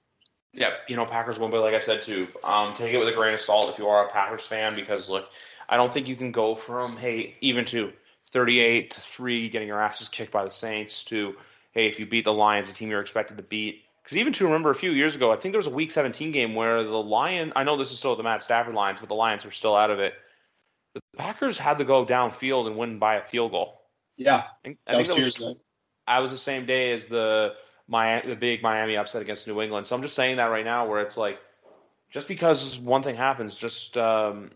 [0.54, 3.12] Yeah, you know, Packers win, but like I said too, um, take it with a
[3.12, 5.28] grain of salt if you are a Packers fan, because look,
[5.68, 7.92] I don't think you can go from hey even to
[8.32, 11.36] thirty-eight to three, getting your asses kicked by the Saints, to
[11.78, 13.84] hey if you beat the Lions, the team you're expected to beat.
[14.04, 16.32] Because even to remember a few years ago, I think there was a Week 17
[16.32, 19.16] game where the Lions, I know this is still the Matt Stafford Lions, but the
[19.16, 20.14] Lions were still out of it.
[20.96, 23.82] The Packers had to go downfield and win by a field goal.
[24.16, 25.56] Yeah, I think, that I was think that was.
[26.08, 27.54] I was the same day as the
[27.88, 29.86] Miami, the big Miami upset against New England.
[29.86, 31.38] So I'm just saying that right now, where it's like,
[32.10, 34.52] just because one thing happens, just um,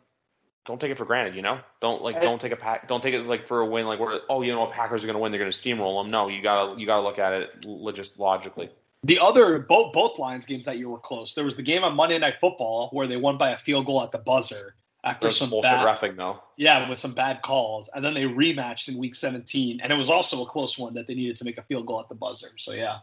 [0.66, 1.36] don't take it for granted.
[1.36, 3.86] You know, don't like don't take a pack, don't take it like for a win.
[3.86, 6.12] Like where oh you know Packers are going to win, they're going to steamroll them.
[6.12, 8.70] No, you gotta you gotta look at it just logically.
[9.04, 11.34] The other both both Lions games that year were close.
[11.34, 14.04] There was the game on Monday Night Football where they won by a field goal
[14.04, 16.42] at the buzzer after There's some bullshit bad, refing though.
[16.58, 20.12] yeah, with some bad calls, and then they rematched in Week 17, and it was
[20.12, 22.52] also a close one that they needed to make a field goal at the buzzer.
[22.58, 23.00] So yeah,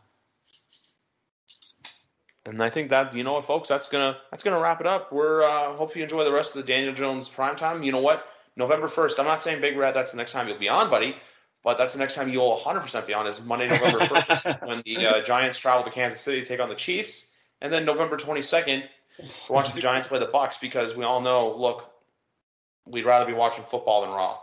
[2.48, 5.12] And I think that you know what, folks, that's gonna that's gonna wrap it up.
[5.12, 7.82] We're uh, hope you enjoy the rest of the Daniel Jones prime time.
[7.82, 8.26] You know what?
[8.56, 9.20] November first.
[9.20, 9.94] I'm not saying Big Rat.
[9.94, 11.14] That's the next time you'll be on, buddy.
[11.62, 15.06] But that's the next time you'll 100% be on is Monday, November 1st, when the
[15.06, 18.84] uh, Giants travel to Kansas City to take on the Chiefs, and then November 22nd,
[19.18, 21.90] we watch the Giants play the Bucs because we all know, look,
[22.86, 24.38] we'd rather be watching football than Raw.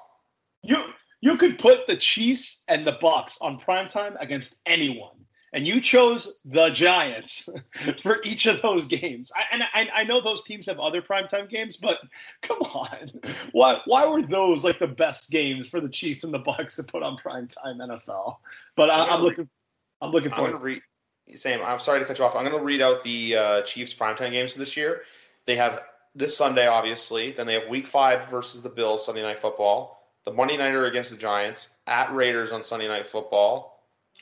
[0.61, 0.83] You
[1.21, 5.24] you could put the Chiefs and the Bucs on primetime against anyone
[5.55, 7.47] and you chose the Giants
[8.03, 9.31] for each of those games.
[9.33, 11.97] I, and I, I, know those teams have other primetime games, but
[12.41, 13.21] come on,
[13.53, 16.83] why why were those like the best games for the Chiefs and the Bucs to
[16.83, 18.35] put on primetime NFL?
[18.75, 19.47] But I, am looking,
[20.01, 20.57] I'm looking forward.
[20.57, 20.81] I'm read,
[21.35, 22.35] Sam, I'm sorry to cut you off.
[22.35, 25.03] I'm going to read out the uh, Chiefs primetime games for this year.
[25.45, 25.79] They have
[26.13, 27.31] this Sunday, obviously.
[27.31, 30.03] Then they have Week Five versus the Bills Sunday Night Football.
[30.25, 33.74] The Monday Nighter against the Giants at Raiders on Sunday Night Football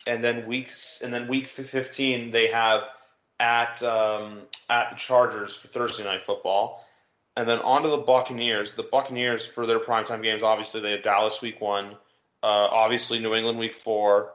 [0.07, 2.83] and then weeks and then week 15 they have
[3.39, 6.85] at um, at the Chargers for Thursday night football,
[7.35, 8.75] and then on to the Buccaneers.
[8.75, 11.91] The Buccaneers for their primetime games, obviously they have Dallas week one,
[12.41, 14.33] uh, obviously New England week four.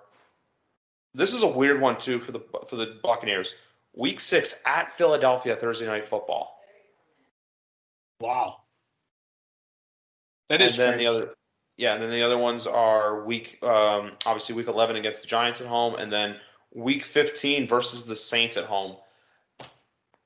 [1.14, 3.54] This is a weird one too for the for the Buccaneers.
[3.96, 6.60] Week six at Philadelphia Thursday night football.
[8.20, 8.58] Wow,
[10.48, 10.78] that is.
[10.78, 11.34] And then the other
[11.78, 15.60] yeah, and then the other ones are week, um, obviously week 11 against the Giants
[15.60, 16.36] at home, and then
[16.74, 18.96] week 15 versus the Saints at home.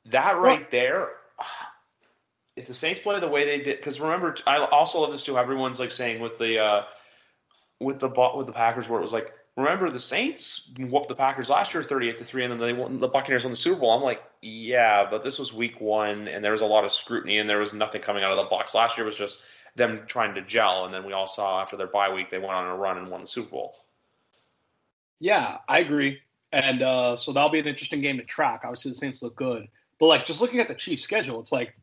[0.07, 1.11] That right there,
[2.57, 5.37] if the Saints play the way they did, because remember, I also love this too.
[5.37, 6.83] Everyone's like saying with the uh,
[7.81, 11.51] with the with the Packers, where it was like, remember the Saints whooped the Packers
[11.51, 13.93] last year, thirty-eight to three, and then they won, the Buccaneers won the Super Bowl.
[13.93, 17.39] I'm like, yeah, but this was week one, and there was a lot of scrutiny,
[17.39, 18.75] and there was nothing coming out of the box.
[18.75, 19.41] Last year was just
[19.77, 22.53] them trying to gel, and then we all saw after their bye week they went
[22.53, 23.77] on a run and won the Super Bowl.
[25.19, 26.21] Yeah, I agree,
[26.53, 28.63] and uh, so that'll be an interesting game to track.
[28.65, 29.69] Obviously, the Saints look good,
[29.99, 31.75] but like just looking at the Chiefs' schedule, it's like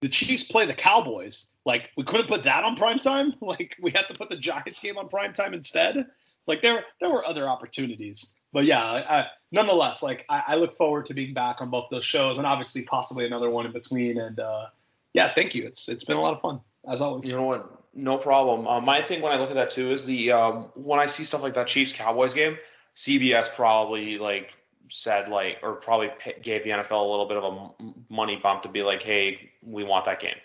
[0.00, 1.54] the Chiefs play the Cowboys.
[1.64, 3.34] Like we couldn't put that on prime time.
[3.40, 6.06] Like we had to put the Giants game on prime time instead.
[6.46, 8.34] Like there there were other opportunities.
[8.52, 12.04] But yeah, I, nonetheless, like I, I, look forward to being back on both those
[12.04, 14.18] shows, and obviously possibly another one in between.
[14.18, 14.66] And uh,
[15.12, 15.66] yeah, thank you.
[15.66, 17.28] It's it's been a lot of fun as always.
[17.28, 17.70] You know what?
[17.94, 18.66] No problem.
[18.66, 21.24] Uh, my thing when I look at that too is the um, when I see
[21.24, 22.58] stuff like that Chiefs Cowboys game,
[22.96, 24.56] CBS probably like
[24.90, 26.10] said like or probably
[26.42, 29.84] gave the NFL a little bit of a money bump to be like, hey, we
[29.84, 30.36] want that game.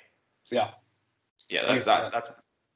[0.52, 0.70] Yeah.
[1.50, 2.30] Yeah, that's that, that's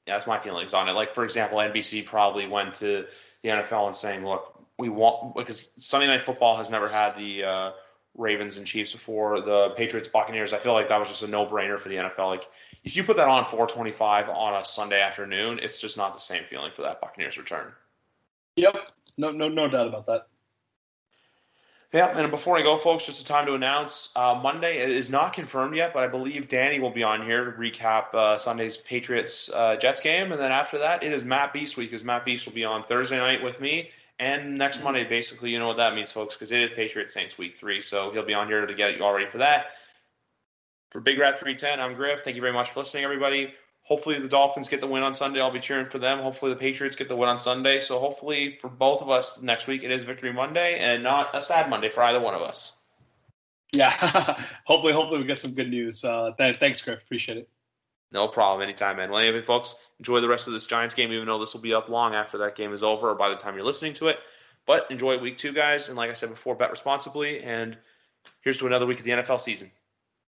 [0.07, 0.94] yeah, that's my feelings on it.
[0.94, 3.06] Like for example, NBC probably went to
[3.44, 7.44] the NFL and saying, look, we want because Sunday Night Football has never had the
[7.44, 7.72] uh,
[8.15, 10.53] Ravens and Chiefs before the Patriots Buccaneers.
[10.53, 12.27] I feel like that was just a no brainer for the NFL.
[12.27, 12.48] Like
[12.84, 16.44] if you put that on 425 on a Sunday afternoon, it's just not the same
[16.49, 17.72] feeling for that Buccaneers return.
[18.56, 18.76] Yep.
[19.18, 20.27] No, no, no doubt about that.
[21.94, 25.11] Yeah, and before I go, folks, just a time to announce uh, Monday it is
[25.11, 28.77] not confirmed yet, but I believe Danny will be on here to recap uh, Sunday's
[28.77, 32.26] Patriots uh, Jets game, and then after that, it is Matt Beast week, because Matt
[32.26, 33.91] Beast will be on Thursday night with me,
[34.24, 34.86] and next mm-hmm.
[34.86, 37.82] Monday, basically, you know what that means, folks, because it is Patriots Saints week three,
[37.82, 39.68] so he'll be on here to get you all ready for that.
[40.91, 42.22] For Big Rat 310, I'm Griff.
[42.24, 43.54] Thank you very much for listening, everybody.
[43.82, 45.41] Hopefully, the Dolphins get the win on Sunday.
[45.41, 46.20] I'll be cheering for them.
[46.20, 47.82] Hopefully, the Patriots get the win on Sunday.
[47.82, 51.41] So, hopefully, for both of us next week, it is Victory Monday and not a
[51.41, 52.78] sad Monday for either one of us.
[53.74, 53.91] Yeah.
[54.66, 56.06] hopefully, hopefully, we get some good news.
[56.06, 57.02] Uh, th- thanks, Griff.
[57.02, 57.50] Appreciate it.
[58.14, 58.61] No problem.
[58.61, 59.10] Anytime, man.
[59.10, 61.73] Well, anyway, folks, enjoy the rest of this Giants game, even though this will be
[61.73, 64.19] up long after that game is over or by the time you're listening to it.
[64.65, 65.90] But enjoy week two, guys.
[65.90, 67.41] And like I said before, bet responsibly.
[67.41, 67.76] And
[68.41, 69.72] here's to another week of the NFL season.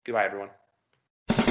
[0.05, 0.49] Goodbye, everyone.